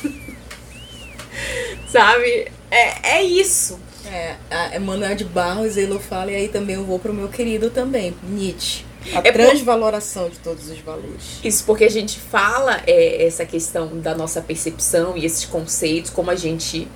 Sabe? 1.93 2.51
É, 2.71 3.17
é 3.19 3.23
isso. 3.23 3.79
É, 4.07 4.37
a 4.75 4.81
Manuel 4.81 5.15
de 5.15 5.25
Barros, 5.25 5.77
ele 5.77 5.97
fala, 5.99 6.33
e 6.33 6.35
aí 6.35 6.49
também 6.49 6.75
eu 6.77 6.85
vou 6.85 6.99
pro 6.99 7.15
meu 7.15 7.29
querido 7.29 7.71
também, 7.71 8.15
Nietzsche. 8.23 8.85
A 9.15 9.19
É 9.19 9.23
por- 9.23 9.33
transvaloração 9.33 10.29
de 10.29 10.39
todos 10.39 10.69
os 10.71 10.79
valores. 10.81 11.39
Isso 11.43 11.65
porque 11.65 11.85
a 11.85 11.91
gente 11.91 12.19
fala 12.19 12.81
é, 12.87 13.25
essa 13.27 13.45
questão 13.45 13.99
da 14.01 14.15
nossa 14.15 14.41
percepção 14.41 15.17
e 15.17 15.25
esses 15.25 15.45
conceitos, 15.45 16.11
como 16.11 16.31
a 16.31 16.37
gente 16.37 16.87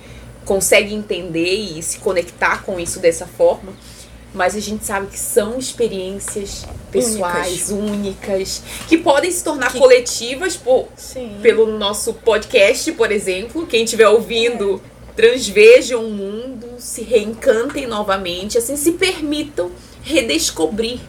consegue 0.45 0.93
entender 0.93 1.53
e 1.77 1.81
se 1.83 1.99
conectar 1.99 2.63
com 2.63 2.79
isso 2.79 2.99
dessa 2.99 3.25
forma, 3.27 3.73
mas 4.37 4.55
a 4.55 4.59
gente 4.61 4.85
sabe 4.85 5.07
que 5.07 5.19
são 5.19 5.57
experiências 5.57 6.65
pessoais, 6.91 7.69
únicas, 7.69 8.61
que 8.87 8.97
podem 8.97 9.29
se 9.31 9.43
tornar 9.43 9.71
Que- 9.71 9.79
coletivas 9.79 10.55
por, 10.55 10.87
Sim. 10.95 11.37
pelo 11.41 11.77
nosso 11.77 12.13
podcast, 12.13 12.91
por 12.93 13.11
exemplo. 13.11 13.65
Quem 13.67 13.83
estiver 13.83 14.07
ouvindo, 14.07 14.81
transvejam 15.15 16.05
o 16.05 16.11
mundo, 16.11 16.67
se 16.77 17.01
reencantem 17.01 17.87
novamente, 17.87 18.57
assim, 18.57 18.77
se 18.77 18.93
permitam 18.93 19.71
redescobrir 20.03 20.99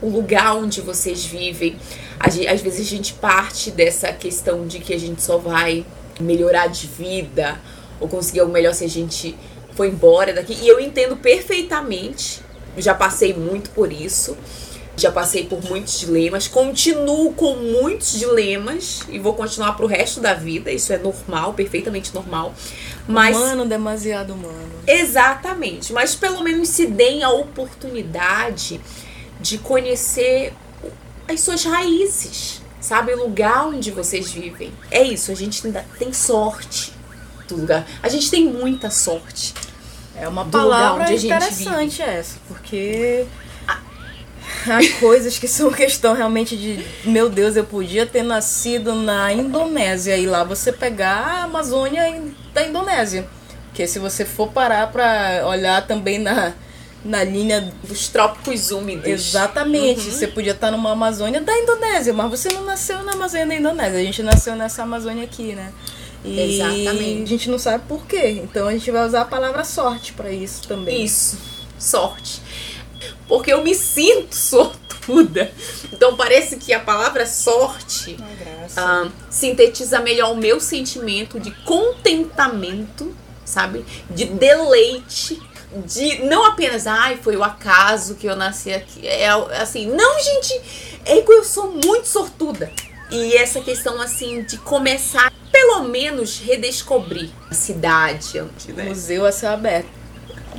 o 0.00 0.08
lugar 0.08 0.56
onde 0.56 0.80
vocês 0.80 1.24
vivem. 1.24 1.76
Às 2.18 2.34
vezes 2.60 2.80
a 2.80 2.88
gente 2.88 3.12
parte 3.14 3.70
dessa 3.70 4.12
questão 4.12 4.66
de 4.66 4.78
que 4.80 4.92
a 4.94 4.98
gente 4.98 5.22
só 5.22 5.38
vai 5.38 5.84
melhorar 6.20 6.66
de 6.68 6.86
vida 6.86 7.60
ou 8.00 8.08
conseguir 8.08 8.40
algo 8.40 8.52
melhor 8.52 8.74
se 8.74 8.84
a 8.84 8.88
gente 8.88 9.36
for 9.74 9.86
embora 9.86 10.32
daqui. 10.32 10.56
E 10.60 10.68
eu 10.68 10.78
entendo 10.80 11.16
perfeitamente, 11.16 12.41
já 12.76 12.94
passei 12.94 13.34
muito 13.34 13.70
por 13.70 13.92
isso. 13.92 14.36
Já 14.94 15.10
passei 15.10 15.46
por 15.46 15.64
muitos 15.64 16.00
dilemas, 16.00 16.46
continuo 16.46 17.32
com 17.32 17.54
muitos 17.56 18.12
dilemas 18.18 19.00
e 19.08 19.18
vou 19.18 19.32
continuar 19.32 19.72
pro 19.72 19.86
resto 19.86 20.20
da 20.20 20.34
vida. 20.34 20.70
Isso 20.70 20.92
é 20.92 20.98
normal, 20.98 21.54
perfeitamente 21.54 22.14
normal. 22.14 22.54
Mas 23.08 23.34
Humano, 23.34 23.64
demasiado 23.64 24.34
humano. 24.34 24.70
Exatamente, 24.86 25.94
mas 25.94 26.14
pelo 26.14 26.42
menos 26.42 26.68
se 26.68 26.86
deem 26.86 27.22
a 27.22 27.30
oportunidade 27.30 28.82
de 29.40 29.56
conhecer 29.56 30.52
as 31.26 31.40
suas 31.40 31.64
raízes, 31.64 32.60
sabe? 32.78 33.12
O 33.14 33.24
lugar 33.24 33.68
onde 33.68 33.90
vocês 33.90 34.30
vivem. 34.30 34.72
É 34.90 35.02
isso, 35.02 35.32
a 35.32 35.34
gente 35.34 35.66
ainda 35.66 35.86
tem 35.98 36.12
sorte 36.12 36.92
do 37.48 37.56
lugar. 37.56 37.86
A 38.02 38.08
gente 38.08 38.30
tem 38.30 38.46
muita 38.46 38.90
sorte. 38.90 39.54
É 40.22 40.28
uma 40.28 40.44
palavra 40.44 41.04
gente 41.08 41.26
interessante 41.26 42.00
essa, 42.00 42.38
porque 42.46 43.26
há 43.66 45.00
coisas 45.00 45.36
que 45.36 45.48
são 45.48 45.72
questão 45.72 46.14
realmente 46.14 46.56
de, 46.56 46.78
meu 47.04 47.28
Deus, 47.28 47.56
eu 47.56 47.64
podia 47.64 48.06
ter 48.06 48.22
nascido 48.22 48.94
na 48.94 49.32
Indonésia 49.32 50.16
e 50.16 50.24
lá 50.24 50.44
você 50.44 50.70
pegar 50.70 51.16
a 51.16 51.42
Amazônia 51.42 52.22
da 52.54 52.64
Indonésia. 52.64 53.26
Porque 53.66 53.84
se 53.84 53.98
você 53.98 54.24
for 54.24 54.48
parar 54.52 54.92
pra 54.92 55.44
olhar 55.44 55.84
também 55.88 56.20
na, 56.20 56.52
na 57.04 57.24
linha 57.24 57.72
Dos 57.82 58.06
trópicos 58.06 58.70
úmidos. 58.70 59.08
Exatamente. 59.08 60.06
Uhum. 60.06 60.12
Você 60.12 60.28
podia 60.28 60.52
estar 60.52 60.70
numa 60.70 60.92
Amazônia 60.92 61.40
da 61.40 61.52
Indonésia, 61.58 62.12
mas 62.12 62.30
você 62.30 62.48
não 62.50 62.64
nasceu 62.64 63.02
na 63.02 63.14
Amazônia 63.14 63.46
da 63.46 63.54
Indonésia. 63.56 63.98
A 63.98 64.04
gente 64.04 64.22
nasceu 64.22 64.54
nessa 64.54 64.84
Amazônia 64.84 65.24
aqui, 65.24 65.56
né? 65.56 65.72
E 66.24 66.40
Exatamente. 66.40 67.22
a 67.22 67.26
gente 67.26 67.50
não 67.50 67.58
sabe 67.58 67.84
por 67.88 68.06
quê. 68.06 68.40
Então 68.42 68.68
a 68.68 68.72
gente 68.72 68.90
vai 68.90 69.06
usar 69.06 69.22
a 69.22 69.24
palavra 69.24 69.64
sorte 69.64 70.12
pra 70.12 70.30
isso 70.30 70.66
também. 70.68 71.04
Isso, 71.04 71.38
sorte. 71.78 72.40
Porque 73.26 73.52
eu 73.52 73.62
me 73.62 73.74
sinto 73.74 74.34
sortuda. 74.34 75.50
Então 75.92 76.16
parece 76.16 76.56
que 76.56 76.72
a 76.72 76.78
palavra 76.78 77.26
sorte 77.26 78.16
ah, 78.76 79.08
sintetiza 79.30 80.00
melhor 80.00 80.32
o 80.32 80.36
meu 80.36 80.60
sentimento 80.60 81.40
de 81.40 81.50
contentamento, 81.64 83.14
sabe? 83.44 83.84
De 84.10 84.26
deleite. 84.26 85.40
De 85.86 86.22
não 86.24 86.44
apenas, 86.44 86.86
ai, 86.86 87.16
foi 87.16 87.34
o 87.34 87.42
acaso 87.42 88.16
que 88.16 88.26
eu 88.26 88.36
nasci 88.36 88.72
aqui. 88.72 89.06
É 89.08 89.28
assim, 89.58 89.86
não, 89.86 90.22
gente, 90.22 90.60
é 91.06 91.22
que 91.22 91.32
eu 91.32 91.42
sou 91.42 91.72
muito 91.72 92.06
sortuda. 92.06 92.70
E 93.12 93.36
essa 93.36 93.60
questão, 93.60 94.00
assim, 94.00 94.42
de 94.42 94.56
começar, 94.58 95.30
pelo 95.50 95.82
menos, 95.84 96.40
redescobrir 96.40 97.30
a 97.50 97.54
cidade 97.54 98.38
antes, 98.38 98.66
né? 98.68 98.84
Museu 98.84 99.26
a 99.26 99.32
céu 99.32 99.52
aberto. 99.52 99.88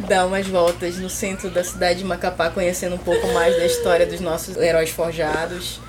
Dar 0.08 0.26
umas 0.26 0.48
voltas 0.48 0.98
no 0.98 1.10
centro 1.10 1.50
da 1.50 1.64
cidade 1.64 2.00
de 2.00 2.06
Macapá, 2.06 2.50
conhecendo 2.50 2.96
um 2.96 3.00
pouco 3.00 3.28
mais 3.28 3.56
da 3.56 3.66
história 3.66 4.06
dos 4.06 4.20
nossos 4.20 4.58
heróis 4.58 4.90
forjados. 4.90 5.80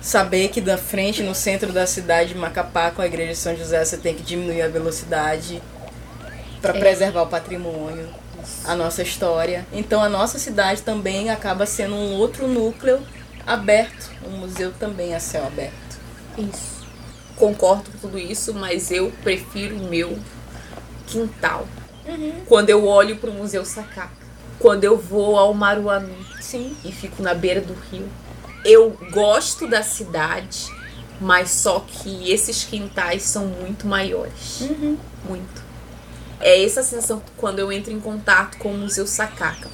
Saber 0.00 0.48
que 0.48 0.60
da 0.60 0.78
frente, 0.78 1.22
no 1.22 1.34
centro 1.34 1.72
da 1.72 1.86
cidade 1.86 2.30
de 2.32 2.38
Macapá, 2.38 2.90
com 2.90 3.02
a 3.02 3.06
igreja 3.06 3.32
de 3.32 3.38
São 3.38 3.56
José, 3.56 3.84
você 3.84 3.96
tem 3.96 4.14
que 4.14 4.22
diminuir 4.22 4.62
a 4.62 4.68
velocidade 4.68 5.60
para 6.62 6.76
É. 6.76 6.80
preservar 6.80 7.22
o 7.22 7.26
patrimônio, 7.26 8.08
a 8.64 8.74
nossa 8.74 9.02
história. 9.02 9.66
Então 9.72 10.02
a 10.02 10.08
nossa 10.08 10.38
cidade 10.38 10.82
também 10.82 11.28
acaba 11.28 11.66
sendo 11.66 11.94
um 11.94 12.14
outro 12.14 12.46
núcleo 12.46 13.00
aberto, 13.46 14.10
um 14.26 14.38
museu 14.38 14.72
também 14.72 15.14
a 15.14 15.20
céu 15.20 15.46
aberto. 15.46 15.99
Isso. 16.40 16.80
Concordo 17.36 17.90
com 17.90 17.98
tudo 17.98 18.18
isso, 18.18 18.52
mas 18.52 18.90
eu 18.90 19.10
prefiro 19.22 19.76
o 19.76 19.88
meu 19.88 20.18
quintal. 21.06 21.66
Quando 22.46 22.70
eu 22.70 22.86
olho 22.86 23.16
pro 23.16 23.32
Museu 23.32 23.64
Sacaca. 23.64 24.20
Quando 24.58 24.84
eu 24.84 24.98
vou 24.98 25.38
ao 25.38 25.54
Maruanu 25.54 26.14
Sim. 26.40 26.76
e 26.84 26.92
fico 26.92 27.22
na 27.22 27.32
beira 27.32 27.60
do 27.60 27.72
rio. 27.72 28.06
Eu 28.62 28.94
gosto 29.10 29.66
da 29.66 29.82
cidade, 29.82 30.66
mas 31.18 31.50
só 31.50 31.80
que 31.80 32.30
esses 32.30 32.64
quintais 32.64 33.22
são 33.22 33.46
muito 33.46 33.86
maiores. 33.86 34.68
Muito. 35.26 35.62
É 36.40 36.62
essa 36.62 36.80
a 36.80 36.82
sensação 36.82 37.22
quando 37.38 37.58
eu 37.58 37.72
entro 37.72 37.90
em 37.90 38.00
contato 38.00 38.58
com 38.58 38.70
o 38.70 38.76
Museu 38.76 39.06
Sacaca. 39.06 39.68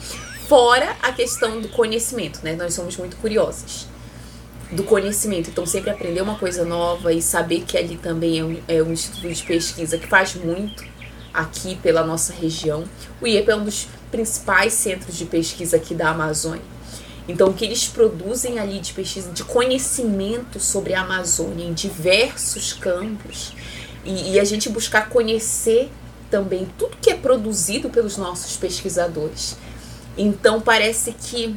Fora 0.46 0.96
a 1.02 1.10
questão 1.10 1.60
do 1.60 1.68
conhecimento, 1.70 2.40
né? 2.44 2.54
Nós 2.54 2.74
somos 2.74 2.96
muito 2.96 3.16
curiosas 3.16 3.88
do 4.70 4.82
conhecimento. 4.82 5.50
Então, 5.50 5.64
sempre 5.64 5.90
aprender 5.90 6.20
uma 6.20 6.36
coisa 6.36 6.64
nova 6.64 7.12
e 7.12 7.22
saber 7.22 7.62
que 7.62 7.76
ali 7.76 7.96
também 7.96 8.38
é 8.38 8.44
um, 8.44 8.62
é 8.68 8.82
um 8.82 8.92
instituto 8.92 9.32
de 9.32 9.42
pesquisa 9.42 9.98
que 9.98 10.06
faz 10.06 10.34
muito 10.34 10.84
aqui 11.32 11.76
pela 11.76 12.04
nossa 12.04 12.32
região. 12.32 12.84
O 13.20 13.26
IEP 13.26 13.50
é 13.50 13.56
um 13.56 13.64
dos 13.64 13.88
principais 14.10 14.72
centros 14.72 15.16
de 15.16 15.26
pesquisa 15.26 15.76
aqui 15.76 15.94
da 15.94 16.10
Amazônia. 16.10 16.76
Então, 17.28 17.48
o 17.48 17.54
que 17.54 17.64
eles 17.64 17.86
produzem 17.88 18.58
ali 18.58 18.78
de 18.78 18.92
pesquisa, 18.92 19.30
de 19.32 19.44
conhecimento 19.44 20.60
sobre 20.60 20.94
a 20.94 21.02
Amazônia 21.02 21.64
em 21.64 21.72
diversos 21.72 22.72
campos, 22.72 23.52
e, 24.04 24.34
e 24.34 24.40
a 24.40 24.44
gente 24.44 24.68
buscar 24.68 25.08
conhecer 25.08 25.90
também 26.30 26.68
tudo 26.78 26.96
que 27.00 27.10
é 27.10 27.14
produzido 27.14 27.90
pelos 27.90 28.16
nossos 28.16 28.56
pesquisadores. 28.56 29.56
Então, 30.16 30.60
parece 30.60 31.12
que 31.12 31.56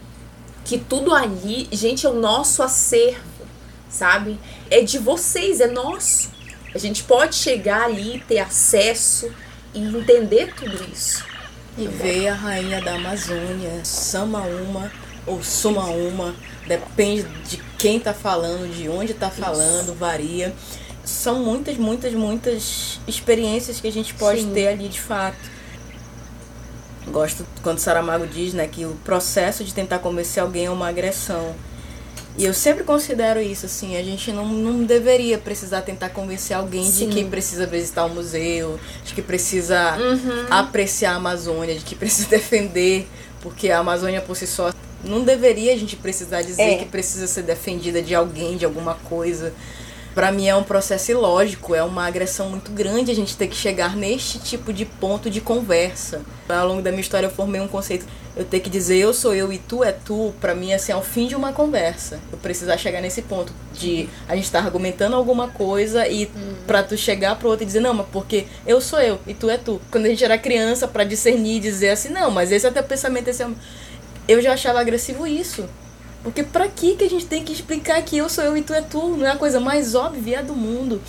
que 0.66 0.78
tudo 0.78 1.14
ali, 1.14 1.68
gente, 1.72 2.06
é 2.06 2.10
o 2.10 2.14
nosso 2.14 2.62
acervo, 2.62 3.48
sabe? 3.90 4.40
É 4.70 4.82
de 4.82 4.98
vocês, 4.98 5.60
é 5.60 5.68
nosso. 5.68 6.30
A 6.74 6.78
gente 6.78 7.04
pode 7.04 7.36
chegar 7.36 7.84
ali, 7.84 8.24
ter 8.28 8.40
acesso 8.40 9.32
e 9.74 9.80
entender 9.80 10.54
tudo 10.56 10.84
isso. 10.92 11.26
E 11.78 11.88
ver 11.88 12.28
a 12.28 12.36
rainha 12.36 12.82
da 12.82 12.96
Amazônia, 12.96 13.84
Sama 13.84 14.42
Uma 14.42 14.92
ou 15.26 15.42
Suma 15.42 15.86
Uma, 15.86 16.36
depende 16.68 17.24
de 17.48 17.58
quem 17.78 18.00
tá 18.00 18.14
falando, 18.14 18.72
de 18.72 18.88
onde 18.90 19.14
tá 19.14 19.30
falando, 19.30 19.98
varia. 19.98 20.54
São 21.04 21.44
muitas, 21.44 21.78
muitas, 21.78 22.14
muitas 22.14 23.00
experiências 23.08 23.80
que 23.80 23.88
a 23.88 23.92
gente 23.92 24.14
pode 24.14 24.42
Sim. 24.42 24.54
ter 24.54 24.68
ali 24.68 24.88
de 24.88 25.00
fato. 25.00 25.38
Gosto 27.12 27.46
quando 27.64 27.80
Saramago 27.80 28.28
diz 28.28 28.54
né, 28.54 28.68
que 28.68 28.86
o 28.86 28.96
processo 29.04 29.64
de 29.64 29.74
tentar 29.74 30.00
convencer 30.00 30.42
alguém 30.42 30.66
é 30.66 30.70
uma 30.70 30.88
agressão. 30.88 31.56
E 32.38 32.46
eu 32.46 32.54
sempre 32.54 32.84
considero 32.86 33.42
isso, 33.42 33.66
assim, 33.66 33.98
a 33.98 34.04
gente 34.04 34.32
não, 34.32 34.46
não 34.48 34.84
deveria 34.86 35.38
precisar 35.38 35.82
tentar 35.82 36.10
convencer 36.10 36.56
alguém 36.56 36.86
Sim. 36.86 37.10
de 37.10 37.16
que 37.16 37.26
precisa 37.26 37.66
visitar 37.66 38.06
o 38.06 38.10
museu, 38.10 38.80
de 39.04 39.14
que 39.14 39.22
precisa 39.22 39.98
Uhum. 39.98 40.46
apreciar 40.50 41.14
a 41.14 41.16
Amazônia, 41.16 41.76
de 41.76 41.84
que 41.84 41.96
precisa 41.96 42.30
defender, 42.32 43.08
porque 43.42 43.70
a 43.70 43.80
Amazônia 43.80 44.22
por 44.22 44.38
si 44.38 44.48
só 44.48 44.72
não 45.04 45.24
deveria 45.26 45.74
a 45.74 45.78
gente 45.78 45.96
precisar 45.98 46.42
dizer 46.42 46.62
É. 46.62 46.76
que 46.78 46.86
precisa 46.86 47.28
ser 47.28 47.42
defendida 47.44 48.02
de 48.02 48.16
alguém, 48.16 48.56
de 48.56 48.64
alguma 48.64 48.94
coisa. 48.96 49.52
Pra 50.20 50.34
mim 50.34 50.50
é 50.50 50.54
um 50.54 50.64
processo 50.64 51.12
ilógico, 51.12 51.74
é 51.74 51.82
uma 51.82 52.06
agressão 52.06 52.50
muito 52.50 52.72
grande 52.72 53.10
a 53.10 53.16
gente 53.16 53.38
ter 53.38 53.48
que 53.48 53.56
chegar 53.56 53.96
neste 53.96 54.38
tipo 54.38 54.74
de 54.74 54.84
ponto 54.84 55.30
de 55.30 55.40
conversa. 55.40 56.24
Ao 56.50 56.68
longo 56.68 56.82
da 56.82 56.90
minha 56.92 57.00
história 57.00 57.28
eu 57.28 57.32
formei 57.32 57.62
um 57.62 57.70
conceito, 57.70 58.06
eu 58.36 58.44
ter 58.44 58.60
que 58.60 58.70
dizer 58.70 58.98
eu 58.98 59.14
sou 59.14 59.34
eu 59.34 59.54
e 59.54 59.58
tu 59.58 59.82
é 59.82 59.94
tu, 59.94 60.34
pra 60.42 60.54
mim 60.54 60.74
assim, 60.74 60.92
é 60.92 60.96
o 60.98 61.02
fim 61.02 61.26
de 61.26 61.38
uma 61.38 61.54
conversa. 61.54 62.20
Eu 62.34 62.38
precisar 62.38 62.76
chegar 62.76 63.00
nesse 63.00 63.22
ponto 63.22 63.54
de 63.74 64.10
a 64.28 64.36
gente 64.36 64.44
estar 64.44 64.60
tá 64.60 64.66
argumentando 64.66 65.16
alguma 65.16 65.48
coisa 65.48 66.06
e 66.06 66.26
uhum. 66.26 66.56
pra 66.68 66.84
tu 66.84 66.98
chegar 66.98 67.38
pro 67.38 67.48
outro 67.48 67.64
e 67.64 67.68
dizer 67.68 67.80
não, 67.80 67.94
mas 67.94 68.08
porque 68.12 68.46
eu 68.68 68.82
sou 68.82 69.00
eu 69.00 69.22
e 69.26 69.34
tu 69.34 69.50
é 69.50 69.58
tu. 69.58 69.80
Quando 69.90 70.06
a 70.06 70.10
gente 70.10 70.26
era 70.26 70.38
criança 70.38 70.86
para 70.86 71.06
discernir 71.06 71.56
e 71.56 71.60
dizer 71.62 71.92
assim, 71.92 72.10
não, 72.10 72.30
mas 72.30 72.52
esse 72.52 72.68
é 72.68 72.72
teu 72.72 72.84
pensamento, 72.84 73.30
esse 73.30 73.42
é 73.42 73.48
eu 74.28 74.42
já 74.42 74.52
achava 74.52 74.82
agressivo 74.82 75.26
isso. 75.26 75.64
Porque 76.24 76.44
pra 76.44 76.68
que 76.68 76.96
que 76.96 77.04
a 77.04 77.10
gente 77.10 77.26
tem 77.26 77.44
que 77.44 77.54
explicar 77.54 78.02
que 78.02 78.18
eu 78.18 78.28
sou 78.28 78.44
eu 78.44 78.58
e 78.58 78.62
tu 78.62 78.74
é 78.74 78.82
tu? 78.82 79.16
Não 79.16 79.26
é 79.26 79.32
a 79.32 79.38
coisa 79.38 79.60
mais 79.60 79.96
óbvia 79.96 80.44
do 80.44 80.54
mundo. 80.54 81.02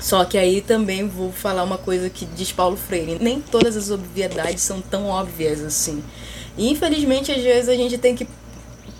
Só 0.00 0.24
que 0.24 0.36
aí 0.36 0.60
também 0.60 1.06
vou 1.06 1.30
falar 1.30 1.62
uma 1.62 1.78
coisa 1.78 2.10
que 2.10 2.24
diz 2.24 2.50
Paulo 2.50 2.76
Freire. 2.76 3.18
Nem 3.20 3.40
todas 3.40 3.76
as 3.76 3.90
obviedades 3.90 4.62
são 4.62 4.80
tão 4.80 5.06
óbvias 5.06 5.60
assim. 5.60 6.02
E 6.56 6.70
infelizmente 6.70 7.30
às 7.30 7.42
vezes 7.42 7.68
a 7.68 7.74
gente 7.74 7.96
tem 7.98 8.14
que 8.14 8.26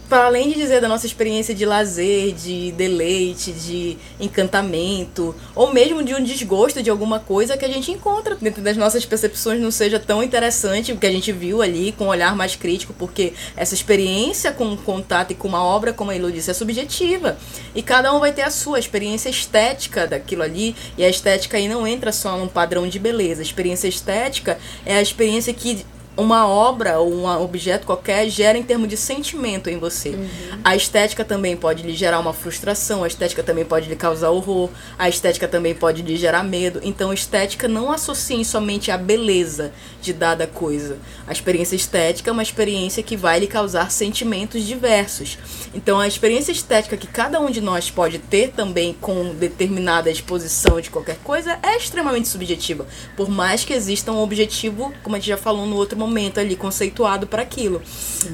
para 0.08 0.26
além 0.26 0.50
de 0.50 0.54
dizer 0.56 0.80
da 0.80 0.88
nossa 0.88 1.06
experiência 1.06 1.54
de 1.54 1.64
lazer, 1.64 2.32
de 2.32 2.72
deleite, 2.72 3.50
de 3.52 3.96
encantamento, 4.20 5.34
ou 5.54 5.72
mesmo 5.72 6.02
de 6.02 6.14
um 6.14 6.22
desgosto 6.22 6.82
de 6.82 6.90
alguma 6.90 7.18
coisa 7.18 7.56
que 7.56 7.64
a 7.64 7.68
gente 7.68 7.90
encontra 7.90 8.36
dentro 8.36 8.62
das 8.62 8.76
nossas 8.76 9.04
percepções 9.06 9.60
não 9.60 9.70
seja 9.70 9.98
tão 9.98 10.22
interessante 10.22 10.92
o 10.92 10.98
que 10.98 11.06
a 11.06 11.10
gente 11.10 11.32
viu 11.32 11.62
ali 11.62 11.92
com 11.92 12.04
um 12.04 12.08
olhar 12.08 12.36
mais 12.36 12.54
crítico, 12.54 12.94
porque 12.98 13.32
essa 13.56 13.74
experiência 13.74 14.52
com 14.52 14.72
o 14.72 14.76
contato 14.76 15.30
e 15.30 15.34
com 15.34 15.48
uma 15.48 15.64
obra, 15.64 15.92
como 15.92 16.10
a 16.10 16.16
Elu 16.16 16.30
disse, 16.30 16.50
é 16.50 16.54
subjetiva. 16.54 17.38
E 17.74 17.82
cada 17.82 18.12
um 18.14 18.20
vai 18.20 18.32
ter 18.32 18.42
a 18.42 18.50
sua 18.50 18.78
experiência 18.78 19.28
estética 19.30 20.06
daquilo 20.06 20.42
ali, 20.42 20.76
e 20.98 21.04
a 21.04 21.08
estética 21.08 21.56
aí 21.56 21.68
não 21.68 21.86
entra 21.86 22.12
só 22.12 22.36
num 22.36 22.48
padrão 22.48 22.86
de 22.86 22.98
beleza. 22.98 23.40
A 23.40 23.44
experiência 23.44 23.88
estética 23.88 24.58
é 24.84 24.96
a 24.96 25.02
experiência 25.02 25.54
que 25.54 25.84
uma 26.16 26.46
obra 26.46 26.98
ou 26.98 27.12
um 27.12 27.42
objeto 27.42 27.86
qualquer 27.86 28.28
gera 28.28 28.58
em 28.58 28.62
termos 28.62 28.88
de 28.88 28.96
sentimento 28.96 29.70
em 29.70 29.78
você. 29.78 30.10
Uhum. 30.10 30.28
A 30.62 30.76
estética 30.76 31.24
também 31.24 31.56
pode 31.56 31.82
lhe 31.82 31.94
gerar 31.94 32.18
uma 32.18 32.32
frustração, 32.32 33.02
a 33.02 33.06
estética 33.06 33.42
também 33.42 33.64
pode 33.64 33.88
lhe 33.88 33.96
causar 33.96 34.30
horror, 34.30 34.68
a 34.98 35.08
estética 35.08 35.48
também 35.48 35.74
pode 35.74 36.02
lhe 36.02 36.16
gerar 36.16 36.42
medo. 36.42 36.80
Então, 36.82 37.12
estética 37.12 37.66
não 37.66 37.90
associe 37.90 38.44
somente 38.44 38.90
a 38.90 38.98
beleza 38.98 39.72
de 40.00 40.12
dada 40.12 40.46
coisa. 40.46 40.98
A 41.26 41.32
experiência 41.32 41.76
estética 41.76 42.30
é 42.30 42.32
uma 42.32 42.42
experiência 42.42 43.02
que 43.02 43.16
vai 43.16 43.40
lhe 43.40 43.46
causar 43.46 43.90
sentimentos 43.90 44.64
diversos. 44.64 45.38
Então, 45.74 45.98
a 45.98 46.06
experiência 46.06 46.52
estética 46.52 46.96
que 46.96 47.06
cada 47.06 47.40
um 47.40 47.50
de 47.50 47.60
nós 47.60 47.90
pode 47.90 48.18
ter 48.18 48.50
também 48.50 48.92
com 49.00 49.34
determinada 49.34 50.10
exposição 50.10 50.80
de 50.80 50.90
qualquer 50.90 51.16
coisa 51.24 51.58
é 51.62 51.76
extremamente 51.76 52.28
subjetiva. 52.28 52.86
Por 53.16 53.30
mais 53.30 53.64
que 53.64 53.72
exista 53.72 54.12
um 54.12 54.20
objetivo, 54.20 54.92
como 55.02 55.16
a 55.16 55.18
gente 55.18 55.28
já 55.28 55.36
falou 55.36 55.66
no 55.66 55.76
outro 55.76 56.01
momento 56.06 56.38
ali 56.38 56.56
conceituado 56.56 57.26
para 57.26 57.42
aquilo. 57.42 57.82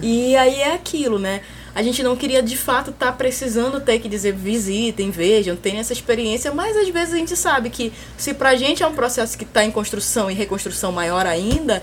E 0.02 0.36
aí 0.36 0.60
é 0.60 0.74
aquilo, 0.74 1.18
né? 1.18 1.42
A 1.74 1.82
gente 1.82 2.02
não 2.02 2.16
queria 2.16 2.42
de 2.42 2.56
fato 2.56 2.90
estar 2.90 3.06
tá 3.06 3.12
precisando 3.12 3.80
ter 3.80 3.98
que 4.00 4.08
dizer 4.08 4.32
visitem, 4.32 5.10
vejam, 5.10 5.54
tenham 5.54 5.80
essa 5.80 5.92
experiência, 5.92 6.52
mas 6.52 6.76
às 6.76 6.88
vezes 6.88 7.14
a 7.14 7.16
gente 7.16 7.36
sabe 7.36 7.70
que 7.70 7.92
se 8.16 8.34
pra 8.34 8.56
gente 8.56 8.82
é 8.82 8.86
um 8.86 8.94
processo 8.94 9.38
que 9.38 9.44
está 9.44 9.64
em 9.64 9.70
construção 9.70 10.30
e 10.30 10.34
reconstrução 10.34 10.90
maior 10.90 11.26
ainda, 11.26 11.82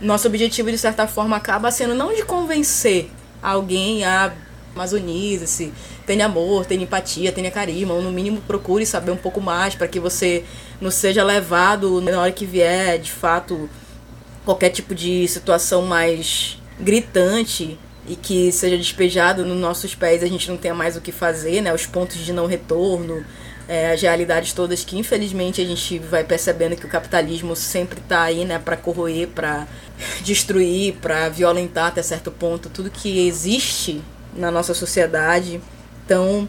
nosso 0.00 0.28
objetivo 0.28 0.70
de 0.70 0.78
certa 0.78 1.08
forma 1.08 1.36
acaba 1.36 1.70
sendo 1.70 1.94
não 1.94 2.14
de 2.14 2.24
convencer 2.24 3.10
alguém 3.42 4.04
a 4.04 4.32
amazonize-se, 4.74 5.72
tenha 6.06 6.26
amor, 6.26 6.64
tenha 6.64 6.82
empatia, 6.82 7.32
tenha 7.32 7.50
carisma, 7.50 7.94
ou 7.94 8.02
no 8.02 8.10
mínimo 8.10 8.40
procure 8.42 8.84
saber 8.86 9.10
um 9.10 9.16
pouco 9.16 9.40
mais 9.40 9.74
para 9.74 9.86
que 9.88 10.00
você 10.00 10.44
não 10.80 10.90
seja 10.90 11.22
levado 11.22 12.00
na 12.00 12.20
hora 12.20 12.32
que 12.32 12.46
vier, 12.46 12.98
de 12.98 13.12
fato, 13.12 13.68
qualquer 14.44 14.70
tipo 14.70 14.94
de 14.94 15.26
situação 15.28 15.82
mais 15.82 16.58
gritante 16.80 17.78
e 18.06 18.16
que 18.16 18.50
seja 18.50 18.76
despejado 18.76 19.44
nos 19.44 19.56
nossos 19.56 19.94
pés 19.94 20.22
a 20.22 20.26
gente 20.26 20.50
não 20.50 20.56
tenha 20.56 20.74
mais 20.74 20.96
o 20.96 21.00
que 21.00 21.12
fazer, 21.12 21.60
né? 21.60 21.72
Os 21.72 21.86
pontos 21.86 22.16
de 22.18 22.32
não 22.32 22.46
retorno, 22.46 23.24
é, 23.68 23.92
as 23.92 24.02
realidades 24.02 24.52
todas 24.52 24.84
que 24.84 24.98
infelizmente 24.98 25.60
a 25.60 25.64
gente 25.64 25.98
vai 25.98 26.24
percebendo 26.24 26.74
que 26.76 26.84
o 26.84 26.88
capitalismo 26.88 27.54
sempre 27.54 28.00
está 28.00 28.22
aí, 28.22 28.44
né? 28.44 28.58
Para 28.58 28.76
corroer, 28.76 29.28
para 29.28 29.68
destruir, 30.22 30.94
para 30.94 31.28
violentar 31.28 31.86
até 31.86 32.02
certo 32.02 32.30
ponto 32.30 32.68
tudo 32.68 32.90
que 32.90 33.26
existe 33.26 34.02
na 34.34 34.50
nossa 34.50 34.74
sociedade. 34.74 35.60
Então 36.04 36.48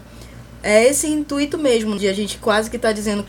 é 0.62 0.84
esse 0.84 1.06
intuito 1.06 1.56
mesmo 1.56 1.96
de 1.96 2.08
a 2.08 2.12
gente 2.12 2.38
quase 2.38 2.68
que 2.68 2.76
está 2.76 2.90
dizendo 2.90 3.24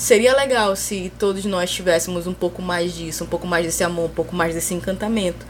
Seria 0.00 0.34
legal 0.34 0.74
se 0.76 1.12
todos 1.18 1.44
nós 1.44 1.70
tivéssemos 1.70 2.26
um 2.26 2.32
pouco 2.32 2.62
mais 2.62 2.94
disso, 2.94 3.22
um 3.22 3.26
pouco 3.26 3.46
mais 3.46 3.66
desse 3.66 3.84
amor, 3.84 4.06
um 4.06 4.14
pouco 4.14 4.34
mais 4.34 4.54
desse 4.54 4.72
encantamento. 4.72 5.44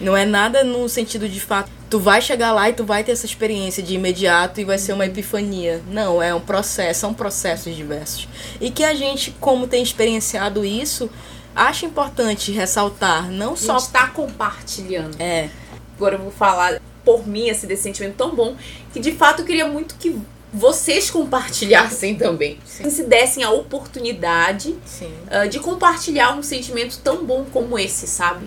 Não 0.00 0.16
é 0.16 0.24
nada 0.24 0.62
no 0.62 0.88
sentido 0.88 1.28
de 1.28 1.40
fato, 1.40 1.68
tu 1.90 1.98
vai 1.98 2.22
chegar 2.22 2.52
lá 2.52 2.70
e 2.70 2.72
tu 2.72 2.84
vai 2.84 3.02
ter 3.02 3.10
essa 3.10 3.26
experiência 3.26 3.82
de 3.82 3.96
imediato 3.96 4.60
e 4.60 4.64
vai 4.64 4.78
ser 4.78 4.92
uma 4.92 5.06
epifania. 5.06 5.82
Não, 5.90 6.22
é 6.22 6.32
um 6.32 6.40
processo, 6.40 7.00
são 7.00 7.12
processos 7.12 7.74
diversos. 7.74 8.28
E 8.60 8.70
que 8.70 8.84
a 8.84 8.94
gente, 8.94 9.32
como 9.40 9.66
tem 9.66 9.82
experienciado 9.82 10.64
isso, 10.64 11.10
acha 11.52 11.84
importante 11.84 12.52
ressaltar, 12.52 13.28
não 13.28 13.56
só. 13.56 13.74
A 13.74 13.78
gente 13.80 13.86
está 13.86 14.06
compartilhando. 14.06 15.20
É. 15.20 15.50
Agora 15.96 16.14
eu 16.14 16.20
vou 16.20 16.30
falar 16.30 16.80
por 17.04 17.26
mim, 17.26 17.48
esse 17.48 17.66
desse 17.66 17.82
sentimento 17.82 18.14
tão 18.14 18.36
bom, 18.36 18.54
que 18.92 19.00
de 19.00 19.10
fato 19.10 19.42
eu 19.42 19.46
queria 19.46 19.66
muito 19.66 19.96
que 19.96 20.16
vocês 20.56 21.10
compartilhassem 21.10 22.14
também. 22.14 22.58
Sim. 22.64 22.88
Se 22.88 23.04
dessem 23.04 23.44
a 23.44 23.50
oportunidade 23.50 24.70
uh, 24.70 25.46
de 25.50 25.60
compartilhar 25.60 26.34
um 26.34 26.42
sentimento 26.42 26.98
tão 27.04 27.26
bom 27.26 27.44
como 27.52 27.78
esse, 27.78 28.06
sabe? 28.06 28.46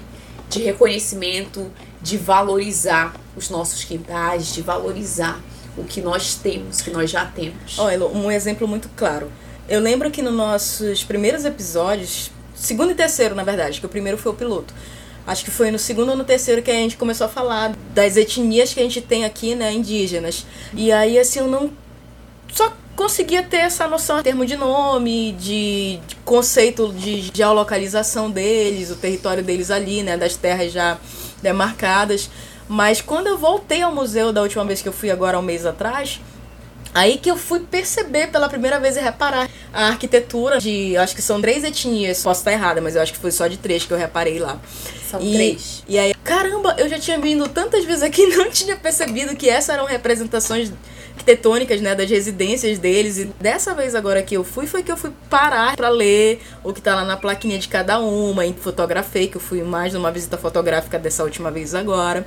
De 0.50 0.60
reconhecimento, 0.60 1.72
de 2.02 2.18
valorizar 2.18 3.16
os 3.36 3.52
nossos 3.52 3.84
quintais, 3.84 4.52
de 4.52 4.64
valorizar 4.64 5.40
o 5.78 5.84
que 5.84 6.02
nós 6.02 6.34
temos, 6.34 6.82
que 6.82 6.90
nós 6.90 7.12
já 7.12 7.26
temos. 7.26 7.78
Olha, 7.78 8.04
um 8.08 8.32
exemplo 8.32 8.68
muito 8.68 8.90
claro. 8.96 9.32
Eu 9.68 9.80
lembro 9.80 10.10
que 10.10 10.24
nos 10.24 10.34
nossos 10.34 11.04
primeiros 11.04 11.46
episódios, 11.46 12.32
segundo 12.56 12.92
e 12.92 12.96
terceiro, 12.96 13.36
na 13.36 13.44
verdade, 13.44 13.80
que 13.80 13.86
o 13.86 13.90
primeiro 13.90 14.18
foi 14.18 14.32
o 14.32 14.36
piloto. 14.36 14.74
Acho 15.28 15.46
que 15.46 15.52
foi 15.52 15.70
no 15.70 15.78
segundo 15.78 16.10
ou 16.10 16.18
no 16.18 16.24
terceiro 16.24 16.64
que 16.64 16.72
a 16.72 16.74
gente 16.74 16.98
começou 16.98 17.28
a 17.28 17.30
falar 17.30 17.76
das 17.94 18.18
etnias 18.18 18.74
que 18.74 18.80
a 18.80 18.84
gente 18.84 19.00
tem 19.00 19.26
aqui, 19.26 19.54
né, 19.54 19.72
indígenas. 19.72 20.44
E 20.74 20.92
aí, 20.92 21.20
assim, 21.20 21.38
eu 21.38 21.48
não 21.48 21.72
só 22.54 22.74
conseguia 22.96 23.42
ter 23.42 23.58
essa 23.58 23.88
noção 23.88 24.20
em 24.20 24.24
termos 24.24 24.48
de 24.48 24.58
nome, 24.58 25.32
de, 25.34 26.00
de, 26.06 26.16
conceito 26.26 26.92
de 26.94 27.32
geolocalização 27.34 28.30
deles, 28.30 28.92
o 28.92 28.96
território 28.96 29.42
deles 29.42 29.72
ali, 29.72 30.04
né, 30.04 30.18
das 30.18 30.36
terras 30.36 30.72
já 30.72 30.98
demarcadas. 31.42 32.30
Mas 32.68 33.02
quando 33.02 33.28
eu 33.28 33.38
voltei 33.38 33.82
ao 33.82 33.96
museu 33.96 34.34
da 34.34 34.42
última 34.42 34.66
vez 34.66 34.82
que 34.82 34.88
eu 34.90 34.94
fui 34.94 35.10
agora 35.10 35.40
um 35.40 35.42
mês 35.42 35.66
atrás, 35.66 36.20
aí 36.94 37.18
que 37.18 37.32
eu 37.32 37.38
fui 37.38 37.62
perceber 37.62 38.28
pela 38.28 38.50
primeira 38.50 38.80
vez 38.80 38.98
e 38.98 39.00
reparar 39.00 39.50
a 39.74 39.88
arquitetura 39.88 40.60
de, 40.60 40.98
acho 40.98 41.16
que 41.16 41.22
são 41.22 41.42
três 41.42 41.64
etnias, 41.64 42.22
posso 42.22 42.42
estar 42.42 42.52
errada, 42.52 42.82
mas 42.82 42.96
eu 42.96 43.02
acho 43.02 43.14
que 43.14 43.20
foi 43.20 43.32
só 43.32 43.48
de 43.48 43.58
três 43.58 43.86
que 43.86 43.92
eu 43.94 43.98
reparei 43.98 44.40
lá. 44.40 44.60
São 45.10 45.22
e, 45.22 45.34
três. 45.34 45.84
E 45.88 45.98
aí, 45.98 46.14
caramba, 46.24 46.76
eu 46.78 46.90
já 46.90 47.00
tinha 47.00 47.18
vindo 47.18 47.48
tantas 47.48 47.86
vezes 47.86 48.04
aqui 48.04 48.24
e 48.24 48.36
não 48.38 48.50
tinha 48.52 48.76
percebido 48.76 49.36
que 49.36 49.50
essas 49.50 49.70
eram 49.76 49.86
representações 49.86 50.72
arquitetônicas, 51.30 51.82
né, 51.82 51.96
das 51.96 52.10
residências 52.10 52.78
deles. 52.78 53.18
E 53.18 53.26
dessa 53.40 53.74
vez 53.74 53.94
agora 53.96 54.22
que 54.22 54.36
eu 54.36 54.44
fui, 54.44 54.66
foi 54.66 54.84
que 54.84 54.92
eu 54.92 54.98
fui 54.98 55.12
parar 55.30 55.76
para 55.76 55.90
ler 55.90 56.42
o 56.64 56.74
que 56.74 56.82
tá 56.82 56.96
lá 56.96 57.06
na 57.06 57.18
plaquinha 57.18 57.58
de 57.60 57.68
cada 57.68 58.00
uma, 58.00 58.46
e 58.46 58.54
fotografei, 58.54 59.28
que 59.28 59.38
eu 59.38 59.42
fui 59.42 59.62
mais 59.64 59.94
numa 59.94 60.12
visita 60.12 60.38
fotográfica 60.38 60.98
dessa 60.98 61.24
última 61.24 61.52
vez 61.52 61.76
agora. 61.76 62.26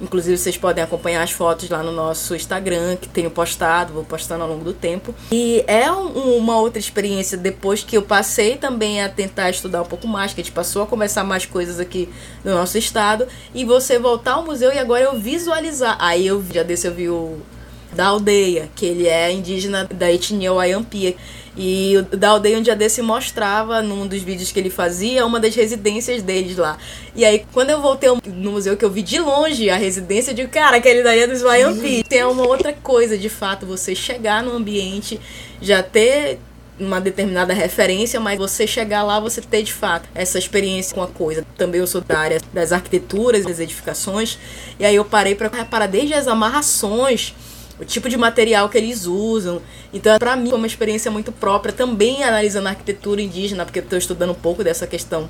Inclusive, 0.00 0.36
vocês 0.36 0.56
podem 0.56 0.82
acompanhar 0.82 1.22
as 1.22 1.30
fotos 1.30 1.70
lá 1.70 1.80
no 1.80 1.92
nosso 1.92 2.34
Instagram, 2.34 2.96
que 2.96 3.08
tenho 3.08 3.30
postado, 3.30 3.92
vou 3.92 4.04
postando 4.04 4.42
ao 4.42 4.50
longo 4.50 4.64
do 4.64 4.72
tempo. 4.72 5.14
E 5.30 5.64
é 5.68 5.90
um, 5.90 6.36
uma 6.36 6.58
outra 6.58 6.80
experiência 6.80 7.38
depois 7.38 7.84
que 7.84 7.96
eu 7.96 8.02
passei 8.02 8.56
também 8.56 9.00
a 9.00 9.08
tentar 9.08 9.50
estudar 9.50 9.82
um 9.82 9.86
pouco 9.86 10.08
mais, 10.08 10.34
que 10.34 10.40
a 10.40 10.44
gente 10.44 10.52
passou 10.52 10.82
a 10.82 10.86
começar 10.86 11.22
mais 11.22 11.46
coisas 11.46 11.78
aqui 11.78 12.08
no 12.42 12.52
nosso 12.52 12.76
estado, 12.76 13.28
e 13.54 13.64
você 13.64 13.96
voltar 13.96 14.32
ao 14.32 14.44
museu 14.44 14.72
e 14.72 14.78
agora 14.78 15.04
eu 15.04 15.16
visualizar. 15.16 15.96
Aí 16.00 16.26
eu 16.26 16.44
já 16.52 16.64
desse 16.64 16.88
eu 16.88 16.92
vi 16.92 17.08
o 17.08 17.38
da 17.94 18.06
aldeia, 18.06 18.68
que 18.74 18.84
ele 18.84 19.06
é 19.06 19.32
indígena 19.32 19.84
da 19.84 20.12
etnia 20.12 20.52
Wayampi. 20.52 21.16
E 21.56 21.96
o 21.96 22.16
da 22.16 22.30
aldeia 22.30 22.58
um 22.58 22.62
dia 22.62 22.74
desse 22.74 23.00
mostrava, 23.00 23.80
num 23.80 24.08
dos 24.08 24.20
vídeos 24.22 24.50
que 24.50 24.58
ele 24.58 24.70
fazia, 24.70 25.24
uma 25.24 25.38
das 25.38 25.54
residências 25.54 26.20
deles 26.20 26.56
lá. 26.56 26.76
E 27.14 27.24
aí, 27.24 27.44
quando 27.52 27.70
eu 27.70 27.80
voltei 27.80 28.10
no 28.26 28.50
museu, 28.52 28.76
que 28.76 28.84
eu 28.84 28.90
vi 28.90 29.02
de 29.02 29.20
longe 29.20 29.70
a 29.70 29.76
residência, 29.76 30.34
de 30.34 30.46
cara, 30.48 30.78
aquele 30.78 31.02
daí 31.02 31.20
é 31.20 31.26
dos 31.28 31.42
Wayampi. 31.42 32.02
Tem 32.08 32.24
uma 32.24 32.46
outra 32.46 32.72
coisa, 32.72 33.16
de 33.16 33.28
fato, 33.28 33.64
você 33.64 33.94
chegar 33.94 34.42
no 34.42 34.50
ambiente, 34.50 35.20
já 35.62 35.80
ter 35.80 36.40
uma 36.78 37.00
determinada 37.00 37.52
referência, 37.54 38.18
mas 38.18 38.36
você 38.36 38.66
chegar 38.66 39.04
lá, 39.04 39.20
você 39.20 39.40
ter 39.40 39.62
de 39.62 39.72
fato 39.72 40.08
essa 40.12 40.38
experiência 40.38 40.92
com 40.92 41.02
a 41.02 41.06
coisa. 41.06 41.46
Também 41.56 41.80
eu 41.80 41.86
sou 41.86 42.00
da 42.00 42.18
área 42.18 42.40
das 42.52 42.72
arquiteturas, 42.72 43.44
das 43.44 43.60
edificações, 43.60 44.38
e 44.78 44.84
aí 44.84 44.96
eu 44.96 45.04
parei 45.04 45.36
para 45.36 45.48
reparar 45.48 45.86
desde 45.86 46.14
as 46.14 46.26
amarrações 46.26 47.32
o 47.78 47.84
tipo 47.84 48.08
de 48.08 48.16
material 48.16 48.68
que 48.68 48.78
eles 48.78 49.06
usam. 49.06 49.60
Então, 49.92 50.18
para 50.18 50.36
mim, 50.36 50.50
foi 50.50 50.58
uma 50.58 50.66
experiência 50.66 51.10
muito 51.10 51.32
própria, 51.32 51.72
também 51.72 52.22
analisando 52.22 52.68
a 52.68 52.70
arquitetura 52.70 53.20
indígena, 53.20 53.64
porque 53.64 53.80
estou 53.80 53.98
estudando 53.98 54.30
um 54.30 54.34
pouco 54.34 54.62
dessa 54.62 54.86
questão 54.86 55.28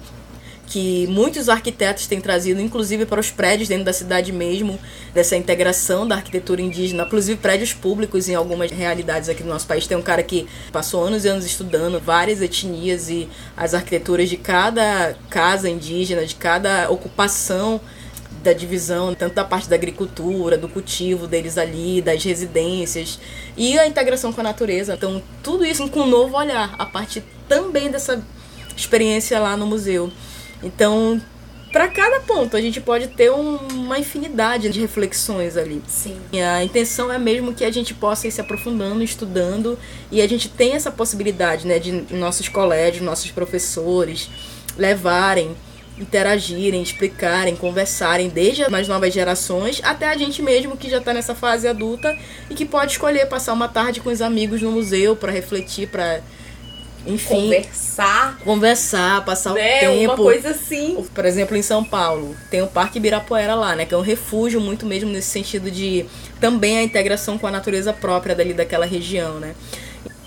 que 0.67 1.07
muitos 1.09 1.49
arquitetos 1.49 2.07
têm 2.07 2.21
trazido, 2.21 2.61
inclusive 2.61 3.05
para 3.07 3.21
os 3.21 3.31
prédios 3.31 3.69
dentro 3.69 3.85
da 3.85 3.93
cidade 3.93 4.33
mesmo, 4.33 4.79
dessa 5.13 5.37
integração 5.37 6.07
da 6.07 6.17
arquitetura 6.17 6.61
indígena, 6.61 7.05
inclusive 7.05 7.39
prédios 7.39 7.73
públicos 7.73 8.29
em 8.29 8.35
algumas 8.35 8.71
realidades 8.71 9.29
aqui 9.29 9.43
no 9.43 9.51
nosso 9.51 9.67
país. 9.67 9.87
Tem 9.87 9.97
um 9.97 10.03
cara 10.03 10.23
que 10.23 10.47
passou 10.73 11.05
anos 11.05 11.25
e 11.25 11.29
anos 11.29 11.45
estudando 11.45 12.01
várias 12.01 12.41
etnias 12.41 13.09
e 13.11 13.29
as 13.57 13.75
arquiteturas 13.75 14.29
de 14.29 14.37
cada 14.37 15.15
casa 15.29 15.69
indígena, 15.69 16.25
de 16.25 16.35
cada 16.35 16.91
ocupação 16.91 17.81
da 18.45 18.53
divisão, 18.53 19.15
tanto 19.15 19.35
da 19.35 19.45
parte 19.45 19.69
da 19.69 19.75
agricultura, 19.75 20.57
do 20.57 20.69
cultivo 20.69 21.27
deles 21.27 21.59
ali, 21.59 22.01
das 22.01 22.23
residências 22.23 23.19
e 23.57 23.79
a 23.79 23.87
integração 23.87 24.33
com 24.33 24.41
a 24.41 24.45
natureza. 24.45 24.95
Então, 24.95 25.23
tudo 25.43 25.65
isso 25.65 25.89
com 25.89 26.01
um 26.01 26.07
novo 26.07 26.37
olhar, 26.37 26.75
a 26.79 26.87
partir 26.87 27.25
também 27.49 27.91
dessa 27.91 28.23
experiência 28.77 29.39
lá 29.41 29.57
no 29.57 29.67
museu. 29.67 30.13
Então, 30.63 31.21
para 31.73 31.89
cada 31.89 32.21
ponto, 32.21 32.57
a 32.57 32.61
gente 32.61 32.81
pode 32.81 33.09
ter 33.09 33.33
um, 33.33 33.57
uma 33.57 33.99
infinidade 33.99 34.69
de 34.69 34.81
reflexões 34.81 35.57
ali. 35.57 35.83
Sim. 35.89 36.17
E 36.33 36.41
a 36.41 36.63
intenção 36.63 37.13
é 37.13 37.19
mesmo 37.19 37.53
que 37.53 37.65
a 37.65 37.71
gente 37.71 37.93
possa 37.93 38.29
ir 38.29 38.31
se 38.31 38.41
aprofundando, 38.41 39.03
estudando, 39.03 39.77
e 40.11 40.23
a 40.23 40.29
gente 40.29 40.49
tem 40.49 40.75
essa 40.75 40.93
possibilidade, 40.93 41.67
né, 41.67 41.81
de 41.81 41.91
nossos 42.15 42.49
colégios, 42.49 43.05
nossos 43.05 43.31
professores 43.33 44.31
levarem 44.79 45.57
interagirem, 45.99 46.83
explicarem, 46.83 47.55
conversarem, 47.55 48.29
desde 48.29 48.65
as 48.65 48.89
novas 48.89 49.15
gerações 49.15 49.81
até 49.85 50.09
a 50.09 50.17
gente 50.17 50.43
mesmo 50.43 50.77
que 50.77 50.91
já 50.91 50.99
está 50.99 51.15
nessa 51.15 51.35
fase 51.35 51.69
adulta 51.69 52.17
e 52.51 52.55
que 52.55 52.65
pode 52.65 52.93
escolher 52.93 53.27
passar 53.27 53.53
uma 53.53 53.69
tarde 53.69 54.01
com 54.01 54.11
os 54.11 54.21
amigos 54.21 54.61
no 54.61 54.73
museu 54.73 55.15
para 55.15 55.31
refletir, 55.31 55.89
para 55.89 56.21
enfim, 57.07 57.35
conversar, 57.35 58.39
conversar, 58.39 59.25
passar 59.25 59.53
né? 59.53 59.61
o 59.61 59.81
tempo. 59.81 60.05
Uma 60.13 60.17
coisa 60.17 60.51
assim. 60.51 61.07
Por 61.15 61.25
exemplo, 61.25 61.57
em 61.57 61.63
São 61.63 61.85
Paulo, 61.85 62.35
tem 62.51 62.63
o 62.63 62.67
Parque 62.67 62.99
Ibirapuera 62.99 63.55
lá, 63.55 63.77
né, 63.77 63.85
que 63.85 63.95
é 63.95 63.97
um 63.97 64.03
refúgio 64.03 64.61
muito 64.61 64.87
mesmo 64.87 65.11
nesse 65.11 65.29
sentido 65.29 65.71
de 65.71 66.07
também 66.41 66.79
a 66.79 66.83
integração 66.83 67.39
com 67.39 67.47
a 67.47 67.51
natureza 67.51 67.93
própria 67.93 68.35
dali 68.35 68.55
daquela 68.55 68.87
região, 68.87 69.39
né? 69.39 69.55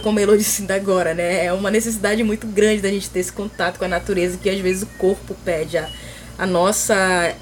Como 0.03 0.19
a 0.19 0.21
Elo 0.21 0.37
disse 0.37 0.61
ainda 0.61 0.75
agora, 0.75 1.13
né? 1.13 1.45
É 1.45 1.53
uma 1.53 1.71
necessidade 1.71 2.23
muito 2.23 2.47
grande 2.47 2.81
da 2.81 2.89
gente 2.89 3.09
ter 3.09 3.19
esse 3.19 3.31
contato 3.31 3.77
com 3.77 3.85
a 3.85 3.87
natureza 3.87 4.37
que 4.37 4.49
às 4.49 4.59
vezes 4.59 4.83
o 4.83 4.87
corpo 4.97 5.35
pede. 5.43 5.77
A, 5.77 5.89
a 6.37 6.45
nossa 6.45 7.35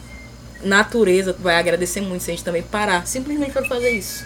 natureza 0.64 1.34
vai 1.34 1.58
agradecer 1.58 2.02
muito 2.02 2.24
se 2.24 2.32
a 2.32 2.34
gente 2.34 2.44
também 2.44 2.64
parar 2.64 3.06
simplesmente 3.06 3.52
para 3.52 3.66
fazer 3.66 3.92
isso. 3.92 4.26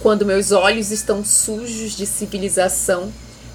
Quando 0.00 0.26
meus 0.26 0.50
olhos 0.50 0.90
estão 0.90 1.24
sujos 1.24 1.96
de 1.96 2.06
civilização, 2.06 3.12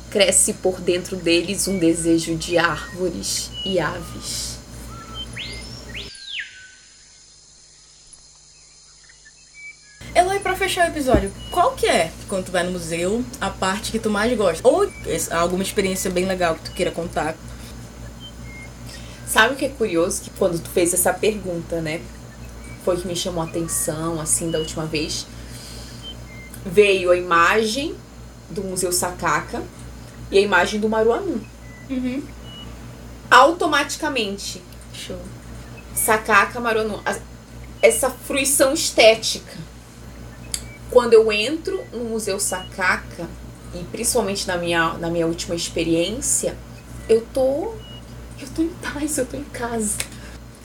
cresce 0.10 0.54
por 0.54 0.80
dentro 0.80 1.18
deles 1.18 1.68
um 1.68 1.78
desejo 1.78 2.36
de 2.36 2.58
árvores 2.58 3.52
e 3.66 3.80
aves. 3.80 4.57
Eloy, 10.18 10.40
pra 10.40 10.56
fechar 10.56 10.88
o 10.88 10.92
episódio, 10.92 11.32
qual 11.52 11.74
que 11.74 11.86
é, 11.86 12.12
quando 12.28 12.46
tu 12.46 12.52
vai 12.52 12.64
no 12.64 12.72
museu, 12.72 13.24
a 13.40 13.52
parte 13.52 13.92
que 13.92 14.00
tu 14.00 14.10
mais 14.10 14.36
gosta? 14.36 14.68
Ou 14.68 14.92
alguma 15.30 15.62
experiência 15.62 16.10
bem 16.10 16.26
legal 16.26 16.56
que 16.56 16.64
tu 16.64 16.72
queira 16.72 16.90
contar? 16.90 17.36
Sabe 19.28 19.54
o 19.54 19.56
que 19.56 19.66
é 19.66 19.70
curioso? 19.70 20.24
Que 20.24 20.32
quando 20.32 20.58
tu 20.58 20.72
fez 20.72 20.92
essa 20.92 21.14
pergunta, 21.14 21.82
né? 21.82 22.02
Foi 22.84 22.98
que 22.98 23.08
me 23.08 23.16
chamou 23.16 23.44
a 23.44 23.46
atenção, 23.46 24.20
assim, 24.20 24.50
da 24.50 24.58
última 24.58 24.88
vez. 24.88 25.28
Veio 26.66 27.12
a 27.12 27.16
imagem 27.16 27.96
do 28.50 28.64
Museu 28.64 28.92
Sakaka 28.92 29.62
e 30.32 30.40
a 30.40 30.42
imagem 30.42 30.80
do 30.80 30.90
Maruanu. 30.90 31.46
Uhum. 31.92 32.24
Automaticamente. 33.30 34.64
Show. 34.92 35.20
Sakaka, 35.94 36.60
Maruanu. 36.60 37.04
Essa 37.84 38.10
fruição 38.10 38.74
estética 38.74 39.77
quando 40.90 41.14
eu 41.14 41.32
entro 41.32 41.84
no 41.92 42.06
Museu 42.06 42.40
Sakaka, 42.40 43.28
e 43.74 43.84
principalmente 43.86 44.48
na 44.48 44.58
minha, 44.58 44.94
na 44.94 45.10
minha 45.10 45.28
última 45.28 45.56
experiência, 45.56 46.56
eu 47.10 47.26
tô. 47.34 47.74
Eu 48.40 48.48
tô 48.56 48.62
em 48.62 48.70
paz, 48.70 49.18
eu 49.18 49.26
tô 49.26 49.36
em 49.36 49.44
casa. 49.46 49.98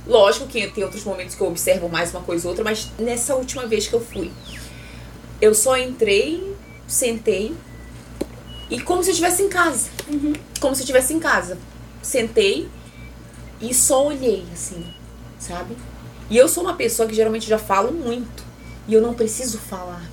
Lógico 0.07 0.47
que 0.47 0.66
tem 0.68 0.85
outros 0.85 1.05
momentos 1.05 1.35
que 1.35 1.41
eu 1.41 1.47
observo 1.47 1.89
mais 1.89 2.11
uma 2.11 2.23
coisa 2.23 2.47
ou 2.47 2.51
outra, 2.51 2.64
mas 2.64 2.91
nessa 2.99 3.35
última 3.35 3.66
vez 3.66 3.87
que 3.87 3.95
eu 3.95 4.01
fui, 4.01 4.31
eu 5.41 5.55
só 5.55 5.77
entrei, 5.77 6.55
sentei, 6.87 7.55
e 8.68 8.81
como 8.81 9.03
se 9.03 9.11
eu 9.11 9.12
estivesse 9.12 9.43
em 9.43 9.49
casa. 9.49 9.91
Uhum. 10.09 10.33
Como 10.61 10.75
se 10.75 10.81
eu 10.81 10.85
estivesse 10.85 11.14
em 11.14 11.20
casa. 11.20 11.59
Sentei 12.03 12.68
e 13.61 13.73
só 13.73 14.07
olhei, 14.07 14.45
assim, 14.53 14.85
sabe? 15.39 15.77
E 16.29 16.37
eu 16.37 16.49
sou 16.49 16.62
uma 16.64 16.75
pessoa 16.75 17.09
que 17.09 17.14
geralmente 17.14 17.49
já 17.49 17.59
falo 17.59 17.93
muito. 17.93 18.43
E 18.89 18.95
eu 18.95 19.01
não 19.01 19.14
preciso 19.14 19.59
falar. 19.59 20.12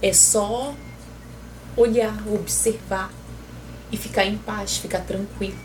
É 0.00 0.12
só 0.12 0.74
olhar, 1.76 2.16
observar 2.28 3.12
e 3.90 3.96
ficar 3.96 4.24
em 4.24 4.36
paz, 4.38 4.76
ficar 4.76 5.00
tranquilo. 5.00 5.58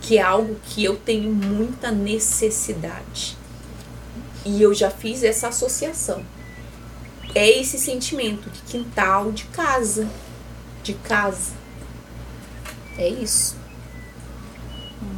Que 0.00 0.18
é 0.18 0.22
algo 0.22 0.56
que 0.64 0.82
eu 0.82 0.96
tenho 0.96 1.32
muita 1.32 1.90
necessidade. 1.90 3.36
E 4.44 4.62
eu 4.62 4.72
já 4.72 4.90
fiz 4.90 5.22
essa 5.22 5.48
associação. 5.48 6.24
É 7.34 7.48
esse 7.48 7.78
sentimento 7.78 8.48
de 8.50 8.60
quintal, 8.62 9.30
de 9.30 9.44
casa. 9.44 10.08
De 10.82 10.94
casa. 10.94 11.52
É 12.96 13.08
isso. 13.08 13.56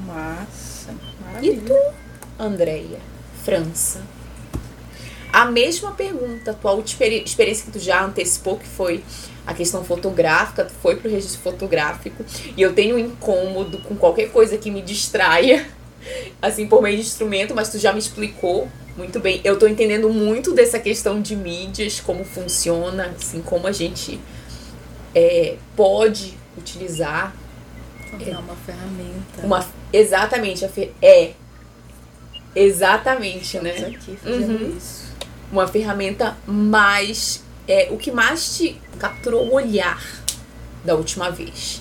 Massa. 0.06 0.94
E 1.40 1.56
tu, 1.56 1.74
Andréia? 2.38 3.00
França? 3.44 4.02
A 5.32 5.46
mesma 5.46 5.92
pergunta, 5.92 6.52
tua 6.52 6.72
última 6.72 7.06
experiência 7.06 7.64
que 7.64 7.70
tu 7.72 7.78
já 7.78 8.04
antecipou, 8.04 8.58
que 8.58 8.66
foi 8.66 9.02
a 9.46 9.54
questão 9.54 9.82
fotográfica, 9.82 10.64
tu 10.64 10.72
foi 10.82 10.96
pro 10.96 11.10
registro 11.10 11.40
fotográfico, 11.40 12.24
e 12.56 12.60
eu 12.60 12.74
tenho 12.74 12.96
um 12.96 12.98
incômodo 12.98 13.78
com 13.78 13.96
qualquer 13.96 14.30
coisa 14.30 14.58
que 14.58 14.70
me 14.70 14.82
distraia, 14.82 15.66
assim, 16.42 16.66
por 16.66 16.82
meio 16.82 16.96
de 16.96 17.02
instrumento, 17.02 17.54
mas 17.54 17.70
tu 17.70 17.78
já 17.78 17.92
me 17.92 17.98
explicou 17.98 18.68
muito 18.96 19.18
bem. 19.20 19.40
Eu 19.42 19.58
tô 19.58 19.66
entendendo 19.66 20.10
muito 20.10 20.52
dessa 20.52 20.78
questão 20.78 21.20
de 21.22 21.34
mídias, 21.34 21.98
como 21.98 22.24
funciona, 22.24 23.14
assim, 23.18 23.40
como 23.40 23.66
a 23.66 23.72
gente 23.72 24.20
é, 25.14 25.56
pode 25.74 26.34
utilizar. 26.58 27.34
É 28.20 28.36
uma 28.36 28.54
ferramenta. 28.54 29.42
Uma, 29.42 29.66
exatamente, 29.90 30.62
a 30.64 30.68
fe, 30.68 30.92
é. 31.00 31.32
Exatamente, 32.54 33.58
né? 33.60 33.74
Estamos 33.74 33.96
aqui 33.96 34.16
fazendo 34.22 34.62
Uhum. 34.62 34.76
isso. 34.76 35.01
Uma 35.52 35.68
ferramenta 35.68 36.36
mais. 36.46 37.44
É, 37.68 37.88
o 37.92 37.96
que 37.96 38.10
mais 38.10 38.56
te 38.56 38.80
capturou 38.98 39.46
o 39.46 39.54
olhar 39.54 40.02
da 40.84 40.94
última 40.96 41.30
vez? 41.30 41.80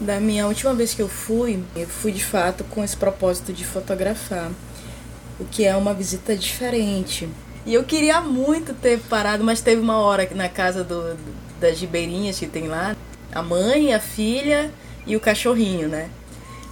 Da 0.00 0.18
minha 0.18 0.46
última 0.46 0.72
vez 0.72 0.94
que 0.94 1.02
eu 1.02 1.08
fui, 1.08 1.62
eu 1.76 1.86
fui 1.86 2.10
de 2.12 2.24
fato 2.24 2.64
com 2.64 2.82
esse 2.82 2.96
propósito 2.96 3.52
de 3.52 3.66
fotografar, 3.66 4.50
o 5.38 5.44
que 5.44 5.64
é 5.66 5.76
uma 5.76 5.92
visita 5.92 6.34
diferente. 6.34 7.28
E 7.66 7.74
eu 7.74 7.84
queria 7.84 8.22
muito 8.22 8.72
ter 8.72 8.98
parado, 9.00 9.44
mas 9.44 9.60
teve 9.60 9.82
uma 9.82 9.98
hora 9.98 10.26
na 10.34 10.48
casa 10.48 10.82
do, 10.82 11.18
das 11.60 11.78
ribeirinhas 11.78 12.38
que 12.38 12.46
tem 12.46 12.66
lá, 12.68 12.96
a 13.30 13.42
mãe, 13.42 13.92
a 13.92 14.00
filha 14.00 14.70
e 15.06 15.14
o 15.14 15.20
cachorrinho, 15.20 15.86
né? 15.86 16.08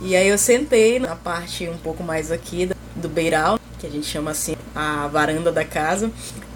E 0.01 0.17
aí 0.17 0.29
eu 0.29 0.39
sentei 0.39 0.99
na 0.99 1.15
parte 1.15 1.69
um 1.69 1.77
pouco 1.77 2.03
mais 2.03 2.33
aqui 2.33 2.65
do- 2.67 2.77
do 2.97 3.09
beiral, 3.11 3.58
que 3.79 3.87
a 3.87 3.91
gente 3.91 4.07
chama 4.07 4.31
assim 4.33 4.57
a 4.75 5.07
varanda 5.09 5.51
da 5.51 5.65
casa, 5.65 6.11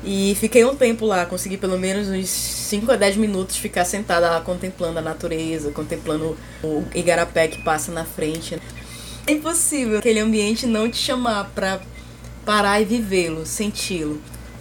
e 0.04 0.36
fiquei 0.38 0.64
um 0.64 0.74
tempo 0.74 1.06
lá, 1.06 1.24
consegui 1.24 1.56
pelo 1.56 1.78
menos 1.78 2.08
uns 2.08 2.28
5 2.28 2.92
a 2.92 2.96
10 2.96 3.16
minutos 3.16 3.56
ficar 3.56 3.84
sentada 3.84 4.28
lá 4.30 4.40
contemplando 4.40 4.98
a 4.98 5.02
natureza, 5.02 5.70
contemplando 5.70 6.36
o 6.62 6.84
igarapé 6.94 7.48
que 7.48 7.62
passa 7.62 7.92
na 7.92 8.04
frente. 8.04 8.58
É 9.26 9.32
impossível 9.32 9.98
aquele 9.98 10.20
ambiente 10.20 10.66
não 10.66 10.90
te 10.90 10.96
chamar 10.96 11.50
pra 11.54 11.80
parar 12.44 12.80
e 12.80 12.84
vivê-lo, 12.84 13.46
senti-lo. 13.46 14.20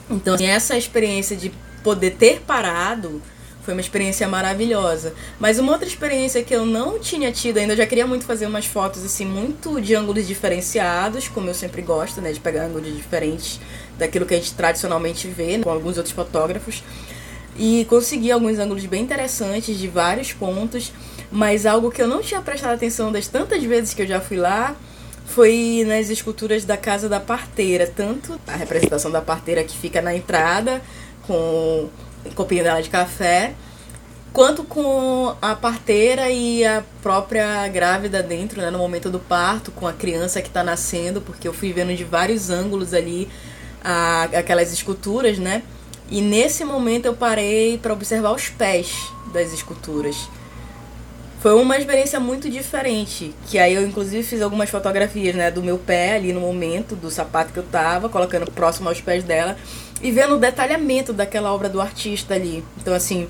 Então, 0.10 0.36
assim, 0.36 0.46
essa 0.46 0.78
experiência 0.78 1.36
de 1.36 1.52
poder 1.84 2.12
ter 2.12 2.42
parado 2.42 3.22
foi 3.64 3.74
uma 3.74 3.82
experiência 3.82 4.28
maravilhosa. 4.28 5.14
Mas 5.40 5.60
uma 5.60 5.72
outra 5.72 5.88
experiência 5.88 6.44
que 6.44 6.54
eu 6.54 6.66
não 6.66 7.00
tinha 7.00 7.32
tido 7.32 7.58
ainda, 7.58 7.74
eu 7.74 7.78
já 7.78 7.86
queria 7.86 8.08
muito 8.08 8.26
fazer 8.26 8.46
umas 8.46 8.66
fotos 8.66 9.04
assim, 9.06 9.26
muito 9.26 9.80
de 9.80 9.96
ângulos 9.96 10.28
diferenciados, 10.28 11.28
como 11.28 11.50
eu 11.50 11.54
sempre 11.54 11.82
gosto, 11.82 12.22
né, 12.22 12.32
de 12.32 12.40
pegar 12.40 12.66
ângulos 12.66 12.96
diferentes 12.96 13.60
daquilo 13.98 14.26
que 14.26 14.34
a 14.34 14.38
gente 14.38 14.54
tradicionalmente 14.54 15.28
vê 15.28 15.58
né, 15.58 15.64
com 15.64 15.70
alguns 15.70 15.98
outros 15.98 16.14
fotógrafos. 16.14 16.84
E 17.58 17.86
consegui 17.90 18.32
alguns 18.32 18.58
ângulos 18.58 18.86
bem 18.86 19.04
interessantes 19.04 19.78
de 19.78 19.88
vários 19.88 20.34
pontos, 20.34 20.92
mas 21.32 21.66
algo 21.66 21.92
que 21.92 22.02
eu 22.02 22.08
não 22.08 22.22
tinha 22.22 22.42
prestado 22.42 22.74
atenção 22.74 23.12
das 23.12 23.28
tantas 23.28 23.64
vezes 23.64 23.94
que 23.94 24.02
eu 24.02 24.08
já 24.08 24.20
fui 24.20 24.38
lá 24.38 24.76
foi 25.26 25.86
nas 25.88 26.10
esculturas 26.10 26.66
da 26.66 26.76
Casa 26.76 27.08
da 27.08 27.20
Parteira, 27.20 27.88
tanto 27.88 28.40
a 28.48 28.56
representação 28.56 29.10
da 29.10 29.22
parteira 29.22 29.64
que 29.64 29.78
fica 29.78 30.02
na 30.02 30.14
entrada 30.14 30.82
com 31.26 31.90
copinho 32.36 32.64
dela 32.64 32.82
de 32.82 32.90
café, 32.90 33.54
quanto 34.34 34.64
com 34.64 35.36
a 35.42 35.56
parteira 35.56 36.30
e 36.30 36.66
a 36.66 36.84
própria 37.02 37.68
grávida 37.68 38.24
dentro, 38.24 38.62
né, 38.62 38.70
no 38.70 38.78
momento 38.78 39.10
do 39.10 39.20
parto, 39.20 39.72
com 39.72 39.88
a 39.88 39.94
criança 39.94 40.42
que 40.42 40.48
está 40.48 40.64
nascendo, 40.64 41.22
porque 41.22 41.48
eu 41.48 41.54
fui 41.54 41.74
vendo 41.74 41.96
de 41.96 42.04
vários 42.04 42.50
ângulos 42.50 42.94
ali 42.94 43.28
a, 43.84 44.24
aquelas 44.24 44.72
esculturas, 44.72 45.38
né? 45.38 45.64
E 46.10 46.22
nesse 46.22 46.64
momento 46.66 47.06
eu 47.06 47.14
parei 47.14 47.78
para 47.78 47.94
observar 47.94 48.32
os 48.34 48.50
pés 48.50 48.94
das 49.34 49.54
esculturas. 49.54 50.30
Foi 51.42 51.56
uma 51.56 51.76
experiência 51.76 52.20
muito 52.20 52.48
diferente, 52.52 53.34
que 53.48 53.58
aí 53.58 53.74
eu 53.74 53.84
inclusive 53.84 54.22
fiz 54.22 54.44
algumas 54.44 54.70
fotografias, 54.70 55.34
né, 55.34 55.50
do 55.50 55.64
meu 55.64 55.76
pé 55.76 56.14
ali 56.14 56.32
no 56.32 56.40
momento, 56.40 56.96
do 56.96 57.10
sapato 57.10 57.52
que 57.52 57.58
eu 57.58 57.64
tava, 57.64 58.08
colocando 58.08 58.52
próximo 58.52 58.88
aos 58.88 59.02
pés 59.02 59.24
dela 59.24 59.58
e 60.04 60.12
vendo 60.12 60.36
o 60.36 60.40
detalhamento 60.40 61.12
daquela 61.12 61.52
obra 61.52 61.68
do 61.68 61.82
artista 61.82 62.36
ali. 62.36 62.64
Então 62.78 62.94
assim, 62.94 63.28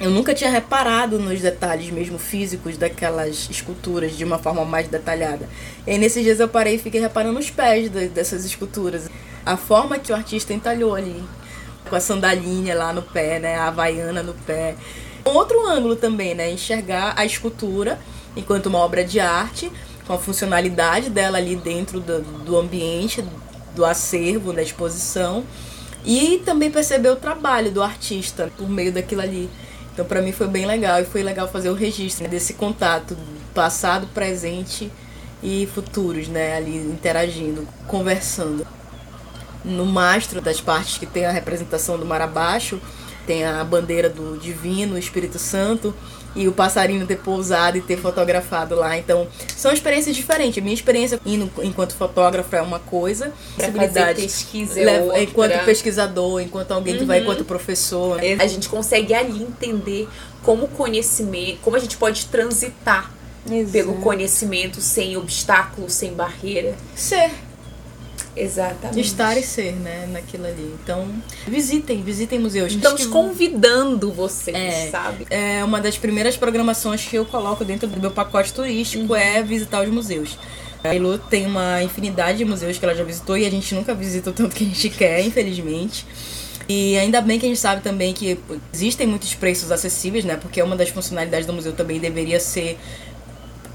eu 0.00 0.08
nunca 0.08 0.32
tinha 0.32 0.48
reparado 0.48 1.18
nos 1.18 1.38
detalhes 1.42 1.90
mesmo 1.90 2.18
físicos 2.18 2.78
daquelas 2.78 3.46
esculturas 3.50 4.16
de 4.16 4.24
uma 4.24 4.38
forma 4.38 4.64
mais 4.64 4.88
detalhada. 4.88 5.46
E 5.86 5.90
aí, 5.90 5.98
nesses 5.98 6.24
dias 6.24 6.40
eu 6.40 6.48
parei 6.48 6.76
e 6.76 6.78
fiquei 6.78 6.98
reparando 6.98 7.34
nos 7.34 7.50
pés 7.50 7.90
de, 7.90 8.08
dessas 8.08 8.46
esculturas. 8.46 9.10
A 9.44 9.54
forma 9.54 9.98
que 9.98 10.12
o 10.12 10.14
artista 10.14 10.54
entalhou 10.54 10.94
ali, 10.94 11.22
com 11.90 11.94
a 11.94 12.00
sandalinha 12.00 12.74
lá 12.74 12.90
no 12.90 13.02
pé, 13.02 13.38
né, 13.38 13.56
a 13.56 13.66
havaiana 13.66 14.22
no 14.22 14.32
pé. 14.32 14.76
Outro 15.34 15.66
ângulo 15.66 15.96
também, 15.96 16.34
né? 16.34 16.50
Enxergar 16.50 17.14
a 17.16 17.24
escultura 17.24 17.98
enquanto 18.36 18.66
uma 18.66 18.78
obra 18.78 19.04
de 19.04 19.18
arte, 19.18 19.70
com 20.06 20.12
a 20.12 20.18
funcionalidade 20.18 21.10
dela 21.10 21.38
ali 21.38 21.56
dentro 21.56 22.00
do, 22.00 22.20
do 22.20 22.56
ambiente, 22.56 23.24
do 23.74 23.84
acervo, 23.84 24.52
da 24.52 24.62
exposição. 24.62 25.44
E 26.04 26.40
também 26.44 26.70
perceber 26.70 27.10
o 27.10 27.16
trabalho 27.16 27.70
do 27.70 27.82
artista 27.82 28.50
por 28.56 28.68
meio 28.68 28.92
daquilo 28.92 29.20
ali. 29.20 29.50
Então, 29.92 30.06
para 30.06 30.22
mim 30.22 30.30
foi 30.30 30.46
bem 30.46 30.64
legal 30.64 31.00
e 31.00 31.04
foi 31.04 31.22
legal 31.22 31.48
fazer 31.48 31.70
o 31.70 31.74
registro 31.74 32.22
né, 32.24 32.30
desse 32.30 32.54
contato 32.54 33.16
passado, 33.52 34.06
presente 34.14 34.90
e 35.42 35.68
futuros, 35.74 36.28
né, 36.28 36.56
ali 36.56 36.76
interagindo, 36.76 37.66
conversando. 37.86 38.66
No 39.64 39.84
mastro 39.84 40.40
das 40.40 40.60
partes 40.60 40.98
que 40.98 41.06
tem 41.06 41.26
a 41.26 41.32
representação 41.32 41.98
do 41.98 42.06
mar 42.06 42.20
abaixo, 42.20 42.80
tem 43.28 43.44
a 43.44 43.62
bandeira 43.62 44.08
do 44.08 44.38
Divino, 44.38 44.94
o 44.94 44.98
Espírito 44.98 45.38
Santo, 45.38 45.94
e 46.34 46.48
o 46.48 46.52
passarinho 46.52 47.06
ter 47.06 47.18
pousado 47.18 47.76
e 47.76 47.82
ter 47.82 47.98
fotografado 47.98 48.74
lá. 48.74 48.96
Então, 48.96 49.28
são 49.54 49.70
experiências 49.70 50.16
diferentes. 50.16 50.56
A 50.58 50.62
minha 50.62 50.74
experiência 50.74 51.20
indo 51.26 51.50
enquanto 51.62 51.92
fotógrafo 51.94 52.56
é 52.56 52.62
uma 52.62 52.78
coisa, 52.78 53.30
possibilidade 53.54 54.22
pesquisa 54.22 54.80
é 54.80 55.00
outra. 55.02 55.22
enquanto 55.22 55.64
pesquisador, 55.66 56.40
enquanto 56.40 56.72
alguém 56.72 56.96
que 56.96 57.04
vai 57.04 57.18
Uhum. 57.18 57.24
enquanto 57.24 57.44
professor. 57.44 58.16
né? 58.16 58.38
A 58.40 58.46
gente 58.46 58.66
consegue 58.68 59.12
ali 59.12 59.42
entender 59.42 60.08
como 60.42 60.64
o 60.64 60.68
conhecimento, 60.68 61.58
como 61.62 61.76
a 61.76 61.80
gente 61.80 61.98
pode 61.98 62.26
transitar 62.26 63.12
pelo 63.70 63.94
conhecimento 63.96 64.80
sem 64.80 65.16
obstáculos, 65.16 65.92
sem 65.92 66.14
barreira. 66.14 66.74
Ser, 66.94 67.30
Exatamente. 68.42 69.00
estar 69.00 69.36
e 69.36 69.42
ser, 69.42 69.72
né, 69.74 70.06
naquilo 70.10 70.46
ali. 70.46 70.74
Então, 70.82 71.06
visitem, 71.46 72.02
visitem 72.02 72.38
museus. 72.38 72.72
Estamos 72.72 73.02
que- 73.06 73.08
convidando 73.12 74.12
vocês, 74.12 74.56
É. 74.56 74.88
sabe? 74.90 75.26
É 75.30 75.62
uma 75.64 75.80
das 75.80 75.98
primeiras 75.98 76.36
programações 76.36 77.04
que 77.04 77.16
eu 77.16 77.24
coloco 77.24 77.64
dentro 77.64 77.86
do 77.88 78.00
meu 78.00 78.10
pacote 78.10 78.52
turístico 78.52 79.04
Uhum. 79.12 79.16
é 79.16 79.42
visitar 79.42 79.82
os 79.82 79.88
museus. 79.90 80.38
A 80.84 80.94
Elu 80.94 81.18
tem 81.18 81.44
uma 81.46 81.82
infinidade 81.82 82.38
de 82.38 82.44
museus 82.44 82.78
que 82.78 82.84
ela 82.84 82.94
já 82.94 83.02
visitou 83.02 83.36
e 83.36 83.44
a 83.44 83.50
gente 83.50 83.74
nunca 83.74 83.94
visita 83.94 84.30
o 84.30 84.32
tanto 84.32 84.54
que 84.54 84.64
a 84.64 84.66
gente 84.68 84.88
quer, 84.90 85.20
infelizmente. 85.24 86.06
E 86.68 86.96
ainda 86.98 87.20
bem 87.22 87.38
que 87.38 87.46
a 87.46 87.48
gente 87.48 87.58
sabe 87.58 87.82
também 87.82 88.12
que 88.12 88.38
existem 88.72 89.06
muitos 89.06 89.34
preços 89.34 89.72
acessíveis, 89.72 90.24
né? 90.24 90.36
Porque 90.36 90.62
uma 90.62 90.76
das 90.76 90.90
funcionalidades 90.90 91.46
do 91.46 91.52
museu 91.52 91.72
também 91.72 91.98
deveria 91.98 92.38
ser 92.38 92.78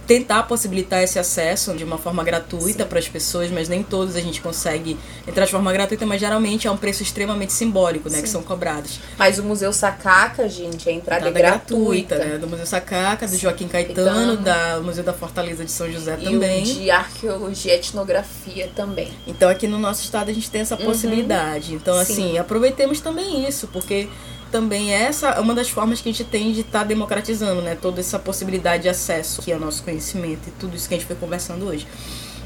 tentar 0.05 0.43
possibilitar 0.43 1.01
esse 1.01 1.17
acesso 1.17 1.73
de 1.73 1.83
uma 1.83 1.97
forma 1.97 2.23
gratuita 2.23 2.85
para 2.85 2.99
as 2.99 3.07
pessoas, 3.07 3.49
mas 3.49 3.69
nem 3.69 3.81
todos 3.81 4.15
a 4.15 4.19
gente 4.21 4.41
consegue 4.41 4.97
entrar 5.27 5.45
de 5.45 5.51
forma 5.51 5.71
gratuita, 5.71 6.05
mas 6.05 6.19
geralmente 6.19 6.67
é 6.67 6.71
um 6.71 6.75
preço 6.77 7.01
extremamente 7.03 7.53
simbólico, 7.53 8.09
né? 8.09 8.21
Que 8.21 8.27
são 8.27 8.43
cobrados. 8.43 8.99
Mas 9.17 9.39
o 9.39 9.43
Museu 9.43 9.71
Sacaca, 9.71 10.47
gente, 10.49 10.89
a 10.89 10.91
entrada, 10.91 11.27
é 11.29 11.31
gratuita. 11.31 12.17
né? 12.17 12.37
Do 12.37 12.47
Museu 12.47 12.65
Sacaca, 12.65 13.27
do 13.27 13.37
Joaquim 13.37 13.67
Caetano, 13.67 14.09
Caetano. 14.11 14.37
da 14.37 14.77
do 14.79 14.83
Museu 14.83 15.03
da 15.03 15.13
Fortaleza 15.13 15.63
de 15.63 15.71
São 15.71 15.89
José 15.91 16.17
E 16.19 16.23
também. 16.25 16.61
o 16.63 16.65
de 16.65 16.91
arqueologia 16.91 17.73
e 17.73 17.75
etnografia 17.77 18.69
também. 18.75 19.11
Então 19.25 19.49
aqui 19.49 19.67
no 19.67 19.79
nosso 19.79 20.03
estado 20.03 20.29
a 20.29 20.33
gente 20.33 20.49
tem 20.51 20.61
essa 20.61 20.75
possibilidade. 20.75 21.73
Então, 21.73 21.95
Uhum. 21.97 22.03
Sim. 22.05 22.13
assim, 22.13 22.37
aproveitemos 22.37 22.99
também 22.99 23.47
isso, 23.47 23.67
porque 23.67 24.09
também 24.53 24.93
essa 24.93 25.29
é 25.29 25.39
uma 25.39 25.55
das 25.55 25.67
formas 25.67 25.99
que 25.99 26.07
a 26.07 26.11
gente 26.11 26.23
tem 26.23 26.51
de 26.51 26.61
estar 26.61 26.83
democratizando, 26.83 27.59
né? 27.63 27.75
Toda 27.75 27.99
essa 27.99 28.19
possibilidade 28.19 28.83
de 28.83 28.89
acesso 28.89 29.41
aqui 29.41 29.51
ao 29.51 29.59
nosso 29.59 29.81
conhecimento 29.81 30.47
e 30.47 30.51
tudo 30.51 30.75
isso 30.75 30.87
que 30.87 30.93
a 30.93 30.97
gente 30.97 31.07
foi 31.07 31.15
conversando 31.15 31.65
hoje. 31.65 31.87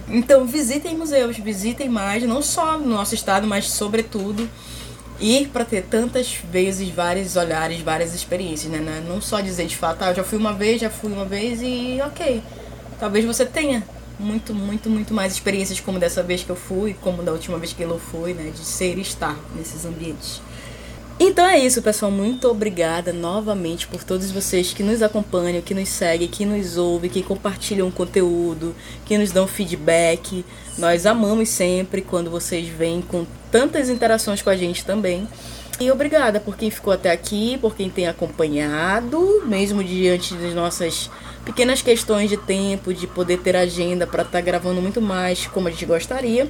Então, 0.08 0.46
visitem 0.46 0.96
museus, 0.96 1.38
visitem 1.38 1.90
mais, 1.90 2.24
não 2.24 2.42
só 2.42 2.78
no 2.78 2.88
nosso 2.88 3.14
estado, 3.14 3.46
mas 3.46 3.70
sobretudo 3.70 4.50
ir 5.20 5.50
para 5.50 5.66
ter 5.66 5.84
tantas 5.84 6.38
vezes 6.50 6.88
vários 6.88 7.36
olhares, 7.36 7.82
várias 7.82 8.16
experiências, 8.16 8.72
né? 8.72 8.80
Não 8.80 8.94
é 8.94 9.02
Não 9.02 9.22
só 9.22 9.42
dizer 9.42 9.66
de 9.66 9.76
fato, 9.76 10.02
ah, 10.04 10.12
eu 10.12 10.16
já 10.16 10.24
fui 10.24 10.38
uma 10.38 10.54
vez, 10.54 10.80
já 10.80 10.90
fui 10.90 11.12
uma 11.12 11.26
vez 11.26 11.60
e 11.62 12.00
ok. 12.06 12.42
Talvez 13.02 13.26
você 13.26 13.46
tenha 13.46 13.84
muito, 14.18 14.54
muito, 14.54 14.90
muito 14.90 15.14
mais 15.14 15.34
experiências 15.34 15.82
como 15.82 16.00
dessa 16.00 16.24
vez 16.24 16.42
que 16.42 16.50
eu 16.50 16.56
fui, 16.56 16.96
como 17.02 17.22
da 17.22 17.34
última 17.34 17.58
vez 17.58 17.74
que 17.74 17.84
eu 17.84 18.00
fui, 18.00 18.34
né? 18.34 18.50
De 18.56 18.64
ser 18.64 18.98
e 18.98 19.02
estar 19.02 19.36
nesses 19.58 19.84
ambientes. 19.84 20.40
Então 21.20 21.48
é 21.48 21.58
isso, 21.58 21.82
pessoal. 21.82 22.12
Muito 22.12 22.48
obrigada 22.48 23.12
novamente 23.12 23.88
por 23.88 24.04
todos 24.04 24.30
vocês 24.30 24.72
que 24.72 24.84
nos 24.84 25.02
acompanham, 25.02 25.64
que 25.64 25.74
nos 25.74 25.90
seguem, 25.90 26.28
que 26.28 26.46
nos 26.46 26.78
ouvem, 26.78 27.10
que 27.10 27.24
compartilham 27.24 27.88
o 27.88 27.92
conteúdo, 27.92 28.76
que 29.04 29.18
nos 29.18 29.32
dão 29.32 29.48
feedback. 29.48 30.46
Nós 30.78 31.08
amamos 31.08 31.50
sempre 31.50 32.04
quando 32.04 32.30
vocês 32.30 32.68
vêm 32.68 33.02
com 33.02 33.26
tantas 33.52 33.90
interações 33.90 34.44
com 34.44 34.52
a 34.52 34.56
gente 34.56 34.86
também. 34.86 35.28
E 35.80 35.92
obrigada 35.92 36.40
por 36.40 36.58
quem 36.58 36.72
ficou 36.72 36.92
até 36.92 37.12
aqui, 37.12 37.58
por 37.62 37.76
quem 37.76 37.88
tem 37.88 38.08
acompanhado, 38.08 39.44
mesmo 39.46 39.84
diante 39.84 40.34
das 40.34 40.54
nossas 40.56 41.10
pequenas 41.46 41.84
questões 41.84 42.30
de 42.30 42.38
tempo, 42.38 42.92
de 42.92 43.06
poder 43.06 43.38
ter 43.38 43.56
agenda 43.56 44.08
para 44.08 44.24
estar 44.24 44.42
gravando 44.42 44.82
muito 44.82 45.00
mais 45.00 45.46
como 45.46 45.68
a 45.68 45.72
gente 45.72 45.86
gostaria. 45.86 46.50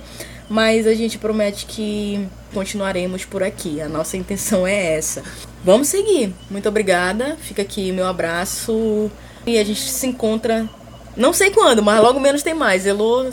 Mas 0.50 0.88
a 0.88 0.94
gente 0.94 1.18
promete 1.18 1.66
que 1.66 2.26
continuaremos 2.54 3.26
por 3.26 3.44
aqui. 3.44 3.82
A 3.82 3.90
nossa 3.90 4.16
intenção 4.18 4.66
é 4.66 4.96
essa. 4.96 5.22
Vamos 5.62 5.90
seguir. 5.90 6.34
Muito 6.50 6.70
obrigada. 6.70 7.36
Fica 7.42 7.62
aqui 7.62 7.92
meu 7.92 8.08
abraço. 8.08 9.12
E 9.46 9.58
a 9.58 9.64
gente 9.64 9.82
se 9.82 10.08
encontra. 10.08 10.70
Não 11.18 11.34
sei 11.34 11.52
quando, 11.52 11.84
mas 11.84 12.02
logo 12.02 12.20
menos 12.20 12.44
tem 12.44 12.54
mais. 12.54 12.86
Elô, 12.86 13.30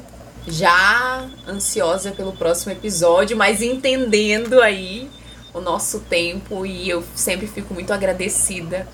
Já 0.47 1.25
ansiosa 1.49 2.11
pelo 2.11 2.33
próximo 2.33 2.73
episódio, 2.73 3.37
mas 3.37 3.63
entendendo 3.63 4.61
aí 4.61 5.09
o 5.55 5.61
nosso 5.61 6.01
tempo 6.01 6.67
e 6.67 6.91
eu 6.91 7.03
sempre 7.15 7.47
fico 7.47 7.73
muito 7.73 7.93
agradecida 7.93 8.87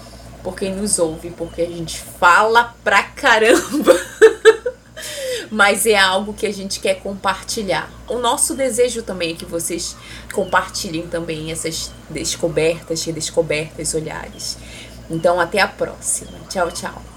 por 0.42 0.54
quem 0.54 0.74
nos 0.74 0.98
ouve, 0.98 1.30
porque 1.30 1.62
a 1.62 1.66
gente 1.66 1.98
fala 1.98 2.74
pra 2.84 3.02
caramba. 3.02 3.98
Mas 5.50 5.84
é 5.84 5.98
algo 5.98 6.32
que 6.32 6.46
a 6.46 6.52
gente 6.52 6.78
quer 6.78 7.00
compartilhar. 7.00 7.90
O 8.06 8.18
nosso 8.18 8.54
desejo 8.54 9.02
também 9.02 9.32
é 9.32 9.34
que 9.34 9.44
vocês 9.44 9.96
compartilhem 10.32 11.08
também 11.08 11.50
essas 11.50 11.90
descobertas, 12.08 13.02
redescobertas, 13.02 13.94
olhares. 13.94 14.56
Então, 15.10 15.40
até 15.40 15.60
a 15.60 15.66
próxima. 15.66 16.38
Tchau, 16.48 16.70
tchau. 16.70 17.09